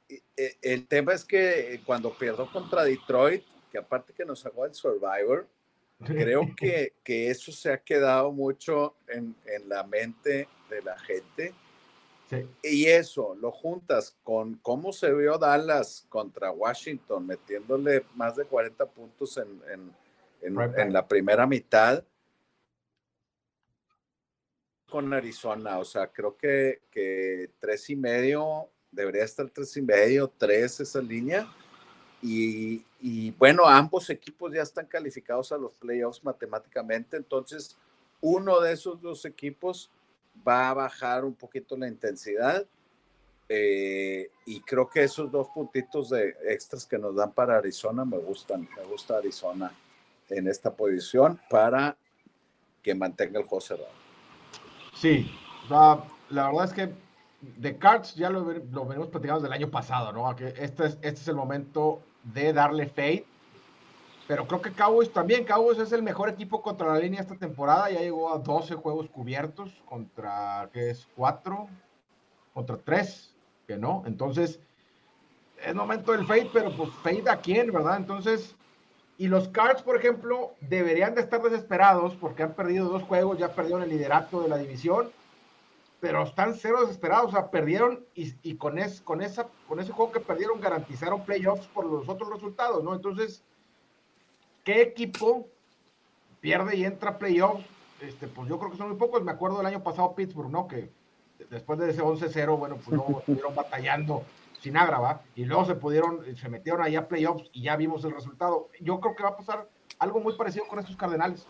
e, 0.08 0.56
el 0.60 0.88
tema 0.88 1.12
es 1.12 1.24
que 1.24 1.80
cuando 1.86 2.12
pierdo 2.12 2.50
contra 2.50 2.82
Detroit, 2.82 3.44
que 3.70 3.78
aparte 3.78 4.12
que 4.12 4.24
nos 4.24 4.40
sacó 4.40 4.66
el 4.66 4.74
Survivor, 4.74 5.46
creo 6.04 6.40
que, 6.56 6.94
que 7.04 7.30
eso 7.30 7.52
se 7.52 7.72
ha 7.72 7.78
quedado 7.78 8.32
mucho 8.32 8.96
en, 9.06 9.36
en 9.46 9.68
la 9.68 9.84
mente 9.84 10.48
de 10.68 10.82
la 10.82 10.98
gente. 10.98 11.54
Y 12.64 12.86
eso 12.86 13.36
lo 13.40 13.52
juntas 13.52 14.16
con 14.24 14.56
cómo 14.56 14.92
se 14.92 15.12
vio 15.12 15.38
Dallas 15.38 16.04
contra 16.08 16.50
Washington, 16.50 17.28
metiéndole 17.28 18.04
más 18.16 18.34
de 18.34 18.44
40 18.44 18.86
puntos 18.86 19.36
en, 19.36 19.60
en, 19.72 19.99
en, 20.42 20.92
la 20.92 21.06
primera 21.06 21.46
mitad 21.46 22.04
con 24.88 25.12
Arizona. 25.12 25.78
O 25.78 25.84
sea, 25.84 26.08
creo 26.08 26.36
que, 26.36 26.82
que 26.90 27.50
tres 27.58 27.88
y 27.90 27.96
medio, 27.96 28.68
debería 28.90 29.24
estar 29.24 29.48
tres 29.50 29.76
y 29.76 29.82
medio, 29.82 30.28
tres 30.36 30.80
esa 30.80 31.00
línea. 31.00 31.46
Y, 32.22 32.84
y, 33.00 33.30
bueno, 33.32 33.66
ambos 33.66 34.10
equipos 34.10 34.52
ya 34.52 34.62
están 34.62 34.86
calificados 34.86 35.52
a 35.52 35.58
los 35.58 35.72
playoffs 35.74 36.22
matemáticamente, 36.22 37.16
entonces 37.16 37.78
uno 38.20 38.60
de 38.60 38.72
esos 38.72 39.00
dos 39.00 39.24
equipos 39.24 39.90
va 40.46 40.68
a 40.68 40.74
bajar 40.74 41.24
un 41.24 41.34
poquito 41.34 41.76
la 41.76 41.88
intensidad. 41.88 42.66
Eh, 43.52 44.30
y 44.46 44.60
creo 44.60 44.88
que 44.88 45.02
esos 45.02 45.32
dos 45.32 45.48
puntitos 45.48 46.10
de 46.10 46.36
extras 46.44 46.86
que 46.86 46.98
nos 46.98 47.16
dan 47.16 47.32
para 47.32 47.56
Arizona 47.56 48.04
me 48.04 48.18
gustan. 48.18 48.68
Me 48.76 48.84
gusta 48.84 49.16
Arizona 49.16 49.72
en 50.30 50.48
esta 50.48 50.74
posición 50.74 51.40
para 51.50 51.96
que 52.82 52.94
mantenga 52.94 53.38
el 53.38 53.46
juego 53.46 53.60
cerrado. 53.60 53.90
Sí, 54.94 55.30
la, 55.68 56.02
verdad 56.30 56.64
es 56.64 56.72
que 56.72 56.92
de 57.58 57.76
Cards 57.76 58.14
ya 58.14 58.30
lo, 58.30 58.40
lo 58.40 58.86
venimos 58.86 59.08
platicando 59.08 59.40
del 59.40 59.52
año 59.52 59.70
pasado, 59.70 60.12
¿no? 60.12 60.34
Que 60.36 60.54
este 60.58 60.86
es, 60.86 60.98
este 61.02 61.20
es 61.20 61.28
el 61.28 61.36
momento 61.36 62.02
de 62.22 62.52
darle 62.52 62.86
fade 62.86 63.26
pero 64.30 64.46
creo 64.46 64.62
que 64.62 64.70
Cowboys 64.70 65.12
también. 65.12 65.44
Cowboys 65.44 65.80
es 65.80 65.90
el 65.90 66.04
mejor 66.04 66.28
equipo 66.28 66.62
contra 66.62 66.92
la 66.92 67.00
línea 67.00 67.20
esta 67.20 67.34
temporada. 67.34 67.90
Ya 67.90 67.98
llegó 67.98 68.32
a 68.32 68.38
12 68.38 68.76
juegos 68.76 69.08
cubiertos 69.10 69.82
contra, 69.86 70.70
¿qué 70.72 70.90
es? 70.90 71.08
4 71.16 71.66
contra 72.54 72.76
3, 72.76 73.34
que 73.66 73.76
no. 73.76 74.04
Entonces, 74.06 74.60
es 75.66 75.74
momento 75.74 76.12
del 76.12 76.24
fade, 76.26 76.48
pero 76.52 76.70
pues 76.76 76.90
fade 77.02 77.28
a 77.28 77.38
quién, 77.38 77.72
¿verdad? 77.72 77.96
Entonces, 77.96 78.54
y 79.20 79.28
los 79.28 79.48
Cards, 79.48 79.82
por 79.82 79.96
ejemplo, 79.96 80.54
deberían 80.60 81.14
de 81.14 81.20
estar 81.20 81.42
desesperados 81.42 82.14
porque 82.16 82.42
han 82.42 82.54
perdido 82.54 82.88
dos 82.88 83.02
juegos, 83.02 83.38
ya 83.38 83.54
perdieron 83.54 83.82
el 83.82 83.90
liderato 83.90 84.40
de 84.42 84.48
la 84.48 84.56
división, 84.56 85.10
pero 86.00 86.22
están 86.22 86.54
cero 86.54 86.80
desesperados, 86.80 87.28
o 87.28 87.32
sea, 87.32 87.50
perdieron 87.50 88.04
y, 88.14 88.54
con, 88.54 88.78
es, 88.78 89.02
con, 89.02 89.20
esa, 89.20 89.46
con 89.68 89.78
ese 89.78 89.92
juego 89.92 90.10
que 90.10 90.20
perdieron 90.20 90.58
garantizaron 90.60 91.24
playoffs 91.24 91.66
por 91.66 91.84
los 91.84 92.08
otros 92.08 92.30
resultados, 92.30 92.82
¿no? 92.82 92.94
Entonces, 92.94 93.44
¿Qué 94.64 94.82
equipo 94.82 95.48
pierde 96.40 96.76
y 96.76 96.84
entra 96.84 97.18
playoffs? 97.18 97.64
Este, 98.00 98.26
pues 98.26 98.48
yo 98.48 98.58
creo 98.58 98.70
que 98.70 98.76
son 98.76 98.88
muy 98.88 98.98
pocos. 98.98 99.22
Me 99.22 99.32
acuerdo 99.32 99.58
del 99.58 99.66
año 99.66 99.82
pasado 99.82 100.14
Pittsburgh, 100.14 100.50
¿no? 100.50 100.68
Que 100.68 100.90
después 101.50 101.78
de 101.78 101.90
ese 101.90 102.02
11-0, 102.02 102.58
bueno, 102.58 102.76
pues 102.76 102.88
luego 102.88 103.20
estuvieron 103.20 103.54
batallando 103.54 104.22
sin 104.60 104.76
agrava 104.76 105.22
y 105.34 105.44
luego 105.44 105.64
se 105.64 105.74
pudieron, 105.74 106.20
se 106.36 106.48
metieron 106.48 106.82
ahí 106.82 106.96
a 106.96 107.08
playoffs 107.08 107.48
y 107.52 107.62
ya 107.62 107.76
vimos 107.76 108.04
el 108.04 108.12
resultado. 108.12 108.68
Yo 108.80 109.00
creo 109.00 109.16
que 109.16 109.22
va 109.22 109.30
a 109.30 109.36
pasar 109.36 109.68
algo 109.98 110.20
muy 110.20 110.34
parecido 110.36 110.66
con 110.68 110.78
estos 110.78 110.96
Cardenales. 110.96 111.46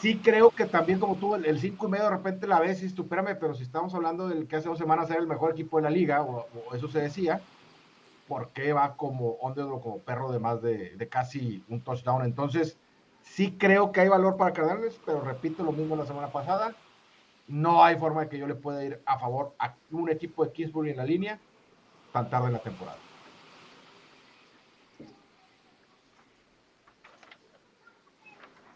Sí 0.00 0.18
creo 0.24 0.50
que 0.50 0.64
también 0.64 0.98
como 0.98 1.16
tú, 1.16 1.34
el 1.34 1.60
5 1.60 1.86
y 1.86 1.90
medio 1.90 2.04
de 2.04 2.10
repente 2.10 2.46
la 2.46 2.60
ves 2.60 2.82
y 2.82 2.86
estupérame, 2.86 3.36
pero 3.36 3.54
si 3.54 3.62
estamos 3.62 3.94
hablando 3.94 4.26
del 4.26 4.46
que 4.46 4.56
hace 4.56 4.68
dos 4.68 4.78
semanas 4.78 5.10
era 5.10 5.20
el 5.20 5.26
mejor 5.26 5.50
equipo 5.50 5.76
de 5.76 5.82
la 5.82 5.90
liga, 5.90 6.22
o 6.22 6.46
eso 6.74 6.88
se 6.88 7.00
decía, 7.00 7.42
por 8.26 8.50
qué 8.50 8.72
va 8.72 8.96
como 8.96 9.36
underdog, 9.42 9.82
como 9.82 9.98
perro 9.98 10.32
de 10.32 10.38
más 10.38 10.62
de, 10.62 11.08
casi 11.10 11.62
un 11.68 11.82
touchdown. 11.82 12.24
Entonces, 12.24 12.78
sí 13.22 13.54
creo 13.58 13.92
que 13.92 14.00
hay 14.00 14.08
valor 14.08 14.38
para 14.38 14.52
Cardenales, 14.52 14.98
pero 15.04 15.20
repito 15.20 15.62
lo 15.62 15.72
mismo 15.72 15.94
la 15.94 16.06
semana 16.06 16.28
pasada. 16.28 16.74
No 17.48 17.84
hay 17.84 17.96
forma 17.96 18.22
de 18.22 18.28
que 18.28 18.38
yo 18.38 18.46
le 18.46 18.54
pueda 18.54 18.82
ir 18.82 19.00
a 19.04 19.18
favor 19.18 19.54
a 19.58 19.74
un 19.90 20.08
equipo 20.08 20.44
de 20.44 20.52
Kingsbury 20.52 20.90
en 20.90 20.96
la 20.96 21.04
línea 21.04 21.38
tan 22.16 22.30
tarde 22.30 22.46
en 22.46 22.52
la 22.54 22.58
temporada. 22.60 22.96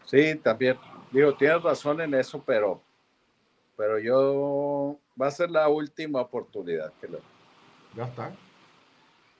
Sí, 0.05 0.35
también. 0.35 0.77
Digo, 1.09 1.33
tienes 1.35 1.63
razón 1.63 2.01
en 2.01 2.13
eso, 2.13 2.43
pero, 2.45 2.83
pero 3.75 3.97
yo 3.97 4.99
va 5.19 5.27
a 5.27 5.31
ser 5.31 5.49
la 5.49 5.67
última 5.69 6.21
oportunidad 6.21 6.93
que 7.01 7.07
lo. 7.07 7.19
Ya 7.95 8.03
está. 8.05 8.31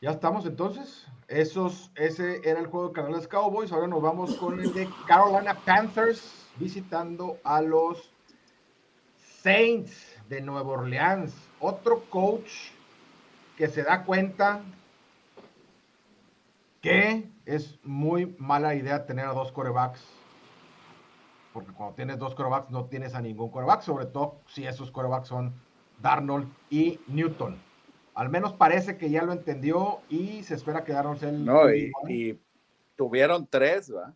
Ya 0.02 0.10
estamos 0.10 0.48
entonces. 0.48 1.06
Esos, 1.28 1.92
ese 1.94 2.42
era 2.44 2.60
el 2.60 2.66
juego 2.66 2.88
de 2.88 2.94
Carolina 2.94 3.24
Cowboys. 3.28 3.72
Ahora 3.72 3.88
nos 3.88 4.02
vamos 4.02 4.36
con 4.38 4.60
el 4.60 4.74
de 4.74 4.90
Carolina 5.08 5.54
Panthers 5.54 6.48
visitando 6.56 7.38
a 7.44 7.62
los 7.62 8.10
Saints 9.44 10.18
de 10.28 10.42
Nueva 10.42 10.72
Orleans. 10.72 11.36
Otro 11.60 12.04
coach 12.10 12.72
que 13.62 13.68
se 13.68 13.84
da 13.84 14.06
cuenta 14.06 14.64
que 16.82 17.30
es 17.46 17.78
muy 17.84 18.36
mala 18.40 18.74
idea 18.74 19.06
tener 19.06 19.28
a 19.28 19.34
dos 19.34 19.52
corebacks. 19.52 20.04
Porque 21.54 21.72
cuando 21.72 21.94
tienes 21.94 22.18
dos 22.18 22.34
corebacks 22.34 22.72
no 22.72 22.86
tienes 22.86 23.14
a 23.14 23.22
ningún 23.22 23.52
coreback, 23.52 23.84
sobre 23.84 24.08
todo 24.08 24.42
si 24.48 24.66
esos 24.66 24.90
corebacks 24.90 25.28
son 25.28 25.54
Darnold 26.02 26.52
y 26.72 27.00
Newton 27.06 27.62
al 28.16 28.30
menos 28.30 28.54
parece 28.54 28.98
que 28.98 29.12
ya 29.12 29.22
lo 29.22 29.32
entendió 29.32 30.02
y 30.10 30.42
se 30.42 30.56
espera 30.56 30.84
quedarnos 30.84 31.22
el. 31.22 31.46
No, 31.46 31.72
y, 31.72 32.42
tuvieron 32.96 33.46
tres, 33.48 33.94
¿va? 33.94 34.16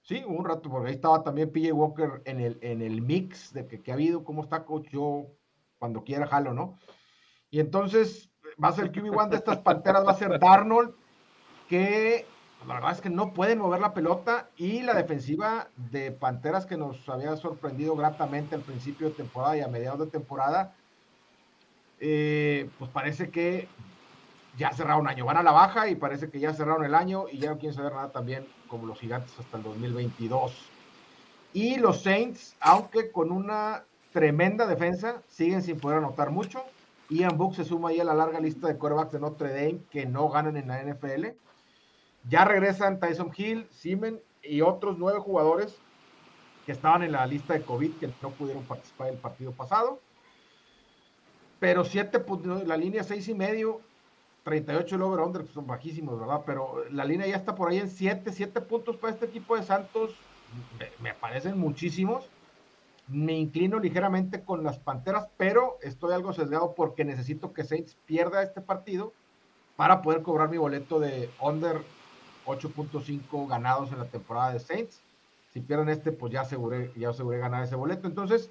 Sí, 0.00 0.24
un 0.26 0.42
rato, 0.44 0.70
porque 0.70 0.88
ahí 0.88 0.94
estaba 0.94 1.22
también 1.22 1.52
PJ 1.52 1.70
Walker 1.74 2.22
en 2.24 2.40
el, 2.40 2.58
en 2.62 2.80
el 2.80 3.02
mix 3.02 3.52
de 3.52 3.66
que, 3.66 3.90
ha 3.90 3.94
habido, 3.94 4.24
cómo 4.24 4.42
está 4.42 4.64
coach, 4.64 4.88
yo 4.88 5.26
cuando 5.78 6.02
quiera 6.02 6.26
jalo, 6.26 6.54
¿no? 6.54 6.78
Y 7.50 7.60
entonces 7.60 8.27
va 8.62 8.68
a 8.68 8.72
ser 8.72 8.84
el 8.84 8.92
QB1 8.92 9.28
de 9.28 9.36
estas 9.36 9.58
panteras, 9.58 10.06
va 10.06 10.12
a 10.12 10.16
ser 10.16 10.38
Darnold, 10.38 10.92
que 11.68 12.26
la 12.66 12.74
verdad 12.74 12.92
es 12.92 13.00
que 13.00 13.10
no 13.10 13.32
pueden 13.32 13.58
mover 13.58 13.80
la 13.80 13.94
pelota 13.94 14.48
y 14.56 14.82
la 14.82 14.94
defensiva 14.94 15.68
de 15.76 16.10
Panteras 16.10 16.66
que 16.66 16.76
nos 16.76 17.08
había 17.08 17.36
sorprendido 17.36 17.94
gratamente 17.94 18.56
al 18.56 18.62
principio 18.62 19.08
de 19.08 19.14
temporada 19.14 19.56
y 19.56 19.60
a 19.60 19.68
mediados 19.68 20.00
de 20.00 20.06
temporada, 20.06 20.74
eh, 22.00 22.68
pues 22.78 22.90
parece 22.90 23.30
que 23.30 23.68
ya 24.56 24.72
cerraron 24.72 25.08
año. 25.08 25.24
Van 25.24 25.36
a 25.36 25.42
la 25.42 25.52
baja 25.52 25.88
y 25.88 25.94
parece 25.94 26.30
que 26.30 26.40
ya 26.40 26.52
cerraron 26.52 26.84
el 26.84 26.94
año 26.94 27.26
y 27.30 27.38
ya 27.38 27.50
no 27.50 27.58
quieren 27.58 27.76
saber 27.76 27.92
nada 27.92 28.10
también 28.10 28.46
como 28.66 28.86
los 28.86 28.98
gigantes 28.98 29.32
hasta 29.38 29.56
el 29.56 29.62
2022. 29.62 30.52
Y 31.52 31.76
los 31.76 32.02
Saints, 32.02 32.56
aunque 32.60 33.12
con 33.12 33.30
una 33.30 33.84
tremenda 34.12 34.66
defensa, 34.66 35.22
siguen 35.28 35.62
sin 35.62 35.78
poder 35.78 35.98
anotar 35.98 36.30
mucho. 36.30 36.64
Ian 37.10 37.38
Book 37.38 37.54
se 37.54 37.64
suma 37.64 37.90
ahí 37.90 38.00
a 38.00 38.04
la 38.04 38.14
larga 38.14 38.40
lista 38.40 38.68
de 38.68 38.76
quarterbacks 38.76 39.12
de 39.12 39.20
Notre 39.20 39.50
Dame 39.50 39.80
que 39.90 40.06
no 40.06 40.28
ganan 40.28 40.56
en 40.56 40.68
la 40.68 40.82
NFL. 40.82 41.26
Ya 42.28 42.44
regresan 42.44 43.00
Tyson 43.00 43.32
Hill, 43.34 43.66
Simen 43.70 44.20
y 44.42 44.60
otros 44.60 44.98
nueve 44.98 45.18
jugadores 45.18 45.78
que 46.66 46.72
estaban 46.72 47.02
en 47.02 47.12
la 47.12 47.26
lista 47.26 47.54
de 47.54 47.62
COVID 47.62 47.92
que 47.98 48.10
no 48.20 48.30
pudieron 48.30 48.64
participar 48.64 49.08
en 49.08 49.14
el 49.14 49.20
partido 49.20 49.52
pasado 49.52 50.00
pero 51.58 51.84
7 51.84 52.24
la 52.66 52.76
línea 52.76 53.02
6 53.02 53.28
y 53.28 53.34
medio, 53.34 53.80
38 54.44 54.96
el 54.96 55.02
over-under, 55.02 55.46
son 55.48 55.66
bajísimos, 55.66 56.18
¿verdad? 56.18 56.42
Pero 56.46 56.84
la 56.90 57.04
línea 57.04 57.26
ya 57.26 57.36
está 57.36 57.54
por 57.54 57.70
ahí 57.70 57.78
en 57.78 57.90
7, 57.90 58.32
7 58.32 58.60
puntos 58.60 58.96
para 58.96 59.12
este 59.12 59.26
equipo 59.26 59.56
de 59.56 59.62
Santos, 59.62 60.14
me, 61.00 61.12
parecen 61.14 61.58
muchísimos. 61.58 62.28
Me 63.08 63.32
inclino 63.32 63.78
ligeramente 63.78 64.42
con 64.42 64.62
las 64.62 64.78
Panteras, 64.78 65.28
pero 65.36 65.78
estoy 65.82 66.12
algo 66.12 66.32
sesgado 66.32 66.74
porque 66.74 67.04
necesito 67.04 67.52
que 67.52 67.64
Saints 67.64 67.96
pierda 68.04 68.42
este 68.42 68.60
partido 68.60 69.12
para 69.76 70.02
poder 70.02 70.22
cobrar 70.22 70.50
mi 70.50 70.58
boleto 70.58 71.00
de 71.00 71.30
under 71.40 71.82
8.5 72.44 73.48
ganados 73.48 73.92
en 73.92 73.98
la 73.98 74.06
temporada 74.06 74.52
de 74.52 74.60
Saints. 74.60 75.00
Si 75.52 75.60
pierden 75.60 75.88
este, 75.88 76.12
pues 76.12 76.32
ya 76.32 76.42
aseguré, 76.42 76.92
ya 76.96 77.10
aseguré 77.10 77.38
ganar 77.38 77.64
ese 77.64 77.76
boleto. 77.76 78.06
Entonces, 78.06 78.50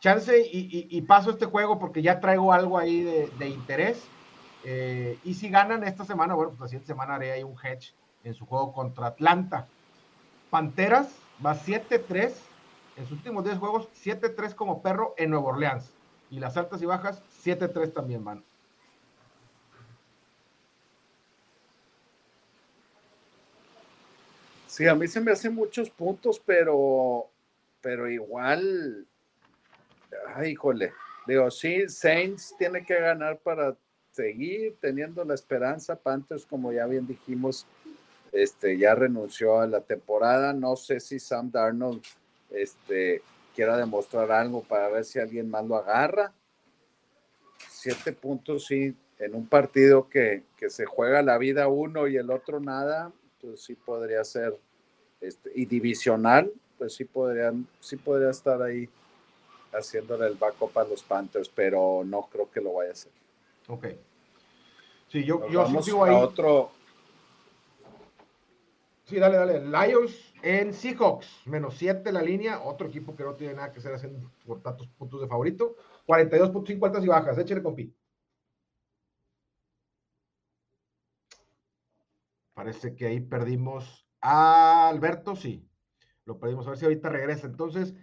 chance 0.00 0.40
y, 0.52 1.00
paso 1.02 1.30
este 1.30 1.46
juego 1.46 1.78
porque 1.78 2.02
ya 2.02 2.20
traigo 2.20 2.52
algo 2.52 2.78
ahí 2.78 3.02
de, 3.02 3.48
interés. 3.48 4.04
Eh, 4.64 5.18
y 5.24 5.34
si 5.34 5.48
ganan 5.48 5.82
esta 5.84 6.04
semana, 6.04 6.34
bueno, 6.34 6.50
pues 6.50 6.60
la 6.60 6.68
siguiente 6.68 6.86
semana 6.86 7.14
haré 7.14 7.32
ahí 7.32 7.42
un 7.42 7.56
hedge 7.60 7.94
en 8.24 8.34
su 8.34 8.46
juego 8.46 8.72
contra 8.72 9.08
Atlanta. 9.08 9.66
Panteras 10.50 11.16
va 11.44 11.54
7-3 11.54 12.32
en 12.98 13.06
sus 13.06 13.18
últimos 13.18 13.44
10 13.44 13.58
juegos, 13.58 13.88
7-3 14.04 14.54
como 14.54 14.82
perro 14.82 15.14
en 15.16 15.30
Nueva 15.30 15.46
Orleans. 15.48 15.90
Y 16.30 16.40
las 16.40 16.56
altas 16.56 16.82
y 16.82 16.86
bajas, 16.86 17.22
7-3 17.44 17.92
también 17.92 18.24
van. 18.24 18.42
Sí, 24.66 24.86
a 24.86 24.94
mí 24.94 25.08
se 25.08 25.20
me 25.20 25.32
hacen 25.32 25.54
muchos 25.54 25.88
puntos, 25.88 26.40
pero, 26.44 27.26
pero 27.80 28.08
igual 28.08 29.06
Ay, 30.34 30.52
híjole. 30.52 30.92
Digo, 31.26 31.50
sí, 31.50 31.88
Saints 31.88 32.54
tiene 32.58 32.84
que 32.84 32.98
ganar 32.98 33.38
para 33.38 33.76
seguir 34.12 34.76
teniendo 34.80 35.24
la 35.24 35.34
esperanza. 35.34 35.96
Panthers, 35.96 36.46
como 36.46 36.72
ya 36.72 36.86
bien 36.86 37.06
dijimos, 37.06 37.66
este, 38.32 38.78
ya 38.78 38.94
renunció 38.94 39.60
a 39.60 39.66
la 39.66 39.80
temporada. 39.80 40.52
No 40.52 40.76
sé 40.76 41.00
si 41.00 41.18
Sam 41.18 41.50
Darnold 41.50 42.02
este, 42.50 43.22
quiera 43.54 43.76
demostrar 43.76 44.30
algo 44.30 44.62
para 44.62 44.88
ver 44.88 45.04
si 45.04 45.18
alguien 45.18 45.50
más 45.50 45.64
lo 45.66 45.76
agarra. 45.76 46.32
Siete 47.68 48.12
puntos, 48.12 48.66
sí, 48.66 48.94
en 49.18 49.34
un 49.34 49.46
partido 49.46 50.08
que, 50.08 50.44
que 50.56 50.70
se 50.70 50.86
juega 50.86 51.22
la 51.22 51.38
vida 51.38 51.68
uno 51.68 52.06
y 52.06 52.16
el 52.16 52.30
otro 52.30 52.60
nada, 52.60 53.12
pues 53.40 53.62
sí 53.62 53.74
podría 53.74 54.24
ser, 54.24 54.56
este, 55.20 55.50
y 55.54 55.64
divisional, 55.64 56.52
pues 56.76 56.94
sí 56.94 57.04
podrían, 57.04 57.66
sí 57.80 57.96
podría 57.96 58.30
estar 58.30 58.62
ahí 58.62 58.88
haciéndole 59.72 60.26
el 60.26 60.34
backup 60.34 60.76
a 60.78 60.84
los 60.84 61.02
Panthers, 61.02 61.48
pero 61.48 62.02
no 62.04 62.28
creo 62.30 62.50
que 62.50 62.60
lo 62.60 62.74
vaya 62.74 62.90
a 62.90 62.92
hacer. 62.92 63.12
Ok. 63.68 63.86
Sí, 65.10 65.24
yo, 65.24 65.48
yo 65.48 65.66
sí 65.66 65.82
sigo 65.82 66.04
ahí. 66.04 66.14
otro. 66.14 66.70
Sí, 69.08 69.18
dale, 69.18 69.38
dale. 69.38 69.60
Lions 69.60 70.34
en 70.42 70.74
Seahawks, 70.74 71.46
menos 71.46 71.74
7 71.78 72.12
la 72.12 72.20
línea, 72.20 72.60
otro 72.62 72.88
equipo 72.88 73.16
que 73.16 73.24
no 73.24 73.34
tiene 73.36 73.54
nada 73.54 73.72
que 73.72 73.78
hacer 73.78 73.94
haciendo 73.94 74.30
por 74.44 74.60
tantos 74.60 74.86
puntos 74.88 75.22
de 75.22 75.26
favorito. 75.26 75.76
42.5 76.06 76.84
altas 76.84 77.02
y 77.04 77.08
bajas, 77.08 77.38
échale 77.38 77.62
compi. 77.62 77.94
Parece 82.52 82.94
que 82.94 83.06
ahí 83.06 83.20
perdimos 83.20 84.06
a 84.20 84.88
Alberto, 84.90 85.34
sí. 85.34 85.66
Lo 86.26 86.38
perdimos, 86.38 86.66
a 86.66 86.70
ver 86.70 86.78
si 86.78 86.84
ahorita 86.84 87.08
regresa. 87.08 87.46
Entonces, 87.46 87.94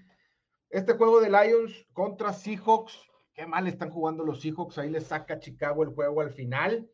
este 0.72 0.93
juego 0.93 1.22
de 1.22 1.30
Lions 1.30 1.86
contra 1.93 2.34
Seahawks, 2.34 2.97
qué 3.36 3.45
mal 3.45 3.68
están 3.68 3.91
jugando 3.91 4.24
los 4.26 4.41
Seahawks, 4.41 4.80
ahí 4.80 4.89
les 4.89 5.06
saca 5.06 5.38
Chicago 5.38 5.84
el 5.84 5.89
juego 5.89 6.22
al 6.22 6.32
final. 6.32 6.89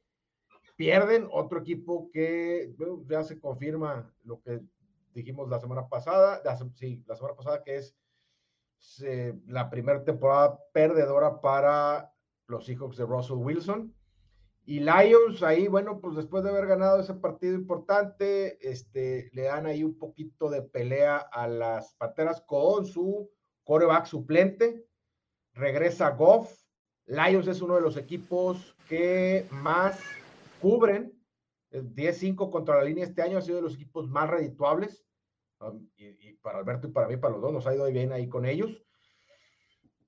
Pierden 0.82 1.28
otro 1.32 1.60
equipo 1.60 2.10
que 2.12 2.74
ya 3.08 3.24
se 3.24 3.40
confirma 3.40 4.12
lo 4.24 4.42
que 4.42 4.62
dijimos 5.14 5.48
la 5.48 5.60
semana 5.60 5.88
pasada, 5.88 6.42
sí, 6.74 7.04
la 7.06 7.16
semana 7.16 7.36
pasada 7.36 7.64
que 7.64 7.76
es 7.76 7.96
la 9.46 9.70
primera 9.70 10.04
temporada 10.04 10.58
perdedora 10.74 11.40
para 11.40 12.12
los 12.48 12.66
Seahawks 12.66 12.98
de 12.98 13.06
Russell 13.06 13.38
Wilson. 13.38 13.94
Y 14.66 14.80
Lions 14.80 15.44
ahí, 15.44 15.68
bueno, 15.68 16.02
pues 16.02 16.16
después 16.16 16.44
de 16.44 16.50
haber 16.50 16.66
ganado 16.66 17.00
ese 17.00 17.14
partido 17.14 17.54
importante, 17.54 18.58
este, 18.68 19.30
le 19.34 19.44
dan 19.44 19.68
ahí 19.68 19.84
un 19.84 20.00
poquito 20.00 20.50
de 20.50 20.64
pelea 20.64 21.18
a 21.18 21.48
las 21.48 21.94
Panteras 21.94 22.42
con 22.42 22.88
su 22.88 23.30
coreback 23.66 24.08
suplente. 24.08 24.84
Regresa 25.54 26.10
Goff. 26.10 26.52
Lions 27.06 27.48
es 27.48 27.62
uno 27.62 27.76
de 27.76 27.82
los 27.82 27.98
equipos 27.98 28.76
que 28.90 29.46
más 29.52 30.00
cubren. 30.62 31.14
El 31.72 31.94
10-5 31.96 32.52
contra 32.52 32.78
la 32.78 32.84
línea 32.84 33.06
este 33.06 33.22
año 33.22 33.38
ha 33.38 33.42
sido 33.42 33.58
de 33.58 33.64
los 33.64 33.76
equipos 33.76 34.10
más 34.10 34.30
redituables. 34.30 35.04
Um, 35.60 35.88
y, 35.96 36.30
y, 36.30 36.34
para 36.42 36.60
Alberto 36.60 36.88
y 36.88 36.92
para 36.92 37.08
mí, 37.08 37.18
para 37.18 37.34
los 37.34 37.42
dos, 37.42 37.54
nos 37.54 37.68
ha 37.68 37.76
ido 37.76 37.86
bien 37.86 38.12
ahí 38.12 38.28
con 38.28 38.46
ellos. 38.46 38.82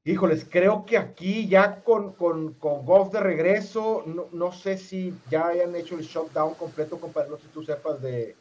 Híjoles, 0.06 0.46
creo 0.50 0.84
que 0.84 0.98
aquí 0.98 1.48
ya 1.48 1.82
con, 1.82 2.14
con, 2.14 2.56
con 2.56 2.86
Goff 2.86 3.14
de 3.14 3.22
regreso, 3.22 4.04
no, 4.06 4.28
no, 4.34 4.52
sé 4.52 4.78
si 4.78 5.14
ya 5.30 5.48
hayan 5.48 5.74
hecho 5.78 5.96
el 5.96 6.04
shutdown 6.04 6.56
completo, 6.56 7.00
compadre, 7.00 7.30
no 7.30 7.38
sé 7.38 7.44
si 7.44 7.50
tú 7.50 7.64
sepas 7.64 8.02
de, 8.02 8.36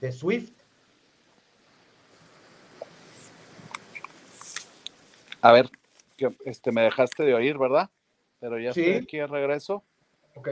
de 0.00 0.12
Swift. 0.12 0.52
A 5.40 5.52
ver, 5.52 5.70
este, 6.44 6.72
me 6.72 6.82
dejaste 6.82 7.22
de 7.22 7.34
oír, 7.34 7.56
¿verdad? 7.56 7.88
Pero 8.40 8.58
ya 8.58 8.70
estoy 8.70 8.94
aquí 8.94 9.16
de 9.16 9.26
regreso. 9.26 9.84
Ok. 10.34 10.48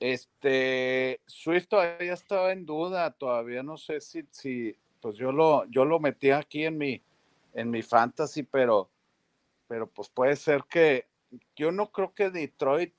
Este, 0.00 1.20
Swift 1.26 1.68
todavía 1.68 2.12
estaba 2.12 2.52
en 2.52 2.64
duda, 2.64 3.10
todavía 3.10 3.62
no 3.62 3.76
sé 3.76 4.00
si, 4.00 4.24
si 4.30 4.76
pues 5.00 5.16
yo 5.16 5.32
lo, 5.32 5.64
yo 5.66 5.84
lo 5.84 5.98
metí 5.98 6.30
aquí 6.30 6.64
en 6.64 6.78
mi, 6.78 7.02
en 7.54 7.70
mi 7.70 7.82
fantasy, 7.82 8.44
pero, 8.44 8.88
pero 9.66 9.88
pues 9.88 10.08
puede 10.08 10.36
ser 10.36 10.64
que 10.64 11.06
yo 11.56 11.72
no 11.72 11.90
creo 11.90 12.14
que 12.14 12.30
Detroit 12.30 12.94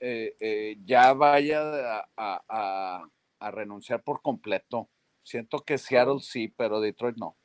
eh, 0.00 0.36
eh, 0.40 0.78
ya 0.84 1.12
vaya 1.12 2.06
a, 2.16 3.08
renunciar 3.50 4.02
por 4.02 4.22
completo. 4.22 4.88
Siento 5.22 5.58
que 5.58 5.76
Seattle 5.76 6.20
sí, 6.20 6.48
pero 6.48 6.80
Detroit 6.80 7.16
no. 7.16 7.36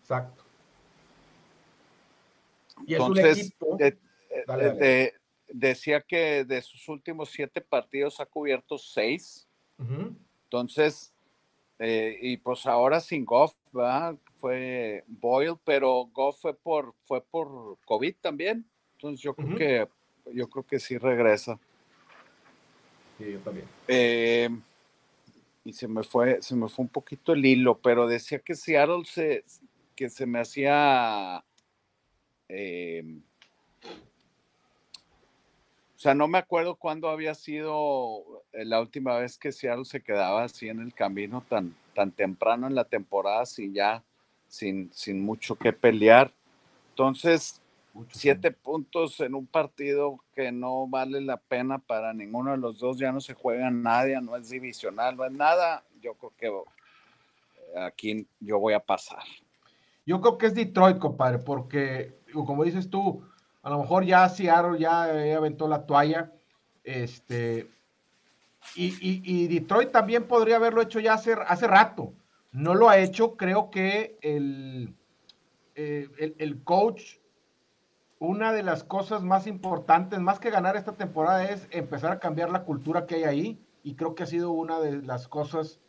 Exacto. 0.00 0.42
Entonces, 2.86 3.54
decía 5.52 6.00
que 6.00 6.44
de 6.44 6.62
sus 6.62 6.88
últimos 6.88 7.30
siete 7.30 7.60
partidos 7.60 8.20
ha 8.20 8.26
cubierto 8.26 8.78
seis. 8.78 9.46
Entonces, 10.44 11.12
eh, 11.78 12.16
y 12.20 12.36
pues 12.36 12.66
ahora 12.66 13.00
sin 13.00 13.24
Goff, 13.24 13.54
¿verdad? 13.72 14.16
fue 14.42 15.04
Boyle, 15.06 15.56
pero 15.64 16.08
Goff 16.12 16.40
fue 16.40 16.54
por, 16.54 16.94
fue 17.04 17.24
por 17.24 17.78
COVID 17.84 18.14
también. 18.20 18.64
Entonces 18.94 19.20
yo 19.20 19.34
creo 19.34 19.56
que 19.56 19.88
yo 20.32 20.48
creo 20.48 20.66
que 20.66 20.80
sí 20.80 20.98
regresa. 20.98 21.58
Sí, 23.18 23.32
yo 23.32 23.38
también. 23.40 23.66
Eh, 23.86 24.48
y 25.64 25.72
se 25.72 25.86
me 25.86 26.02
fue, 26.02 26.42
se 26.42 26.56
me 26.56 26.68
fue 26.68 26.84
un 26.84 26.88
poquito 26.88 27.32
el 27.32 27.44
hilo, 27.44 27.78
pero 27.78 28.08
decía 28.08 28.40
que 28.40 28.56
Seattle 28.56 29.04
se, 29.04 29.44
que 29.94 30.08
se 30.08 30.26
me 30.26 30.40
hacía 30.40 31.44
eh, 32.48 33.04
sea, 36.02 36.14
no 36.14 36.26
me 36.26 36.38
acuerdo 36.38 36.74
cuándo 36.74 37.08
había 37.08 37.32
sido 37.34 38.42
la 38.52 38.80
última 38.80 39.16
vez 39.18 39.38
que 39.38 39.52
Seattle 39.52 39.84
se 39.84 40.02
quedaba 40.02 40.42
así 40.42 40.68
en 40.68 40.80
el 40.80 40.92
camino 40.92 41.44
tan, 41.48 41.76
tan 41.94 42.10
temprano 42.10 42.66
en 42.66 42.74
la 42.74 42.84
temporada 42.84 43.46
sin 43.46 43.72
ya, 43.72 44.02
sin, 44.48 44.90
sin 44.92 45.24
mucho 45.24 45.54
que 45.54 45.72
pelear. 45.72 46.32
Entonces, 46.90 47.62
siete 48.10 48.50
puntos 48.50 49.20
en 49.20 49.36
un 49.36 49.46
partido 49.46 50.18
que 50.34 50.50
no 50.50 50.88
vale 50.88 51.20
la 51.20 51.36
pena 51.36 51.78
para 51.78 52.12
ninguno 52.12 52.50
de 52.50 52.56
los 52.56 52.80
dos, 52.80 52.98
ya 52.98 53.12
no 53.12 53.20
se 53.20 53.34
juega 53.34 53.70
nadie, 53.70 54.20
no 54.20 54.36
es 54.36 54.50
divisional, 54.50 55.16
no 55.16 55.24
es 55.24 55.30
nada. 55.30 55.84
Yo 56.00 56.14
creo 56.14 56.32
que 56.36 57.80
aquí 57.80 58.26
yo 58.40 58.58
voy 58.58 58.74
a 58.74 58.80
pasar. 58.80 59.22
Yo 60.04 60.20
creo 60.20 60.36
que 60.36 60.46
es 60.46 60.54
Detroit, 60.54 60.98
compadre, 60.98 61.38
porque 61.38 62.18
como 62.32 62.64
dices 62.64 62.90
tú, 62.90 63.24
a 63.62 63.70
lo 63.70 63.78
mejor 63.78 64.04
ya 64.04 64.28
Seattle 64.28 64.78
ya 64.78 65.04
aventó 65.36 65.68
la 65.68 65.86
toalla. 65.86 66.32
Este, 66.82 67.70
y, 68.74 69.48
Detroit 69.48 69.92
también 69.92 70.24
podría 70.24 70.56
haberlo 70.56 70.82
hecho 70.82 71.00
ya 71.00 71.14
hace, 71.14 71.34
hace 71.46 71.66
rato. 71.66 72.12
No 72.50 72.74
lo 72.74 72.88
ha 72.88 72.98
hecho. 72.98 73.36
Creo 73.36 73.70
que 73.70 74.18
el, 74.20 74.94
eh, 75.74 76.08
el, 76.18 76.34
el, 76.38 76.62
coach, 76.64 77.18
una 78.18 78.52
de 78.52 78.62
las 78.62 78.82
cosas 78.82 79.22
más 79.22 79.46
importantes, 79.46 80.18
más 80.18 80.40
que 80.40 80.50
ganar 80.50 80.76
esta 80.76 80.92
temporada, 80.92 81.44
es 81.44 81.68
empezar 81.70 82.12
a 82.12 82.18
cambiar 82.18 82.50
la 82.50 82.64
cultura 82.64 83.06
que 83.06 83.16
hay 83.16 83.24
ahí. 83.24 83.66
Y 83.84 83.94
creo 83.94 84.14
que 84.14 84.24
ha 84.24 84.26
sido 84.26 84.50
una 84.50 84.80
de 84.80 85.02
las 85.02 85.28
cosas 85.28 85.80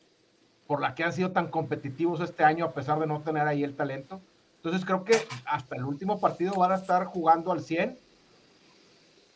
por 0.68 0.80
la 0.80 0.96
que 0.96 1.04
han 1.04 1.14
sido 1.14 1.32
tan 1.32 1.50
competitivos 1.50 2.22
este 2.22 2.44
año, 2.44 2.66
a 2.66 2.74
pesar 2.74 3.00
de 3.00 3.08
no 3.08 3.22
tener 3.22 3.48
ahí 3.48 3.64
el 3.64 3.76
talento. 3.76 4.22
Entonces 4.64 4.86
creo 4.86 5.04
que 5.04 5.18
hasta 5.44 5.76
el 5.76 5.84
último 5.84 6.22
partido 6.22 6.54
van 6.54 6.72
a 6.72 6.76
estar 6.76 7.04
jugando 7.04 7.52
al 7.52 7.62
100 7.62 8.00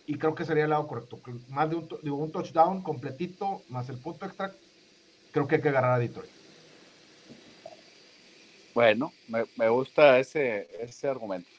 y 0.05 0.17
creo 0.17 0.34
que 0.34 0.45
sería 0.45 0.63
el 0.63 0.69
lado 0.69 0.88
correcto. 0.88 1.19
Más 1.49 1.69
de 1.69 1.75
un, 1.75 2.32
touchdown 2.32 2.82
completito, 2.82 3.61
más 3.67 3.89
el 3.89 3.97
punto 3.97 4.25
extra, 4.25 4.53
creo 5.34 5.45
que 5.45 5.55
hay 5.55 5.61
que 5.61 5.67
agarrar 5.67 5.95
a 5.95 5.99
Detroit. 5.99 6.32
Bueno, 8.73 9.11
me, 9.28 9.67
gusta 9.67 10.17
ese, 10.17 10.69
ese 10.80 11.09
argumento. 11.09 11.49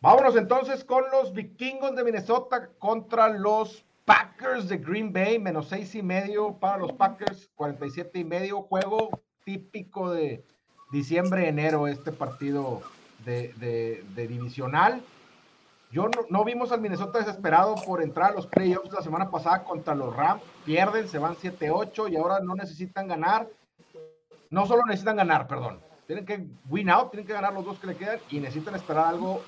Vámonos 0.00 0.34
entonces 0.34 0.82
con 0.82 1.04
los 1.12 1.32
vikingos 1.32 1.94
de 1.94 2.02
Minnesota 2.02 2.70
contra 2.80 3.28
los 3.28 3.84
Packers 4.04 4.68
de 4.68 4.78
Green 4.78 5.12
Bay, 5.12 5.38
menos 5.38 5.68
seis 5.68 5.94
y 5.94 6.02
medio 6.02 6.58
para 6.58 6.78
los 6.78 6.92
Packers, 6.94 7.48
47 7.54 8.18
y 8.18 8.24
medio, 8.24 8.62
juego 8.62 9.22
típico 9.44 10.10
de, 10.10 10.44
diciembre, 10.90 11.48
enero, 11.48 11.86
este 11.86 12.12
partido 12.12 12.82
de, 13.24 14.04
divisional. 14.14 15.02
Yo 15.90 16.10
no, 16.30 16.44
vimos 16.44 16.72
al 16.72 16.80
Minnesota 16.80 17.20
desesperado 17.20 17.76
por 17.86 18.02
entrar 18.02 18.32
a 18.32 18.34
los 18.34 18.46
playoffs 18.46 18.92
la 18.92 19.02
semana 19.02 19.30
pasada 19.30 19.64
contra 19.64 19.94
los 19.94 20.14
Rams. 20.14 20.42
Pierden, 20.64 21.08
se 21.08 21.18
van 21.18 21.36
7-8 21.36 22.10
y 22.10 22.16
ahora 22.16 22.40
no 22.40 22.54
necesitan 22.54 23.08
ganar. 23.08 23.48
No 24.50 24.66
solo 24.66 24.84
necesitan 24.84 25.16
ganar, 25.16 25.46
perdón. 25.46 25.80
Tienen 26.06 26.26
que 26.26 26.46
win 26.68 26.90
out, 26.90 27.10
tienen 27.10 27.26
que 27.26 27.32
ganar 27.32 27.52
los 27.52 27.64
dos 27.64 27.78
que 27.78 27.88
le 27.88 27.96
quedan 27.96 28.20
y 28.30 28.40
necesitan 28.40 28.74
esperar 28.74 29.06
algo 29.06 29.42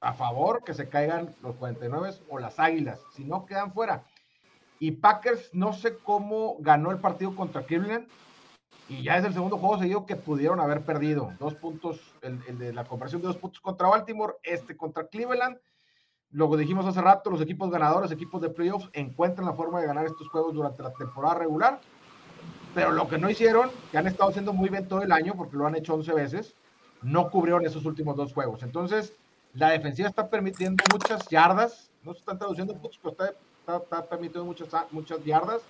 a 0.00 0.12
favor, 0.12 0.62
que 0.64 0.74
se 0.74 0.88
caigan 0.88 1.34
los 1.42 1.56
49 1.56 2.10
o 2.28 2.38
las 2.38 2.58
Águilas. 2.58 3.00
Si 3.14 3.24
no, 3.24 3.46
quedan 3.46 3.72
fuera. 3.72 4.04
Y 4.78 4.92
Packers, 4.92 5.50
no 5.54 5.72
sé 5.72 5.96
cómo 5.98 6.56
ganó 6.60 6.90
el 6.90 6.98
partido 6.98 7.34
contra 7.34 7.64
Cleveland 7.64 8.06
y 8.88 9.02
ya 9.02 9.16
es 9.16 9.24
el 9.24 9.32
segundo 9.32 9.56
juego 9.56 9.78
seguido 9.78 10.04
que 10.04 10.16
pudieron 10.16 10.60
haber 10.60 10.82
perdido. 10.82 11.32
Dos 11.38 11.54
puntos, 11.54 12.00
el, 12.20 12.58
de 12.58 12.72
la 12.72 12.84
conversión 12.84 13.22
de 13.22 13.28
dos 13.28 13.38
puntos 13.38 13.60
contra 13.60 13.88
Baltimore, 13.88 14.34
este 14.42 14.76
contra 14.76 15.06
Cleveland. 15.06 15.56
Luego 16.30 16.56
dijimos 16.56 16.84
hace 16.84 17.00
rato, 17.00 17.30
los 17.30 17.40
equipos 17.40 17.70
ganadores, 17.70 18.10
equipos 18.10 18.42
de 18.42 18.50
playoffs, 18.50 18.90
encuentran 18.92 19.46
la 19.46 19.54
forma 19.54 19.80
de 19.80 19.86
ganar 19.86 20.04
estos 20.04 20.28
juegos 20.28 20.54
durante 20.54 20.82
la 20.82 20.92
temporada 20.92 21.36
regular. 21.36 21.80
Pero 22.74 22.90
lo 22.90 23.08
que 23.08 23.18
no 23.18 23.30
hicieron, 23.30 23.70
que 23.90 23.98
han 23.98 24.06
estado 24.06 24.30
haciendo 24.30 24.52
muy 24.52 24.68
bien 24.68 24.86
todo 24.86 25.00
el 25.02 25.12
año, 25.12 25.34
porque 25.36 25.56
lo 25.56 25.66
han 25.66 25.76
hecho 25.76 25.94
11 25.94 26.12
veces, 26.12 26.54
no 27.02 27.30
cubrieron 27.30 27.64
esos 27.64 27.86
últimos 27.86 28.16
dos 28.16 28.34
juegos. 28.34 28.62
Entonces, 28.64 29.14
la 29.54 29.70
defensiva 29.70 30.08
está 30.08 30.28
permitiendo 30.28 30.82
muchas 30.92 31.26
yardas, 31.28 31.90
no 32.02 32.12
se 32.12 32.18
están 32.18 32.38
traduciendo 32.38 32.74
puntos, 32.74 32.98
pero 33.00 33.12
está, 33.12 33.76
está 33.76 34.04
permitiendo 34.04 34.44
muchas, 34.44 34.68
muchas 34.90 35.24
yardas 35.24 35.62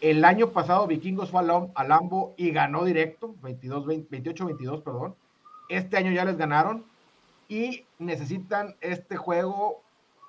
el 0.00 0.24
año 0.24 0.50
pasado 0.50 0.86
Vikingos 0.86 1.30
fue 1.30 1.40
a 1.40 1.84
Lambo 1.84 2.34
y 2.36 2.50
ganó 2.50 2.84
directo, 2.84 3.34
28-22, 3.42 4.82
perdón. 4.82 5.14
Este 5.68 5.96
año 5.96 6.12
ya 6.12 6.24
les 6.24 6.36
ganaron 6.36 6.84
y 7.48 7.84
necesitan 7.98 8.76
este 8.80 9.16
juego 9.16 9.82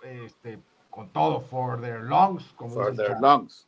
este, 0.04 0.60
con 0.90 1.10
todo, 1.10 1.42
for 1.42 1.80
their 1.80 2.02
lungs. 2.02 2.44
Como 2.56 2.74
for 2.74 2.96
their 2.96 3.18
lungs. 3.20 3.68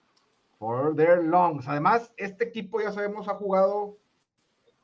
For 0.58 0.96
their 0.96 1.24
lungs. 1.24 1.68
Además, 1.68 2.12
este 2.18 2.46
equipo 2.46 2.82
ya 2.82 2.92
sabemos 2.92 3.28
ha 3.28 3.36
jugado, 3.36 3.98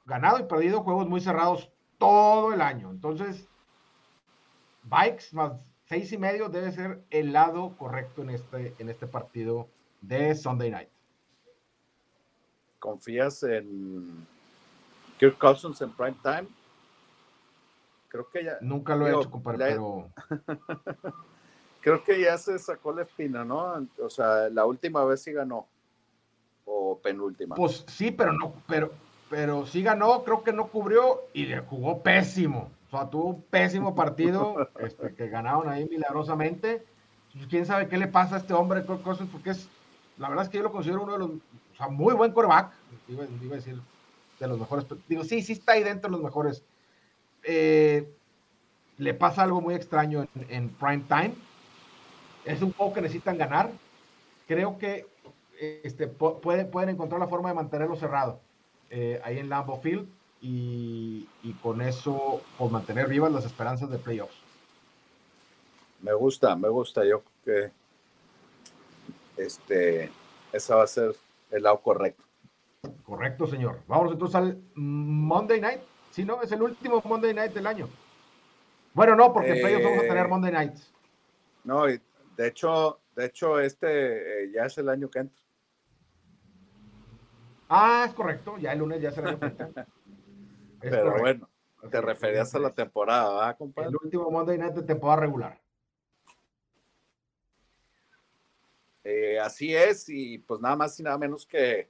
ganado 0.05 0.39
y 0.39 0.43
perdido 0.43 0.83
juegos 0.83 1.07
muy 1.07 1.21
cerrados 1.21 1.71
todo 1.97 2.53
el 2.53 2.61
año. 2.61 2.91
Entonces, 2.91 3.47
Bikes 4.83 5.33
más 5.33 5.65
seis 5.85 6.11
y 6.11 6.17
medio 6.17 6.49
debe 6.49 6.71
ser 6.71 7.03
el 7.09 7.33
lado 7.33 7.75
correcto 7.77 8.21
en 8.21 8.29
este, 8.29 8.75
en 8.79 8.89
este 8.89 9.07
partido 9.07 9.67
de 10.01 10.35
Sunday 10.35 10.69
Night. 10.69 10.89
¿Confías 12.79 13.43
en 13.43 14.25
Kirk 15.19 15.37
Cousins 15.37 15.81
en 15.81 15.91
prime 15.91 16.17
time? 16.21 16.47
Creo 18.07 18.29
que 18.29 18.43
ya. 18.43 18.57
Nunca 18.61 18.95
lo 18.95 19.07
he 19.07 19.11
hecho, 19.11 19.29
compadre, 19.29 19.65
pero. 19.69 20.09
creo 21.81 22.03
que 22.03 22.19
ya 22.21 22.37
se 22.37 22.59
sacó 22.59 22.91
la 22.91 23.03
espina, 23.03 23.45
¿no? 23.45 23.87
O 24.01 24.09
sea, 24.09 24.49
la 24.49 24.65
última 24.65 25.03
vez 25.05 25.21
sí 25.23 25.31
ganó. 25.31 25.67
O 26.65 26.99
penúltima. 26.99 27.55
Pues 27.55 27.85
sí, 27.87 28.11
pero 28.11 28.33
no, 28.33 28.53
pero, 28.67 28.91
pero 29.29 29.65
sí 29.65 29.81
ganó, 29.81 30.23
creo 30.23 30.43
que 30.43 30.51
no 30.51 30.67
cubrió 30.67 31.21
y 31.33 31.45
le 31.45 31.59
jugó 31.61 32.01
pésimo. 32.03 32.71
O 32.87 32.89
sea, 32.89 33.09
tuvo 33.09 33.25
un 33.27 33.41
pésimo 33.41 33.95
partido 33.95 34.69
este, 34.79 35.13
que 35.15 35.29
ganaron 35.29 35.69
ahí 35.69 35.87
milagrosamente. 35.89 36.85
Quién 37.49 37.65
sabe 37.65 37.87
qué 37.87 37.97
le 37.97 38.07
pasa 38.07 38.35
a 38.35 38.39
este 38.39 38.53
hombre, 38.53 38.83
Kirk 38.83 39.03
Cousins, 39.03 39.29
porque 39.31 39.51
es, 39.51 39.69
la 40.17 40.27
verdad 40.27 40.45
es 40.45 40.49
que 40.49 40.57
yo 40.57 40.63
lo 40.63 40.71
considero 40.71 41.03
uno 41.03 41.13
de 41.13 41.19
los 41.19 41.31
o 41.77 41.83
sea, 41.83 41.87
muy 41.89 42.15
buen 42.15 42.31
coreback, 42.31 42.71
iba, 43.07 43.23
a 43.23 43.55
decir 43.55 43.79
de 44.39 44.47
los 44.47 44.59
mejores, 44.59 44.85
digo, 45.07 45.23
sí, 45.23 45.43
sí 45.43 45.53
está 45.53 45.73
ahí 45.73 45.83
dentro 45.83 46.09
de 46.09 46.15
los 46.15 46.23
mejores. 46.23 46.63
Eh, 47.43 48.11
le 48.97 49.13
pasa 49.13 49.43
algo 49.43 49.61
muy 49.61 49.75
extraño 49.75 50.27
en, 50.49 50.69
prime 50.69 51.03
time. 51.07 51.35
Es 52.45 52.63
un 52.63 52.73
juego 52.73 52.93
que 52.93 53.01
necesitan 53.01 53.37
ganar. 53.37 53.69
Creo 54.47 54.79
que 54.79 55.05
este, 55.83 56.07
pueden, 56.07 56.89
encontrar 56.89 57.19
la 57.19 57.27
forma 57.27 57.49
de 57.49 57.55
mantenerlo 57.55 57.95
cerrado 57.95 58.39
eh, 58.89 59.21
ahí 59.23 59.37
en 59.37 59.49
Lambeau 59.49 59.79
Field 59.79 60.07
y, 60.41 61.27
y, 61.43 61.53
con 61.61 61.81
eso 61.81 62.41
pues, 62.57 62.71
mantener 62.71 63.07
vivas 63.07 63.31
las 63.31 63.45
esperanzas 63.45 63.91
de 63.91 63.99
playoffs. 63.99 64.35
Me 66.01 66.13
gusta, 66.13 66.55
me 66.55 66.69
gusta. 66.69 67.05
Yo 67.05 67.21
que 67.43 67.71
este, 69.37 70.11
esa 70.51 70.75
va 70.75 70.83
a 70.83 70.87
ser 70.87 71.15
el 71.51 71.63
lado 71.63 71.81
correcto. 71.81 72.23
Correcto, 73.03 73.47
señor. 73.47 73.81
Vamos 73.87 74.11
entonces 74.11 74.35
al 74.35 74.61
Monday 74.75 75.61
Night. 75.61 75.81
Si 76.11 76.23
no, 76.23 76.41
es 76.41 76.51
el 76.51 76.61
último 76.61 77.01
Monday 77.05 77.33
Night 77.33 77.53
del 77.53 77.67
año. 77.67 77.87
Bueno, 78.93 79.15
no, 79.15 79.31
porque 79.31 79.59
en 79.59 79.83
vamos 79.83 79.99
a 79.99 80.01
tener 80.01 80.25
eh, 80.25 80.27
Monday 80.27 80.51
Nights. 80.51 80.93
No, 81.63 81.85
de 81.85 82.47
hecho, 82.47 82.99
de 83.15 83.25
hecho, 83.25 83.59
este 83.59 84.45
eh, 84.45 84.51
ya 84.53 84.65
es 84.65 84.77
el 84.77 84.89
año 84.89 85.09
que 85.09 85.19
entra. 85.19 85.43
Ah, 87.69 88.05
es 88.07 88.13
correcto, 88.13 88.57
ya 88.57 88.71
el 88.71 88.79
lunes 88.79 89.01
ya 89.01 89.11
será 89.11 89.31
el 89.31 89.43
año 89.43 89.55
que 89.55 89.63
entra. 89.63 89.87
Pero 90.79 91.19
bueno, 91.19 91.49
te 91.89 92.01
referías 92.01 92.53
a 92.55 92.59
la 92.59 92.73
temporada, 92.73 93.33
¿verdad, 93.33 93.57
compadre? 93.57 93.89
El 93.89 93.97
último 94.01 94.31
Monday 94.31 94.57
Night 94.57 94.73
de 94.73 94.83
temporada 94.83 95.21
regular. 95.21 95.61
Eh, 99.09 99.39
así 99.39 99.73
es, 99.73 100.09
y 100.09 100.37
pues 100.37 100.59
nada 100.59 100.75
más 100.75 100.99
y 100.99 101.03
nada 101.03 101.17
menos 101.17 101.45
que 101.45 101.87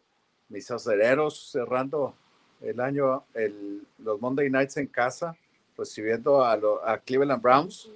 mis 0.49 0.69
aceleros 0.69 1.49
cerrando 1.51 2.13
el 2.61 2.79
año, 2.79 3.25
el, 3.33 3.81
los 3.97 4.21
Monday 4.21 4.51
Nights 4.51 4.77
en 4.77 4.85
casa, 4.85 5.35
recibiendo 5.75 6.45
a, 6.45 6.59
a 6.85 6.99
Cleveland 6.99 7.41
Browns. 7.41 7.89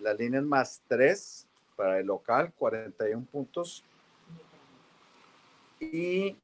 La 0.00 0.12
línea 0.12 0.40
es 0.40 0.46
más 0.46 0.82
3 0.88 1.46
para 1.76 2.00
el 2.00 2.06
local, 2.08 2.52
41 2.58 3.24
puntos. 3.30 3.84
Y 5.78 6.36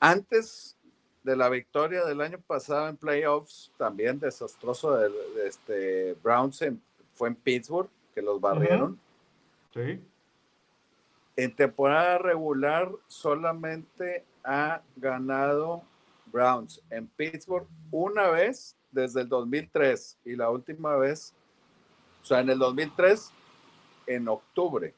antes 0.00 0.78
de 1.22 1.36
la 1.36 1.50
victoria 1.50 2.06
del 2.06 2.22
año 2.22 2.40
pasado 2.40 2.88
en 2.88 2.96
playoffs, 2.96 3.70
también 3.76 4.18
desastroso 4.18 4.96
de, 4.96 5.12
este 5.46 6.14
Browns 6.22 6.64
fue 7.14 7.28
en 7.28 7.34
Pittsburgh, 7.34 7.90
que 8.14 8.22
los 8.22 8.40
barrieron. 8.40 8.98
En 11.36 11.56
temporada 11.56 12.18
regular 12.18 12.90
solamente 13.08 14.24
ha 14.44 14.82
ganado 14.96 15.82
Browns 16.26 16.80
en 16.90 17.06
Pittsburgh 17.08 17.66
una 17.90 18.28
vez 18.28 18.76
desde 18.92 19.22
el 19.22 19.28
2003 19.28 20.18
y 20.24 20.36
la 20.36 20.50
última 20.50 20.96
vez, 20.96 21.34
o 22.22 22.26
sea, 22.26 22.40
en 22.40 22.50
el 22.50 22.58
2003, 22.58 23.32
en 24.06 24.28
octubre. 24.28 24.94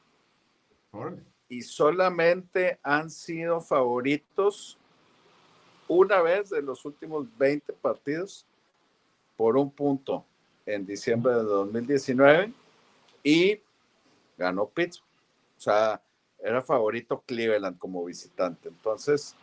Y 1.49 1.61
solamente 1.61 2.79
han 2.83 3.09
sido 3.09 3.61
favoritos 3.61 4.77
una 5.87 6.21
vez 6.21 6.49
de 6.49 6.61
los 6.61 6.85
últimos 6.85 7.25
20 7.37 7.73
partidos 7.73 8.45
por 9.35 9.57
un 9.57 9.71
punto 9.71 10.25
en 10.65 10.85
diciembre 10.85 11.33
de 11.33 11.43
2019 11.43 12.51
y 13.23 13.61
ganó 14.37 14.67
Pittsburgh. 14.69 15.07
O 15.57 15.59
sea, 15.59 16.01
era 16.39 16.61
favorito 16.61 17.23
Cleveland 17.25 17.77
como 17.77 18.05
visitante. 18.05 18.69
Entonces, 18.69 19.35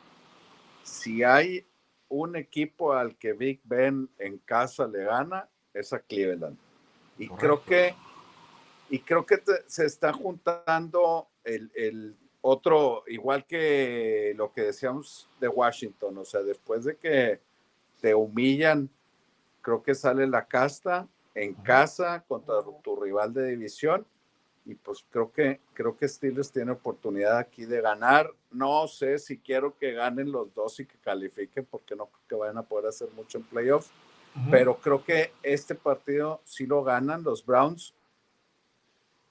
si 0.82 1.22
hay 1.22 1.66
un 2.08 2.36
equipo 2.36 2.92
al 2.92 3.16
que 3.16 3.32
Big 3.32 3.60
Ben 3.64 4.08
en 4.18 4.38
casa 4.38 4.86
le 4.86 5.04
gana, 5.04 5.48
es 5.72 5.92
a 5.92 5.98
Cleveland. 5.98 6.56
Y 7.18 7.28
creo 7.28 7.64
que, 7.64 7.94
y 8.90 9.00
creo 9.00 9.26
que 9.26 9.42
se 9.66 9.86
está 9.86 10.12
juntando 10.12 11.28
el, 11.42 11.70
el, 11.74 12.16
otro, 12.46 13.04
igual 13.06 13.46
que 13.46 14.34
lo 14.36 14.52
que 14.52 14.60
decíamos 14.60 15.30
de 15.40 15.48
Washington, 15.48 16.18
o 16.18 16.26
sea, 16.26 16.42
después 16.42 16.84
de 16.84 16.94
que 16.96 17.40
te 18.02 18.14
humillan, 18.14 18.90
creo 19.62 19.82
que 19.82 19.94
sale 19.94 20.26
la 20.26 20.46
casta 20.46 21.08
en 21.34 21.54
casa 21.54 22.22
contra 22.28 22.56
tu 22.82 22.96
rival 23.00 23.32
de 23.32 23.46
división 23.46 24.06
y 24.66 24.74
pues 24.74 25.04
creo 25.10 25.30
que 25.30 25.60
creo 25.74 25.96
que 25.96 26.08
Steelers 26.08 26.50
tiene 26.50 26.72
oportunidad 26.72 27.38
aquí 27.38 27.66
de 27.66 27.80
ganar. 27.80 28.30
No 28.50 28.88
sé 28.88 29.18
si 29.18 29.38
quiero 29.38 29.76
que 29.76 29.92
ganen 29.92 30.32
los 30.32 30.54
dos 30.54 30.80
y 30.80 30.86
que 30.86 30.96
califiquen 30.98 31.66
porque 31.70 31.94
no 31.94 32.06
creo 32.06 32.22
que 32.28 32.34
vayan 32.34 32.58
a 32.58 32.62
poder 32.62 32.86
hacer 32.86 33.08
mucho 33.14 33.38
en 33.38 33.44
playoffs, 33.44 33.90
pero 34.50 34.76
creo 34.78 35.04
que 35.04 35.32
este 35.42 35.74
partido 35.74 36.40
sí 36.44 36.66
lo 36.66 36.82
ganan 36.82 37.22
los 37.22 37.44
Browns. 37.44 37.94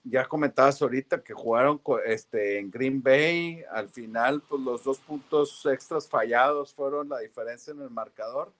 Ya 0.03 0.25
comentabas 0.25 0.81
ahorita 0.81 1.23
que 1.23 1.33
jugaron 1.33 1.81
este, 2.05 2.59
en 2.59 2.69
Green 2.69 3.01
Bay, 3.01 3.63
al 3.71 3.89
final 3.89 4.41
pues 4.41 4.61
los 4.61 4.83
dos 4.83 4.99
puntos 4.99 5.65
extras 5.65 6.07
fallados 6.07 6.73
fueron 6.73 7.09
la 7.09 7.19
diferencia 7.19 7.71
en 7.71 7.81
el 7.81 7.89
marcador. 7.89 8.51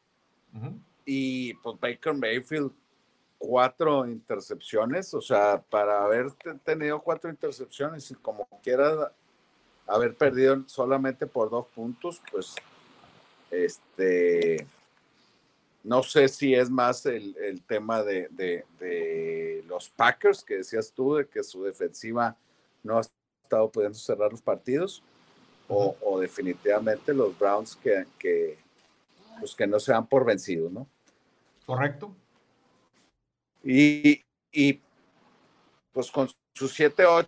Y 1.06 1.54
pues 1.56 1.80
Baker 1.80 2.14
Mayfield 2.14 2.72
cuatro 3.46 4.08
intercepciones, 4.08 5.14
o 5.14 5.20
sea, 5.20 5.62
para 5.70 6.06
haber 6.06 6.32
tenido 6.64 7.02
cuatro 7.02 7.30
intercepciones 7.30 8.10
y 8.10 8.16
como 8.16 8.48
quiera 8.64 9.12
haber 9.86 10.16
perdido 10.16 10.64
solamente 10.66 11.28
por 11.28 11.50
dos 11.50 11.68
puntos, 11.76 12.22
pues, 12.32 12.56
este, 13.52 14.66
no 15.84 16.04
sé 16.04 16.30
si 16.30 16.56
es 16.56 16.70
más 16.70 17.06
el, 17.06 17.62
tema 17.68 18.02
de, 18.02 18.64
los 19.68 19.90
Packers, 19.90 20.42
que 20.42 20.58
decías 20.58 20.94
tú, 20.94 21.16
de 21.16 21.28
que 21.28 21.44
su 21.44 21.64
defensiva 21.64 22.38
no 22.82 22.98
ha 22.98 23.02
estado 23.02 23.70
pudiendo 23.70 23.98
cerrar 23.98 24.32
los 24.32 24.42
partidos, 24.42 25.04
o, 25.68 26.18
definitivamente 26.18 27.14
los 27.14 27.38
Browns 27.38 27.76
que, 27.76 28.06
que, 28.18 28.58
pues 29.40 29.54
que 29.54 29.68
no 29.68 29.82
se 29.82 29.92
dan 29.92 30.08
por 30.08 30.24
vencidos, 30.24 30.72
¿no? 30.72 30.88
Correcto. 31.66 32.16
Y, 33.64 34.22
y 34.52 34.82
pues 35.92 36.12
con 36.12 36.30
sus 36.54 36.78
7-8 36.78 37.28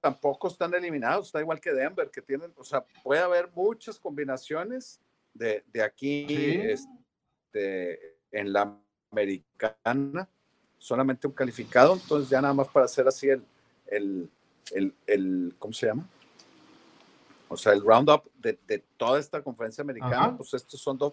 tampoco 0.00 0.48
están 0.48 0.74
eliminados, 0.74 1.26
está 1.26 1.40
igual 1.40 1.60
que 1.60 1.72
Denver, 1.72 2.10
que 2.10 2.20
tienen, 2.20 2.52
o 2.56 2.64
sea, 2.64 2.84
puede 3.02 3.22
haber 3.22 3.50
muchas 3.54 3.98
combinaciones 3.98 5.00
de, 5.32 5.64
de 5.72 5.82
aquí 5.82 6.26
este, 6.28 8.16
en 8.30 8.52
la 8.52 8.76
americana, 9.10 10.28
solamente 10.78 11.26
un 11.26 11.32
calificado, 11.32 11.94
entonces 11.94 12.28
ya 12.28 12.40
nada 12.40 12.54
más 12.54 12.68
para 12.68 12.86
hacer 12.86 13.06
así 13.06 13.28
el, 13.28 13.42
el, 13.86 14.28
el, 14.72 14.94
el 15.06 15.54
¿cómo 15.58 15.72
se 15.72 15.86
llama? 15.86 16.08
O 17.48 17.56
sea, 17.56 17.72
el 17.72 17.82
roundup 17.82 18.24
de, 18.34 18.58
de 18.66 18.82
toda 18.96 19.20
esta 19.20 19.42
conferencia 19.42 19.82
americana, 19.82 20.34
pues 20.36 20.54
estos 20.54 20.80
son 20.80 20.96
dos, 20.96 21.12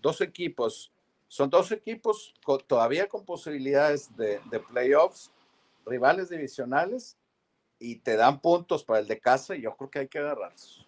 dos 0.00 0.20
equipos, 0.20 0.92
son 1.32 1.48
dos 1.48 1.72
equipos 1.72 2.34
todavía 2.66 3.08
con 3.08 3.24
posibilidades 3.24 4.14
de, 4.18 4.38
playoffs, 4.70 5.32
rivales 5.86 6.28
divisionales, 6.28 7.16
y 7.78 7.96
te 7.96 8.16
dan 8.16 8.38
puntos 8.38 8.84
para 8.84 8.98
el 8.98 9.08
de 9.08 9.18
casa, 9.18 9.56
y 9.56 9.62
yo 9.62 9.74
creo 9.74 9.88
que 9.88 9.98
hay 10.00 10.08
que 10.08 10.18
agarrarlos. 10.18 10.86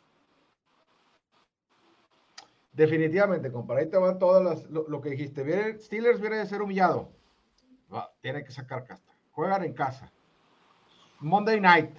Definitivamente, 2.75 3.49
te 3.49 3.97
van 3.97 4.19
todas 4.19 4.45
las, 4.45 4.71
lo, 4.71 5.01
que 5.01 5.09
dijiste. 5.09 5.79
Steelers 5.79 6.21
viene 6.21 6.37
de 6.37 6.47
ser 6.47 6.61
humillado. 6.61 7.11
tiene 8.21 8.45
que 8.45 8.53
sacar 8.53 8.85
casta. 8.85 9.17
Juegan 9.31 9.65
en 9.65 9.73
casa. 9.73 10.13
Monday 11.21 11.59
night. 11.59 11.97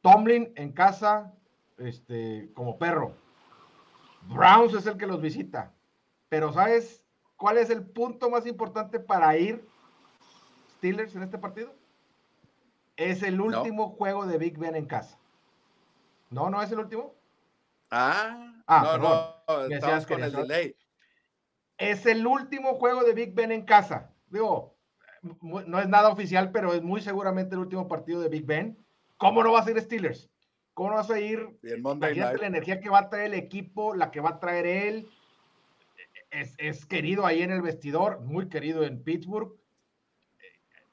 Tomlin 0.00 0.54
en 0.56 0.72
casa, 0.72 1.30
este, 1.76 2.50
como 2.54 2.78
perro. 2.78 3.12
Browns 4.22 4.72
es 4.72 4.86
el 4.86 4.96
que 4.96 5.06
los 5.06 5.20
visita. 5.20 5.70
Pero 6.30 6.50
¿sabes 6.50 7.01
cuál 7.42 7.58
es 7.58 7.70
el 7.70 7.82
punto 7.82 8.30
más 8.30 8.46
importante 8.46 9.00
para 9.00 9.36
ir 9.36 9.66
Steelers 10.76 11.16
en 11.16 11.24
este 11.24 11.38
partido? 11.38 11.74
Es 12.96 13.24
el 13.24 13.40
último 13.40 13.88
juego 13.88 14.26
de 14.26 14.38
Big 14.38 14.56
Ben 14.56 14.76
en 14.76 14.86
casa. 14.86 15.18
¿No? 16.30 16.50
¿No 16.50 16.62
es 16.62 16.70
el 16.70 16.78
último? 16.78 17.16
Ah, 17.90 18.54
ah 18.68 18.96
no, 18.96 19.42
no, 19.48 20.06
con 20.06 20.22
el 20.22 20.30
delay. 20.30 20.76
Es 21.78 22.06
el 22.06 22.24
último 22.24 22.76
juego 22.76 23.02
de 23.02 23.12
Big 23.12 23.34
Ben 23.34 23.50
en 23.50 23.64
casa. 23.64 24.12
Digo, 24.28 24.76
no 25.40 25.80
es 25.80 25.88
nada 25.88 26.10
oficial, 26.10 26.52
pero 26.52 26.72
es 26.72 26.82
muy 26.84 27.00
seguramente 27.00 27.56
el 27.56 27.62
último 27.62 27.88
partido 27.88 28.20
de 28.20 28.28
Big 28.28 28.46
Ben. 28.46 28.78
¿Cómo 29.16 29.42
no 29.42 29.50
va 29.50 29.58
a 29.58 29.64
ser 29.64 29.80
Steelers? 29.80 30.30
¿Cómo 30.74 30.90
no 30.90 30.94
vas 30.94 31.10
a 31.10 31.18
ir? 31.18 31.58
La 32.40 32.46
energía 32.46 32.80
que 32.80 32.88
va 32.88 33.00
a 33.00 33.10
traer 33.10 33.32
el 33.32 33.34
equipo, 33.34 33.96
la 33.96 34.12
que 34.12 34.20
va 34.20 34.30
a 34.30 34.38
traer 34.38 34.64
él. 34.64 35.08
Es, 36.32 36.54
es 36.58 36.84
querido 36.84 37.24
ahí 37.24 37.42
en 37.42 37.52
el 37.52 37.62
vestidor, 37.62 38.20
muy 38.20 38.48
querido 38.48 38.82
en 38.82 39.02
Pittsburgh 39.04 39.56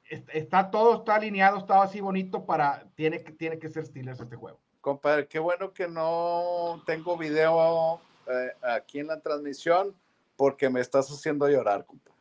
está 0.09 0.71
todo 0.71 0.95
está 0.95 1.15
alineado, 1.15 1.57
estaba 1.57 1.83
así 1.83 1.99
bonito 1.99 2.45
para 2.45 2.85
tiene 2.95 3.23
que 3.23 3.31
tiene 3.31 3.59
que 3.59 3.69
ser 3.69 3.85
Steelers 3.85 4.19
este 4.19 4.35
juego. 4.35 4.59
Compadre, 4.81 5.27
qué 5.27 5.39
bueno 5.39 5.73
que 5.73 5.87
no 5.87 6.81
tengo 6.85 7.17
video 7.17 8.01
eh, 8.27 8.51
aquí 8.61 8.99
en 8.99 9.07
la 9.07 9.19
transmisión 9.19 9.95
porque 10.35 10.69
me 10.69 10.79
estás 10.79 11.09
haciendo 11.11 11.47
llorar, 11.49 11.85
compadre. 11.85 12.17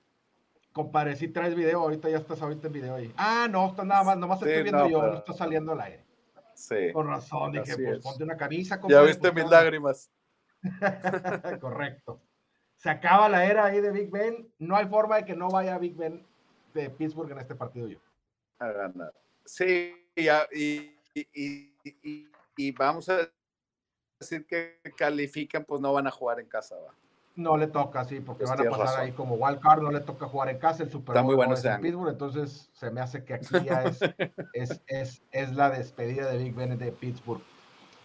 Compadre, 0.72 1.16
si 1.16 1.28
traes 1.28 1.54
video, 1.54 1.80
ahorita 1.80 2.08
ya 2.08 2.18
estás 2.18 2.42
ahorita 2.42 2.66
en 2.66 2.72
video 2.72 2.94
ahí. 2.94 3.12
Ah, 3.16 3.48
no, 3.50 3.68
está 3.68 3.84
nada 3.84 4.04
más, 4.04 4.18
nomás 4.18 4.40
estoy 4.40 4.62
viendo 4.62 4.88
yo, 4.88 5.02
no 5.02 5.14
está 5.14 5.32
saliendo 5.32 5.72
al 5.72 5.80
aire. 5.80 6.04
Sí. 6.54 6.92
Con 6.92 7.06
razón, 7.06 7.52
dije, 7.52 7.76
pues 7.76 8.00
ponte 8.00 8.24
una 8.24 8.36
camisa. 8.36 8.80
Compadre, 8.80 9.04
ya 9.04 9.08
viste 9.08 9.32
mis 9.32 9.48
lágrimas. 9.48 10.10
Correcto. 11.60 12.20
Se 12.79 12.89
acaba 12.89 13.29
la 13.29 13.45
era 13.45 13.66
ahí 13.66 13.81
de 13.81 13.91
Big 13.91 14.11
Ben. 14.11 14.49
No 14.59 14.76
hay 14.76 14.87
forma 14.87 15.16
de 15.16 15.24
que 15.24 15.35
no 15.35 15.49
vaya 15.49 15.76
Big 15.79 15.97
Ben 15.97 16.24
de 16.72 16.89
Pittsburgh 16.91 17.31
en 17.33 17.39
este 17.39 17.55
partido 17.55 17.89
yo. 17.89 17.99
A 18.61 18.68
ganar. 18.68 19.12
Sí, 19.45 19.95
y, 20.14 20.29
y, 21.33 22.29
y, 22.57 22.72
vamos 22.72 23.09
a 23.09 23.29
decir 24.20 24.47
que 24.47 24.81
califican, 24.97 25.64
pues 25.64 25.81
no 25.81 25.93
van 25.93 26.07
a 26.07 26.11
jugar 26.11 26.39
en 26.39 26.47
casa, 26.47 26.76
¿va? 26.76 26.95
No 27.35 27.57
le 27.57 27.68
toca, 27.68 28.05
sí, 28.05 28.20
porque 28.20 28.45
van 28.45 28.66
a 28.66 28.70
pasar 28.70 29.01
ahí 29.05 29.12
como 29.12 29.37
wild 29.37 29.61
card, 29.61 29.81
no 29.81 29.93
le 29.93 30.01
toca 30.01 30.26
jugar 30.26 30.49
en 30.49 30.59
casa, 30.59 30.83
el 30.83 30.91
Super 30.91 31.14
Bowl 31.14 31.24
muy 31.24 31.35
bueno 31.37 31.55
en 31.57 31.81
Pittsburgh, 31.81 32.11
entonces 32.11 32.68
se 32.72 32.91
me 32.91 33.01
hace 33.01 33.24
que 33.24 33.35
aquí 33.35 33.47
ya 33.64 33.85
es, 33.85 34.01
es, 34.55 34.83
es, 34.89 35.22
es, 35.31 35.53
la 35.55 35.70
despedida 35.70 36.29
de 36.31 36.39
Big 36.39 36.55
Ben 36.55 36.76
de 36.76 36.91
Pittsburgh. 36.91 37.43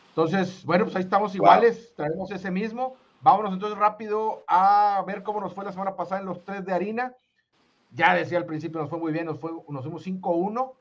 Entonces, 0.10 0.64
bueno, 0.64 0.86
pues 0.86 0.96
ahí 0.96 1.02
estamos 1.02 1.34
iguales, 1.34 1.94
traemos 1.96 2.30
ese 2.30 2.52
mismo. 2.52 2.96
Vámonos 3.24 3.54
entonces 3.54 3.80
rápido 3.80 4.44
a 4.48 5.02
ver 5.08 5.24
cómo 5.24 5.40
nos 5.40 5.54
fue 5.54 5.64
la 5.64 5.72
semana 5.72 5.96
pasada 5.96 6.20
en 6.20 6.28
los 6.28 6.44
tres 6.44 6.66
de 6.66 6.74
harina. 6.74 7.16
Ya 7.92 8.14
decía 8.14 8.38
al 8.38 8.46
principio, 8.46 8.82
nos 8.82 8.90
fue 8.90 9.00
muy 9.00 9.14
bien, 9.14 9.28
nos, 9.28 9.40
fuimos 9.40 10.06
5-1. 10.06 10.74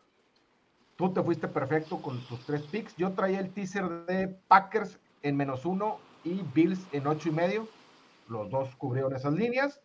Tú 0.96 1.12
te 1.12 1.22
fuiste 1.22 1.46
perfecto 1.46 2.02
con 2.02 2.20
tus 2.26 2.44
tres 2.44 2.62
picks. 2.62 2.96
Yo 2.96 3.12
traía 3.12 3.38
el 3.38 3.50
teaser 3.52 3.88
de 4.06 4.26
Packers 4.48 4.98
en 5.22 5.36
menos 5.36 5.64
uno 5.64 5.98
y 6.24 6.42
Bills 6.52 6.84
en 6.90 7.06
ocho 7.06 7.28
y 7.28 7.32
medio. 7.32 7.68
Los 8.28 8.50
dos 8.50 8.74
cubrieron 8.74 9.14
esas 9.14 9.34
líneas. 9.34 9.80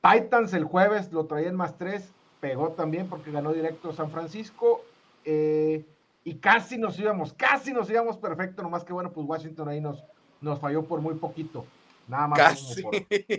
Titans 0.00 0.54
el 0.54 0.64
jueves 0.64 1.12
lo 1.12 1.26
traía 1.26 1.48
en 1.48 1.56
más 1.56 1.76
tres. 1.76 2.12
Pegó 2.38 2.70
también 2.70 3.08
porque 3.08 3.32
ganó 3.32 3.52
directo 3.52 3.92
San 3.92 4.10
Francisco. 4.10 4.82
Eh, 5.24 5.84
y 6.22 6.36
casi 6.36 6.78
nos 6.78 6.96
íbamos, 7.00 7.32
casi 7.32 7.72
nos 7.72 7.90
íbamos 7.90 8.16
perfecto. 8.16 8.62
Nomás 8.62 8.84
que 8.84 8.92
bueno, 8.92 9.10
pues 9.12 9.26
Washington 9.26 9.68
ahí 9.68 9.80
nos, 9.80 10.04
nos 10.40 10.60
falló 10.60 10.84
por 10.84 11.00
muy 11.00 11.14
poquito. 11.14 11.66
Nada 12.06 12.28
más 12.28 12.76
por 12.82 12.94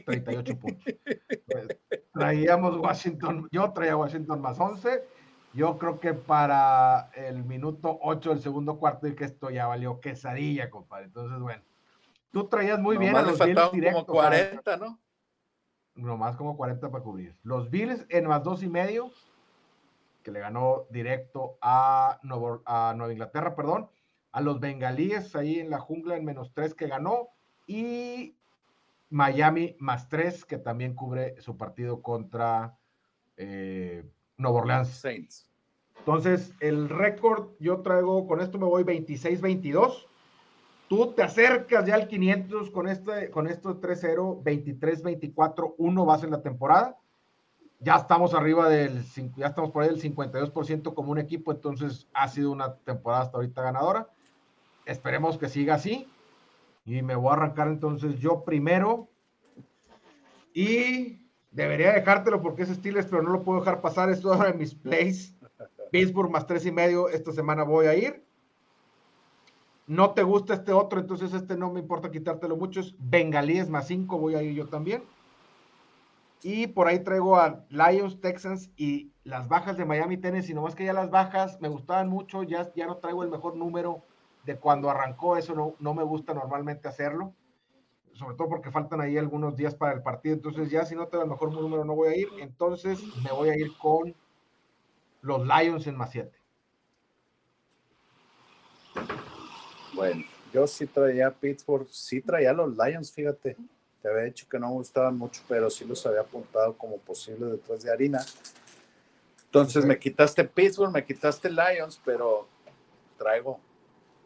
38 0.05 0.59
puntos. 0.59 0.93
Pues, 1.45 1.67
traíamos 2.13 2.77
Washington, 2.77 3.47
yo 3.51 3.71
traía 3.71 3.95
Washington 3.95 4.41
más 4.41 4.59
11. 4.59 5.03
Yo 5.53 5.77
creo 5.77 5.99
que 5.99 6.13
para 6.13 7.11
el 7.15 7.43
minuto 7.45 7.97
8 8.01 8.31
del 8.31 8.41
segundo 8.41 8.77
cuarto 8.77 9.07
y 9.07 9.15
que 9.15 9.23
esto 9.23 9.49
ya 9.49 9.67
valió 9.67 10.01
quesadilla, 10.01 10.69
compadre. 10.69 11.05
Entonces, 11.05 11.39
bueno. 11.39 11.61
Tú 12.31 12.49
traías 12.49 12.79
muy 12.79 12.97
bien 12.97 13.15
a 13.15 13.21
los 13.21 13.39
Bills 13.39 13.71
directos. 13.71 14.03
como 14.03 14.19
40, 14.19 14.75
¿no? 14.75 14.99
Nomás 15.95 16.35
como 16.35 16.57
40 16.57 16.91
para 16.91 17.01
cubrir. 17.01 17.33
Los 17.43 17.69
Bills 17.69 18.05
en 18.09 18.27
más 18.27 18.43
dos 18.43 18.61
y 18.61 18.67
medio, 18.67 19.09
que 20.21 20.31
le 20.31 20.41
ganó 20.41 20.83
directo 20.89 21.57
a, 21.61 22.19
a 22.65 22.93
Nueva 22.97 23.13
Inglaterra, 23.13 23.55
perdón. 23.55 23.89
A 24.35 24.41
los 24.41 24.59
bengalíes 24.59 25.33
ahí 25.33 25.59
en 25.59 25.69
la 25.69 25.79
jungla 25.79 26.17
en 26.17 26.25
menos 26.25 26.51
3 26.53 26.73
que 26.73 26.87
ganó. 26.87 27.29
Y 27.67 28.35
Miami 29.09 29.77
más 29.79 30.09
tres, 30.09 30.43
que 30.43 30.57
también 30.57 30.93
cubre 30.93 31.39
su 31.39 31.55
partido 31.55 32.01
contra 32.01 32.77
eh, 33.37 34.03
Nueva 34.35 34.59
Orleans. 34.59 34.89
Saints. 34.89 35.49
Entonces, 35.99 36.53
el 36.59 36.89
récord, 36.89 37.51
yo 37.61 37.79
traigo, 37.79 38.27
con 38.27 38.41
esto 38.41 38.57
me 38.57 38.65
voy 38.65 38.83
26-22. 38.83 40.05
Tú 40.89 41.13
te 41.13 41.23
acercas 41.23 41.85
ya 41.85 41.95
al 41.95 42.09
500 42.09 42.71
con 42.71 42.89
este, 42.89 43.31
con 43.31 43.47
esto 43.47 43.79
3-0, 43.79 44.43
23-24, 44.43 45.75
1 45.77 46.05
vas 46.05 46.23
en 46.25 46.31
la 46.31 46.41
temporada. 46.41 46.97
Ya 47.79 47.95
estamos 47.95 48.33
arriba 48.33 48.67
del, 48.67 49.01
ya 49.37 49.47
estamos 49.47 49.71
por 49.71 49.83
ahí 49.83 49.89
del 49.89 50.01
52% 50.01 50.93
como 50.93 51.13
un 51.13 51.19
equipo, 51.19 51.53
entonces 51.53 52.09
ha 52.13 52.27
sido 52.27 52.51
una 52.51 52.75
temporada 52.75 53.23
hasta 53.23 53.37
ahorita 53.37 53.61
ganadora. 53.61 54.09
Esperemos 54.85 55.37
que 55.37 55.49
siga 55.49 55.75
así. 55.75 56.07
Y 56.85 57.01
me 57.01 57.15
voy 57.15 57.31
a 57.31 57.33
arrancar 57.33 57.67
entonces 57.67 58.19
yo 58.19 58.43
primero. 58.43 59.09
Y 60.53 61.27
debería 61.51 61.93
dejártelo 61.93 62.41
porque 62.41 62.63
es 62.63 62.69
Steelers, 62.69 63.07
pero 63.07 63.23
no 63.23 63.31
lo 63.31 63.43
puedo 63.43 63.59
dejar 63.59 63.81
pasar. 63.81 64.09
Es 64.09 64.23
uno 64.23 64.43
de 64.43 64.53
mis 64.53 64.75
plays. 64.75 65.35
Pittsburgh 65.91 66.29
más 66.29 66.45
tres 66.45 66.65
y 66.65 66.71
medio. 66.71 67.09
Esta 67.09 67.31
semana 67.31 67.63
voy 67.63 67.87
a 67.87 67.95
ir. 67.95 68.23
No 69.87 70.11
te 70.11 70.23
gusta 70.23 70.55
este 70.55 70.71
otro, 70.71 70.99
entonces 70.99 71.33
este 71.33 71.55
no 71.55 71.71
me 71.71 71.79
importa 71.79 72.09
quitártelo 72.09 72.55
mucho. 72.55 72.79
Es 72.79 72.95
Bengalíes 72.97 73.69
más 73.69 73.87
cinco. 73.87 74.17
Voy 74.17 74.35
a 74.35 74.41
ir 74.41 74.53
yo 74.53 74.67
también. 74.67 75.03
Y 76.43 76.67
por 76.67 76.87
ahí 76.87 76.99
traigo 76.99 77.37
a 77.37 77.65
Lions, 77.69 78.21
Texans 78.21 78.69
y 78.77 79.11
las 79.23 79.47
bajas 79.47 79.77
de 79.77 79.85
Miami 79.85 80.17
Tennessee. 80.17 80.53
Nomás 80.53 80.75
que 80.75 80.85
ya 80.85 80.93
las 80.93 81.09
bajas 81.09 81.59
me 81.59 81.69
gustaban 81.69 82.07
mucho. 82.07 82.43
Ya, 82.43 82.71
ya 82.75 82.85
no 82.85 82.97
traigo 82.97 83.23
el 83.23 83.29
mejor 83.29 83.55
número 83.55 84.03
de 84.45 84.57
cuando 84.57 84.89
arrancó, 84.89 85.37
eso 85.37 85.55
no, 85.55 85.75
no 85.79 85.93
me 85.93 86.03
gusta 86.03 86.33
normalmente 86.33 86.87
hacerlo, 86.87 87.33
sobre 88.13 88.35
todo 88.35 88.47
porque 88.47 88.71
faltan 88.71 89.01
ahí 89.01 89.17
algunos 89.17 89.55
días 89.55 89.75
para 89.75 89.93
el 89.93 90.01
partido, 90.01 90.35
entonces 90.35 90.69
ya 90.69 90.85
si 90.85 90.95
no 90.95 91.07
te 91.07 91.17
da 91.17 91.23
el 91.23 91.29
mejor 91.29 91.51
número 91.51 91.83
no 91.83 91.95
voy 91.95 92.09
a 92.09 92.15
ir, 92.15 92.29
entonces 92.39 92.99
me 93.23 93.31
voy 93.31 93.49
a 93.49 93.57
ir 93.57 93.75
con 93.77 94.15
los 95.21 95.41
Lions 95.45 95.87
en 95.87 95.97
más 95.97 96.11
7. 96.11 96.31
Bueno, 99.93 100.23
yo 100.53 100.67
sí 100.67 100.85
traía 100.85 101.31
Pittsburgh, 101.31 101.87
sí 101.89 102.21
traía 102.21 102.53
los 102.53 102.77
Lions, 102.77 103.11
fíjate, 103.11 103.57
te 104.01 104.09
había 104.09 104.23
dicho 104.25 104.45
que 104.47 104.59
no 104.59 104.67
me 104.67 104.73
gustaban 104.73 105.17
mucho, 105.17 105.41
pero 105.47 105.69
sí 105.69 105.83
los 105.85 106.05
había 106.05 106.21
apuntado 106.21 106.77
como 106.77 106.97
posible 106.97 107.47
detrás 107.47 107.81
de 107.81 107.91
harina. 107.91 108.23
Entonces 109.45 109.85
me 109.85 109.97
quitaste 109.97 110.43
Pittsburgh, 110.43 110.91
me 110.91 111.03
quitaste 111.03 111.49
Lions, 111.49 111.99
pero 112.05 112.47
traigo 113.17 113.59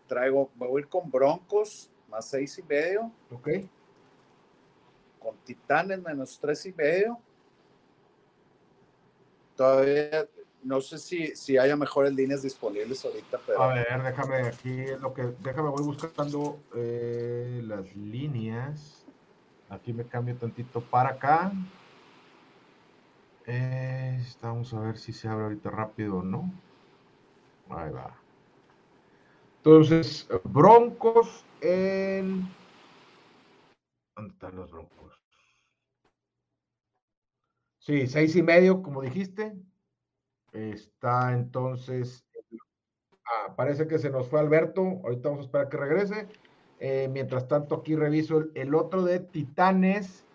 traigo, 0.10 0.50
me 0.60 0.68
voy 0.68 0.82
a 0.82 0.84
ir 0.84 0.90
con 0.90 1.10
Broncos, 1.10 1.90
más 2.10 2.30
seis 2.30 2.58
y 2.58 2.64
medio. 2.64 3.10
Ok. 3.32 3.50
Con 5.20 5.38
Titanes, 5.46 6.02
menos 6.02 6.38
tres 6.38 6.66
y 6.66 6.74
medio. 6.74 7.18
Todavía 9.56 10.28
no 10.64 10.82
sé 10.82 10.98
si, 10.98 11.28
si 11.36 11.58
haya 11.58 11.76
mejores 11.76 12.14
líneas 12.14 12.42
disponibles 12.42 13.04
ahorita, 13.06 13.40
pero. 13.46 13.62
A 13.62 13.74
ver, 13.74 14.04
déjame 14.04 14.48
aquí, 14.48 14.86
lo 15.00 15.14
que, 15.14 15.34
déjame, 15.40 15.70
voy 15.70 15.84
buscando 15.84 16.60
eh, 16.76 17.62
las 17.66 17.96
líneas. 17.96 19.06
Aquí 19.70 19.94
me 19.94 20.06
cambio 20.06 20.36
tantito 20.36 20.82
para 20.82 21.10
acá. 21.10 21.52
Eh, 23.46 24.22
vamos 24.42 24.74
a 24.74 24.80
ver 24.80 24.98
si 24.98 25.14
se 25.14 25.28
abre 25.28 25.46
ahorita 25.46 25.70
rápido 25.70 26.18
o 26.18 26.24
no. 26.24 26.52
Ahí 27.70 27.92
va. 27.92 28.19
Entonces, 29.70 30.28
Broncos 30.46 31.46
en. 31.62 32.50
¿Dónde 34.16 34.34
están 34.34 34.56
los 34.56 34.72
Broncos? 34.72 35.14
Sí, 37.78 38.08
seis 38.08 38.36
y 38.36 38.42
medio, 38.42 38.82
como 38.82 39.04
dijiste. 39.04 39.54
Está 40.54 41.34
entonces. 41.34 42.26
Ah, 43.24 43.54
parece 43.56 43.88
que 43.88 44.00
se 44.00 44.10
nos 44.10 44.28
fue 44.28 44.40
Alberto. 44.40 44.82
Ahorita 45.04 45.30
vamos 45.30 45.44
a 45.44 45.46
esperar 45.46 45.70
que 45.70 45.78
regrese. 45.78 46.28
Eh, 46.80 47.08
mientras 47.12 47.48
tanto, 47.48 47.76
aquí 47.76 47.96
reviso 47.96 48.46
el, 48.56 48.74
otro 48.74 49.04
de 49.04 49.20
Titanes. 49.20 50.26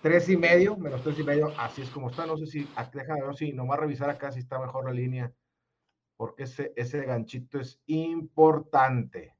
Tres 0.00 0.30
y 0.30 0.38
medio, 0.38 0.78
menos 0.78 1.02
tres 1.02 1.18
y 1.18 1.24
medio. 1.24 1.52
Así 1.58 1.82
es 1.82 1.90
como 1.90 2.08
está. 2.08 2.24
No 2.24 2.38
sé 2.38 2.46
si. 2.46 2.66
Déjame 2.94 3.20
ver 3.20 3.36
si 3.36 3.52
nomás 3.52 3.80
revisar 3.80 4.08
acá 4.08 4.32
si 4.32 4.38
está 4.38 4.58
mejor 4.58 4.86
la 4.86 4.92
línea. 4.92 5.30
Porque 6.18 6.42
ese, 6.42 6.72
ese 6.76 7.04
ganchito 7.04 7.60
es 7.60 7.80
importante. 7.86 9.36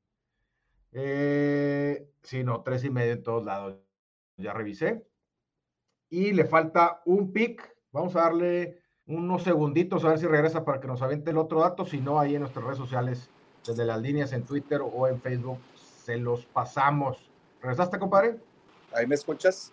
Eh, 0.93 2.09
sí, 2.23 2.45
no, 2.45 2.63
tres 2.63 2.85
y 2.85 2.91
medio 2.91 3.15
en 3.15 3.23
todos 3.25 3.45
lados. 3.45 3.77
Ya 4.37 4.53
revisé. 4.53 5.05
Y 6.09 6.33
le 6.33 6.45
falta 6.45 7.03
un 7.05 7.33
pick. 7.33 7.77
Vamos 7.91 8.15
a 8.15 8.21
darle 8.21 8.81
unos 9.07 9.43
segunditos 9.43 10.05
a 10.05 10.11
ver 10.11 10.21
si 10.21 10.27
regresa 10.27 10.65
para 10.65 10.79
que 10.81 10.87
nos 10.87 11.03
aviente 11.03 11.33
el 11.33 11.39
otro 11.39 11.61
dato. 11.61 11.85
Si 11.85 12.01
no, 12.01 12.21
ahí 12.21 12.37
en 12.37 12.43
nuestras 12.43 12.65
redes 12.65 12.79
sociales, 12.79 13.29
desde 13.67 13.85
las 13.85 14.01
líneas 14.01 14.33
en 14.33 14.45
Twitter 14.45 14.81
o 14.81 15.09
en 15.09 15.21
Facebook, 15.21 15.59
se 15.75 16.17
los 16.17 16.47
pasamos. 16.47 17.29
¿Regresaste, 17.61 17.99
compadre? 17.99 18.39
¿Ahí 18.93 19.05
me 19.05 19.17
escuchas? 19.17 19.73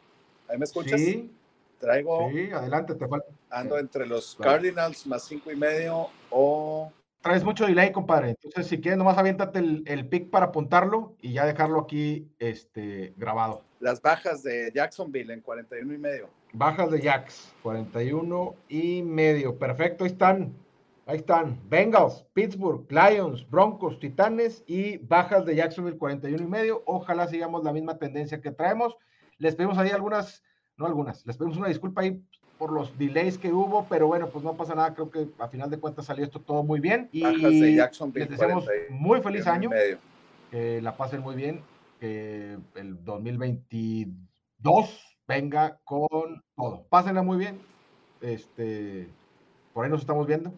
¿Ahí 0.50 0.58
me 0.58 0.66
escuchas? 0.66 1.00
Sí. 1.00 1.32
Traigo. 1.80 2.32
Sí, 2.32 2.50
adelante, 2.52 2.96
te 2.96 3.08
falta. 3.08 3.28
Ando 3.52 3.78
entre 3.78 4.08
los 4.08 4.36
Cardinals 4.42 5.06
más 5.06 5.24
cinco 5.24 5.52
y 5.52 5.56
medio 5.56 6.10
o. 6.36 6.92
Traes 7.22 7.44
mucho 7.44 7.66
delay, 7.66 7.92
compadre. 7.92 8.32
Entonces, 8.32 8.68
si 8.68 8.80
quieres, 8.80 9.00
nomás 9.00 9.18
aviéntate 9.18 9.58
el, 9.58 9.84
el 9.88 10.08
pick 10.08 10.30
para 10.30 10.48
apuntarlo 10.48 11.16
y 11.20 11.34
ya 11.34 11.46
dejarlo 11.46 11.80
aquí 11.80 12.28
este, 12.38 13.14
grabado. 13.18 13.64
Las 13.80 14.00
bajas 14.02 14.44
de 14.44 14.72
Jacksonville 14.76 15.34
en 15.34 15.42
41 15.42 15.92
y 15.92 15.98
medio. 15.98 16.30
Bajas 16.54 16.92
de 16.92 17.02
Jacks, 17.02 17.52
41 17.64 18.56
y 18.70 19.02
medio. 19.02 19.58
Perfecto, 19.58 20.04
ahí 20.04 20.12
están. 20.12 20.54
Ahí 21.08 21.18
están. 21.18 21.60
Bengals, 21.68 22.26
Pittsburgh, 22.34 22.86
Lions, 22.92 23.50
Broncos, 23.50 24.00
Titanes 24.00 24.64
y 24.68 24.98
bajas 24.98 25.46
de 25.46 25.56
Jacksonville 25.56 25.98
41 25.98 26.44
y 26.44 26.48
medio. 26.48 26.84
Ojalá 26.86 27.28
sigamos 27.28 27.64
la 27.64 27.74
misma 27.74 27.98
tendencia 27.98 28.42
que 28.42 28.52
traemos. 28.52 28.96
Les 29.38 29.56
pedimos 29.56 29.78
ahí 29.78 29.90
algunas, 29.90 30.44
no 30.78 30.86
algunas, 30.86 31.26
les 31.26 31.38
pedimos 31.38 31.58
una 31.58 31.70
disculpa 31.70 32.02
ahí 32.02 32.22
por 32.58 32.72
los 32.72 32.98
delays 32.98 33.38
que 33.38 33.52
hubo, 33.52 33.86
pero 33.90 34.08
bueno, 34.08 34.30
pues 34.30 34.42
no 34.44 34.56
pasa 34.56 34.74
nada. 34.76 34.94
Creo 34.94 35.12
que 35.12 35.28
a 35.40 35.48
final 35.48 35.70
de 35.70 35.80
cuentas 35.80 36.06
salió 36.06 36.26
esto 36.26 36.40
todo 36.40 36.64
muy 36.64 36.80
bien. 36.80 37.10
Y 37.12 37.24
les 37.24 38.30
deseamos 38.30 38.66
muy 38.90 39.22
feliz 39.22 39.46
año. 39.48 39.70
Que 40.52 40.82
la 40.82 40.96
pasen 40.96 41.22
muy 41.22 41.36
bien. 41.36 41.62
Que 42.00 42.58
el 42.76 43.04
2022 43.04 45.18
venga 45.28 45.80
con 45.84 46.44
todo. 46.56 46.86
Pásenla 46.90 47.24
muy 47.24 47.38
bien. 47.38 47.60
Este, 48.22 49.10
por 49.74 49.86
ahí 49.86 49.92
nos 49.92 50.02
estamos 50.02 50.28
viendo. 50.28 50.54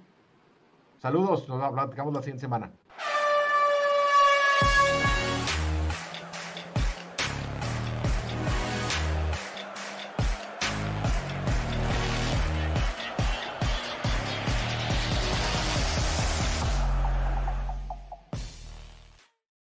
Saludos, 1.00 1.48
nos 1.48 1.72
platicamos 1.72 2.14
la 2.14 2.22
siguiente 2.22 2.42
semana. 2.42 2.70